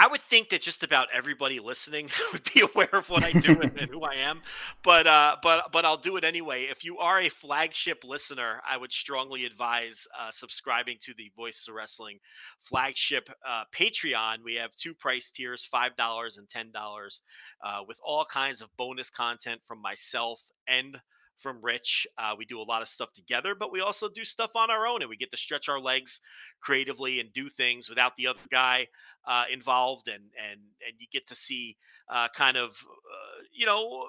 I 0.00 0.06
would 0.06 0.22
think 0.22 0.48
that 0.48 0.62
just 0.62 0.82
about 0.82 1.08
everybody 1.14 1.60
listening 1.60 2.08
would 2.32 2.48
be 2.54 2.62
aware 2.62 2.88
of 2.94 3.10
what 3.10 3.22
I 3.22 3.32
do 3.32 3.60
and, 3.60 3.78
who 3.90 4.02
I 4.02 4.14
am, 4.14 4.40
but 4.82 5.06
uh, 5.06 5.36
but 5.42 5.70
but 5.72 5.84
I'll 5.84 5.98
do 5.98 6.16
it 6.16 6.24
anyway. 6.24 6.68
If 6.70 6.84
you 6.84 6.96
are 6.96 7.20
a 7.20 7.28
flagship 7.28 8.02
listener, 8.02 8.62
I 8.66 8.78
would 8.78 8.92
strongly 8.92 9.44
advise 9.44 10.06
uh, 10.18 10.30
subscribing 10.30 10.96
to 11.02 11.12
the 11.18 11.30
Voice 11.36 11.66
of 11.68 11.74
Wrestling 11.74 12.18
flagship 12.62 13.28
uh, 13.46 13.64
Patreon. 13.78 14.36
We 14.42 14.54
have 14.54 14.70
two 14.72 14.94
price 14.94 15.30
tiers: 15.30 15.66
five 15.66 15.94
dollars 15.96 16.38
and 16.38 16.48
ten 16.48 16.70
dollars, 16.72 17.20
uh, 17.62 17.80
with 17.86 17.98
all 18.02 18.24
kinds 18.24 18.62
of 18.62 18.74
bonus 18.78 19.10
content 19.10 19.60
from 19.68 19.82
myself 19.82 20.40
and 20.66 20.96
from 21.40 21.58
Rich. 21.62 22.06
Uh, 22.18 22.34
we 22.36 22.44
do 22.44 22.60
a 22.60 22.62
lot 22.62 22.82
of 22.82 22.88
stuff 22.88 23.12
together, 23.12 23.54
but 23.54 23.72
we 23.72 23.80
also 23.80 24.08
do 24.08 24.24
stuff 24.24 24.50
on 24.54 24.70
our 24.70 24.86
own, 24.86 25.02
and 25.02 25.08
we 25.08 25.16
get 25.16 25.30
to 25.32 25.36
stretch 25.36 25.68
our 25.68 25.80
legs 25.80 26.20
creatively 26.60 27.20
and 27.20 27.32
do 27.32 27.48
things 27.48 27.88
without 27.88 28.16
the 28.16 28.26
other 28.26 28.40
guy 28.50 28.86
uh, 29.26 29.44
involved, 29.52 30.08
and 30.08 30.24
and 30.38 30.60
and 30.86 30.96
you 30.98 31.06
get 31.12 31.26
to 31.28 31.34
see 31.34 31.76
uh, 32.08 32.28
kind 32.34 32.56
of 32.56 32.70
uh, 32.70 33.42
you 33.52 33.66
know 33.66 34.08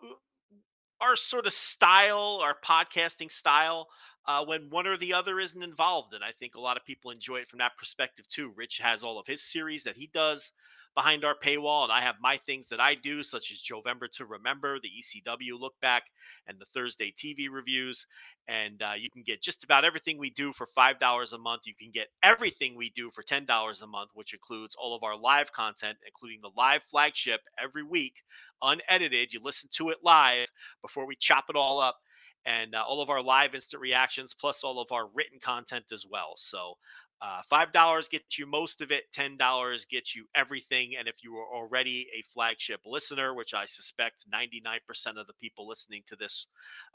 our 1.00 1.16
sort 1.16 1.48
of 1.48 1.54
style, 1.54 2.40
our 2.42 2.56
podcasting 2.66 3.32
style. 3.32 3.88
Uh, 4.28 4.46
when 4.46 4.70
one 4.70 4.86
or 4.86 4.98
the 4.98 5.16
other 5.16 5.40
isn't 5.40 5.64
involved, 5.64 6.14
and 6.14 6.24
I 6.24 6.32
think 6.40 6.54
a 6.54 6.62
lot 6.62 6.78
of 6.78 6.86
people 6.86 7.10
enjoy 7.10 7.38
it 7.38 7.50
from 7.50 7.58
that 7.58 7.76
perspective 7.76 8.28
too. 8.28 8.54
Rich 8.56 8.78
has 8.78 9.04
all 9.04 9.18
of 9.18 9.26
his 9.26 9.42
series 9.42 9.84
that 9.86 9.96
he 9.96 10.12
does 10.14 10.52
behind 10.96 11.24
our 11.24 11.36
paywall, 11.36 11.84
and 11.84 11.92
I 11.92 12.02
have 12.02 12.16
my 12.22 12.38
things 12.46 12.68
that 12.70 12.80
I 12.80 12.96
do, 12.96 13.24
such 13.24 13.52
as 13.52 13.60
Jovember 13.62 14.10
to 14.14 14.26
Remember, 14.26 14.80
the 14.80 14.90
ECW 14.90 15.60
look 15.60 15.74
back, 15.82 16.04
and 16.48 16.60
the 16.60 16.66
Thursday 16.74 17.12
TV 17.12 17.48
reviews. 17.52 18.06
And 18.48 18.82
uh, 18.82 18.94
you 18.98 19.10
can 19.10 19.24
get 19.24 19.42
just 19.42 19.64
about 19.64 19.86
everything 19.86 20.18
we 20.18 20.30
do 20.32 20.52
for 20.54 20.68
five 20.68 21.00
dollars 21.00 21.34
a 21.34 21.38
month. 21.38 21.62
You 21.66 21.76
can 21.80 21.92
get 21.92 22.08
everything 22.24 22.76
we 22.76 22.90
do 22.90 23.12
for 23.12 23.24
ten 23.24 23.46
dollars 23.46 23.82
a 23.82 23.88
month, 23.88 24.12
which 24.14 24.34
includes 24.34 24.76
all 24.76 24.96
of 24.96 25.04
our 25.04 25.18
live 25.18 25.52
content, 25.54 25.98
including 26.06 26.40
the 26.42 26.52
live 26.58 26.82
flagship 26.90 27.42
every 27.62 27.84
week, 27.84 28.16
unedited. 28.62 29.34
You 29.34 29.40
listen 29.44 29.70
to 29.74 29.90
it 29.90 30.00
live 30.04 30.48
before 30.82 31.06
we 31.06 31.16
chop 31.16 31.46
it 31.50 31.56
all 31.56 31.80
up 31.80 31.98
and 32.46 32.74
uh, 32.76 32.84
all 32.88 33.02
of 33.02 33.10
our 33.10 33.22
live 33.22 33.54
instant 33.56 33.82
reactions, 33.82 34.34
plus 34.34 34.64
all 34.64 34.82
of 34.82 34.92
our 34.92 35.08
written 35.14 35.40
content 35.40 35.86
as 35.92 36.06
well. 36.10 36.34
So, 36.38 36.76
uh, 37.22 37.42
five 37.50 37.72
dollars 37.72 38.08
gets 38.08 38.40
you 38.40 38.46
most 38.46 38.82
of 38.82 38.92
it. 38.92 39.04
Ten 39.14 39.38
dollars 39.38 39.86
gets 39.86 40.16
you 40.16 40.26
everything. 40.36 40.96
And 40.98 41.08
if 41.08 41.24
you 41.24 41.36
are 41.36 41.46
already 41.54 42.08
a 42.18 42.24
flagship 42.34 42.82
listener, 42.86 43.34
which 43.34 43.54
I 43.54 43.66
suspect 43.66 44.26
ninety-nine 44.32 44.80
percent 44.88 45.18
of 45.18 45.28
the 45.28 45.34
people 45.34 45.68
listening 45.68 46.04
to 46.08 46.16
this 46.16 46.48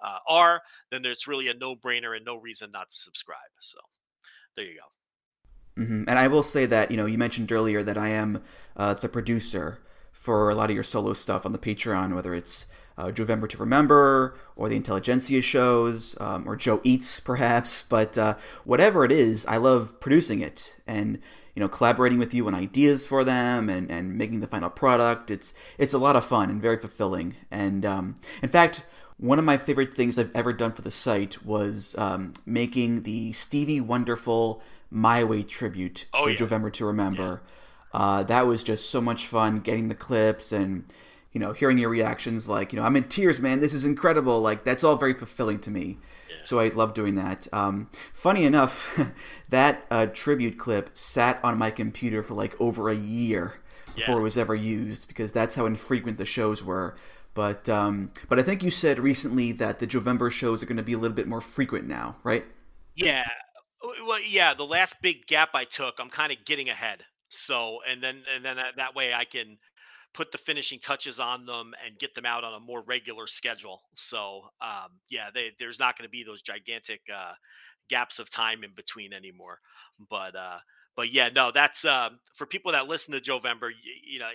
uh, 0.03 0.19
are, 0.28 0.62
then 0.90 1.03
there's 1.03 1.27
really 1.27 1.48
a 1.48 1.55
no-brainer 1.55 2.16
and 2.16 2.24
no 2.24 2.36
reason 2.36 2.70
not 2.73 2.90
to 2.90 2.97
subscribe. 2.97 3.39
So, 3.61 3.78
there 4.57 4.65
you 4.65 4.78
go. 5.77 5.85
hmm 5.85 6.05
And 6.09 6.19
I 6.19 6.28
will 6.28 6.43
say 6.43 6.66
that 6.66 6.90
you 6.90 6.97
know 6.97 7.07
you 7.07 7.19
mentioned 7.19 7.53
earlier 7.53 7.82
that 7.82 7.98
I 7.98 8.09
am 8.09 8.43
uh, 8.77 8.94
the 8.94 9.09
producer 9.09 9.81
for 10.12 10.51
a 10.51 10.55
lot 10.55 10.70
of 10.70 10.74
your 10.74 10.82
solo 10.82 11.12
stuff 11.12 11.47
on 11.47 11.53
the 11.53 11.59
Patreon, 11.59 12.15
whether 12.15 12.35
it's 12.35 12.66
uh, 12.98 13.06
Jovember 13.09 13.48
to 13.51 13.59
Remember 13.59 14.35
or 14.56 14.68
the 14.68 14.77
Intelligentsia 14.77 15.43
shows 15.43 16.16
um, 16.20 16.48
or 16.48 16.56
Joe 16.56 16.81
Eats 16.82 17.20
perhaps. 17.31 17.82
But 17.82 18.16
uh, 18.18 18.36
whatever 18.64 19.05
it 19.05 19.12
is, 19.12 19.44
I 19.47 19.56
love 19.59 20.01
producing 20.01 20.40
it 20.40 20.78
and 20.86 21.18
you 21.55 21.60
know 21.60 21.68
collaborating 21.68 22.18
with 22.18 22.35
you 22.35 22.47
on 22.47 22.55
ideas 22.55 23.06
for 23.06 23.24
them 23.24 23.68
and, 23.68 23.90
and 23.90 24.16
making 24.16 24.40
the 24.40 24.47
final 24.47 24.70
product. 24.70 25.31
It's 25.31 25.52
it's 25.78 25.94
a 25.94 25.98
lot 25.98 26.16
of 26.16 26.24
fun 26.24 26.51
and 26.51 26.60
very 26.60 26.78
fulfilling. 26.78 27.36
And 27.51 27.85
um, 27.85 28.16
in 28.43 28.48
fact. 28.48 28.85
One 29.18 29.39
of 29.39 29.47
my 29.47 29.56
favorite 29.56 29.94
things 29.94 30.18
I've 30.18 30.31
ever 30.35 30.52
done 30.52 30.73
for 30.73 30.82
the 30.82 30.90
site 30.90 31.43
was 31.43 31.94
um, 31.97 32.35
making 32.44 33.05
the 33.05 33.32
Stevie 33.32 33.81
Wonderful 33.81 34.60
My 34.90 35.24
Way 35.24 35.43
tribute 35.43 36.05
Oh, 36.12 36.24
for 36.24 36.31
yeah. 36.32 36.36
Jovember 36.36 36.70
to 36.74 36.85
Remember. 36.85 37.40
Uh, 37.94 38.24
that 38.24 38.47
was 38.47 38.62
just 38.62 38.90
so 38.90 39.01
much 39.01 39.27
fun 39.27 39.60
getting 39.60 39.89
the 39.89 39.94
clips 39.94 40.52
and 40.52 40.85
you 41.37 41.41
know 41.41 41.53
hearing 41.53 41.77
your 41.77 41.91
reactions 41.91 42.49
like 42.49 42.73
you 42.73 42.79
know 42.81 42.87
i'm 42.87 42.97
in 42.97 43.05
tears 43.05 43.43
man 43.43 43.61
this 43.61 43.75
is 43.75 43.85
incredible 43.85 44.41
like 44.41 44.65
that's 44.65 44.83
all 44.83 44.97
very 44.97 45.13
fulfilling 45.13 45.59
to 45.59 45.71
me 45.71 45.99
so 46.45 46.59
i 46.59 46.69
love 46.69 46.95
doing 46.95 47.15
that 47.15 47.47
um, 47.53 47.91
funny 48.15 48.45
enough 48.45 48.99
that 49.51 49.85
uh, 49.91 50.07
tribute 50.07 50.57
clip 50.59 50.89
sat 50.97 51.39
on 51.45 51.59
my 51.59 51.71
computer 51.71 52.23
for 52.23 52.33
like 52.33 52.59
over 52.59 52.89
a 52.89 52.95
year 52.95 53.61
before 53.95 54.15
Yeah. 54.15 54.21
it 54.21 54.23
was 54.23 54.39
ever 54.39 54.55
used 54.55 55.09
because 55.09 55.31
that's 55.31 55.57
how 55.57 55.67
infrequent 55.67 56.17
the 56.17 56.25
shows 56.25 56.65
were 56.65 56.97
but 57.35 57.69
um, 57.69 58.13
but 58.31 58.39
i 58.39 58.43
think 58.43 58.63
you 58.63 58.71
said 58.71 58.99
recently 58.99 59.53
that 59.53 59.79
the 59.79 59.87
Jovember 59.87 60.31
shows 60.31 60.63
are 60.63 60.67
going 60.67 60.79
to 60.79 60.83
be 60.83 60.95
a 60.95 60.99
little 60.99 61.15
bit 61.21 61.29
more 61.29 61.43
frequent 61.43 61.87
now 61.87 62.17
right 62.25 62.47
Yeah. 62.95 63.27
Well, 64.07 64.21
yeah. 64.21 64.55
The 64.55 64.65
last 64.65 64.97
big 65.03 65.27
gap 65.27 65.51
I 65.55 65.65
took, 65.65 65.95
I'm 66.01 66.09
kind 66.11 66.33
of 66.33 66.39
getting 66.45 66.69
ahead. 66.71 67.05
So, 67.29 67.79
and 67.89 68.03
then 68.03 68.23
and 68.35 68.45
then 68.45 68.57
that, 68.57 68.77
that 68.79 68.95
way 68.95 69.13
I 69.13 69.25
can 69.25 69.59
put 70.17 70.33
the 70.33 70.39
finishing 70.39 70.81
touches 70.81 71.21
on 71.21 71.45
them 71.45 71.75
and 71.85 71.99
get 71.99 72.15
them 72.15 72.25
out 72.25 72.43
on 72.43 72.55
a 72.55 72.61
more 72.61 72.83
regular 72.87 73.27
schedule. 73.27 73.83
So, 73.95 74.45
um, 74.63 74.89
yeah, 75.11 75.29
they, 75.33 75.51
there's 75.61 75.79
not 75.79 75.97
going 75.97 76.09
to 76.09 76.11
be 76.11 76.25
those 76.25 76.41
gigantic 76.41 77.03
uh, 77.15 77.35
gaps 77.91 78.19
of 78.19 78.31
time 78.31 78.65
in 78.65 78.71
between 78.75 79.13
anymore. 79.13 79.61
But 80.09 80.35
uh, 80.35 80.59
but 80.97 81.13
yeah, 81.13 81.29
no, 81.29 81.53
that's 81.53 81.85
um, 81.85 82.19
for 82.35 82.47
people 82.47 82.73
that 82.73 82.89
listen 82.89 83.13
to 83.13 83.21
Jovember. 83.21 83.69
You, 83.69 84.15
you 84.15 84.19
know, 84.19 84.31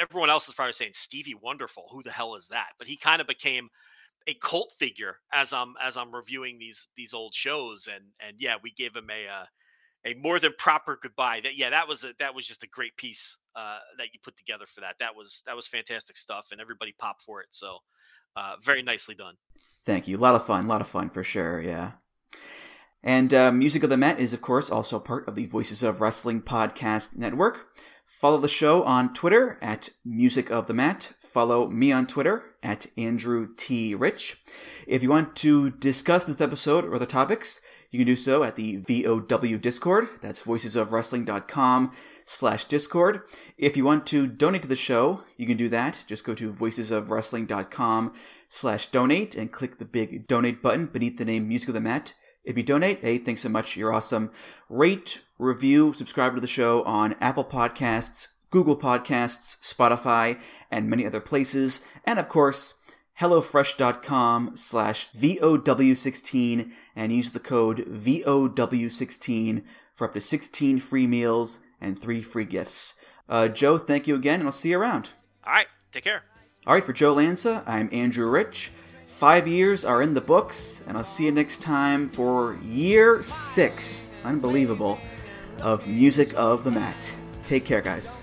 everyone 0.00 0.30
else 0.30 0.48
is 0.48 0.54
probably 0.54 0.72
saying 0.72 0.92
Stevie 0.94 1.36
Wonderful. 1.40 1.84
Who 1.92 2.02
the 2.02 2.10
hell 2.10 2.34
is 2.34 2.48
that? 2.48 2.68
But 2.78 2.88
he 2.88 2.96
kind 2.96 3.20
of 3.20 3.26
became 3.26 3.68
a 4.26 4.34
cult 4.34 4.74
figure 4.78 5.16
as 5.32 5.52
I'm 5.52 5.74
as 5.82 5.98
I'm 5.98 6.14
reviewing 6.14 6.58
these 6.58 6.88
these 6.96 7.12
old 7.12 7.34
shows 7.34 7.88
and 7.92 8.04
and 8.26 8.36
yeah 8.38 8.56
we 8.62 8.72
gave 8.72 8.96
him 8.96 9.08
a 9.10 9.28
uh, 9.28 9.44
a 10.08 10.14
more 10.14 10.40
than 10.40 10.52
proper 10.58 10.98
goodbye 11.02 11.40
that 11.42 11.56
yeah 11.56 11.70
that 11.70 11.86
was 11.88 12.04
a 12.04 12.12
that 12.18 12.34
was 12.34 12.46
just 12.46 12.62
a 12.62 12.66
great 12.66 12.96
piece 12.96 13.36
uh, 13.56 13.78
that 13.96 14.06
you 14.12 14.20
put 14.22 14.36
together 14.36 14.64
for 14.66 14.80
that 14.80 14.94
that 15.00 15.14
was 15.16 15.42
that 15.46 15.56
was 15.56 15.66
fantastic 15.66 16.16
stuff 16.16 16.46
and 16.52 16.60
everybody 16.60 16.94
popped 16.98 17.22
for 17.22 17.40
it 17.40 17.48
so 17.50 17.78
uh, 18.36 18.54
very 18.62 18.82
nicely 18.82 19.14
done 19.14 19.34
Thank 19.84 20.08
you. 20.08 20.16
A 20.16 20.20
lot 20.20 20.34
of 20.34 20.44
fun. 20.44 20.64
A 20.64 20.68
lot 20.68 20.80
of 20.80 20.88
fun 20.88 21.10
for 21.10 21.24
sure. 21.24 21.62
Yeah. 21.62 21.92
And 23.02 23.32
uh, 23.32 23.52
Music 23.52 23.82
of 23.84 23.90
the 23.90 23.96
Mat 23.96 24.18
is, 24.18 24.34
of 24.34 24.42
course, 24.42 24.70
also 24.70 24.98
part 24.98 25.26
of 25.28 25.34
the 25.34 25.46
Voices 25.46 25.82
of 25.82 26.00
Wrestling 26.00 26.42
podcast 26.42 27.16
network. 27.16 27.68
Follow 28.04 28.38
the 28.38 28.48
show 28.48 28.82
on 28.82 29.14
Twitter 29.14 29.58
at 29.62 29.90
Music 30.04 30.50
of 30.50 30.66
the 30.66 30.74
Mat. 30.74 31.14
Follow 31.22 31.70
me 31.70 31.92
on 31.92 32.06
Twitter 32.06 32.42
at 32.62 32.88
Andrew 32.96 33.48
T. 33.56 33.94
Rich. 33.94 34.42
If 34.86 35.02
you 35.02 35.10
want 35.10 35.36
to 35.36 35.70
discuss 35.70 36.24
this 36.24 36.40
episode 36.40 36.84
or 36.84 36.98
the 36.98 37.06
topics, 37.06 37.60
you 37.90 37.98
can 37.98 38.06
do 38.06 38.16
so 38.16 38.44
at 38.44 38.56
the 38.56 38.76
VOW 38.76 39.56
Discord. 39.58 40.08
That's 40.20 40.42
voicesofwrestling.com 40.42 41.92
slash 42.24 42.64
Discord. 42.64 43.22
If 43.56 43.76
you 43.76 43.84
want 43.84 44.06
to 44.08 44.26
donate 44.26 44.62
to 44.62 44.68
the 44.68 44.76
show, 44.76 45.22
you 45.36 45.46
can 45.46 45.56
do 45.56 45.68
that. 45.70 46.04
Just 46.06 46.24
go 46.24 46.34
to 46.34 46.52
voicesofwrestling.com 46.52 48.12
slash 48.48 48.86
donate 48.88 49.34
and 49.34 49.52
click 49.52 49.78
the 49.78 49.84
big 49.84 50.26
donate 50.26 50.62
button 50.62 50.86
beneath 50.86 51.16
the 51.16 51.24
name 51.24 51.48
Music 51.48 51.68
of 51.68 51.74
the 51.74 51.80
Mat. 51.80 52.14
If 52.44 52.56
you 52.56 52.62
donate, 52.62 53.00
hey, 53.00 53.18
thanks 53.18 53.42
so 53.42 53.48
much. 53.48 53.76
You're 53.76 53.92
awesome. 53.92 54.30
Rate, 54.68 55.22
review, 55.38 55.92
subscribe 55.92 56.34
to 56.34 56.40
the 56.40 56.46
show 56.46 56.82
on 56.84 57.14
Apple 57.20 57.44
Podcasts, 57.44 58.28
Google 58.50 58.76
Podcasts, 58.76 59.58
Spotify, 59.60 60.40
and 60.70 60.88
many 60.88 61.06
other 61.06 61.20
places. 61.20 61.82
And 62.04 62.18
of 62.18 62.28
course, 62.28 62.74
HelloFresh.com 63.20 64.56
slash 64.56 65.08
VOW16 65.10 66.70
and 66.94 67.12
use 67.12 67.32
the 67.32 67.40
code 67.40 67.78
VOW16 67.86 69.62
for 69.94 70.06
up 70.06 70.14
to 70.14 70.20
16 70.20 70.78
free 70.78 71.06
meals 71.06 71.58
and 71.80 71.98
three 71.98 72.22
free 72.22 72.44
gifts. 72.44 72.94
Uh, 73.28 73.48
Joe, 73.48 73.76
thank 73.78 74.06
you 74.06 74.14
again, 74.14 74.40
and 74.40 74.48
I'll 74.48 74.52
see 74.52 74.70
you 74.70 74.78
around. 74.78 75.10
all 75.44 75.52
right 75.52 75.66
take 75.92 76.04
care 76.04 76.22
All 76.66 76.74
right, 76.74 76.84
for 76.84 76.92
Joe 76.92 77.14
Lanza, 77.14 77.62
I'm 77.66 77.88
Andrew 77.92 78.28
Rich. 78.28 78.70
Five 79.06 79.48
years 79.48 79.84
are 79.84 80.00
in 80.00 80.14
the 80.14 80.20
books, 80.20 80.82
and 80.86 80.96
I'll 80.96 81.04
see 81.04 81.24
you 81.24 81.32
next 81.32 81.60
time 81.60 82.08
for 82.08 82.58
year 82.62 83.22
six, 83.22 84.12
unbelievable, 84.22 85.00
of 85.60 85.86
Music 85.88 86.32
of 86.36 86.62
the 86.62 86.70
Mat. 86.70 87.14
Take 87.44 87.64
care, 87.64 87.80
guys. 87.80 88.22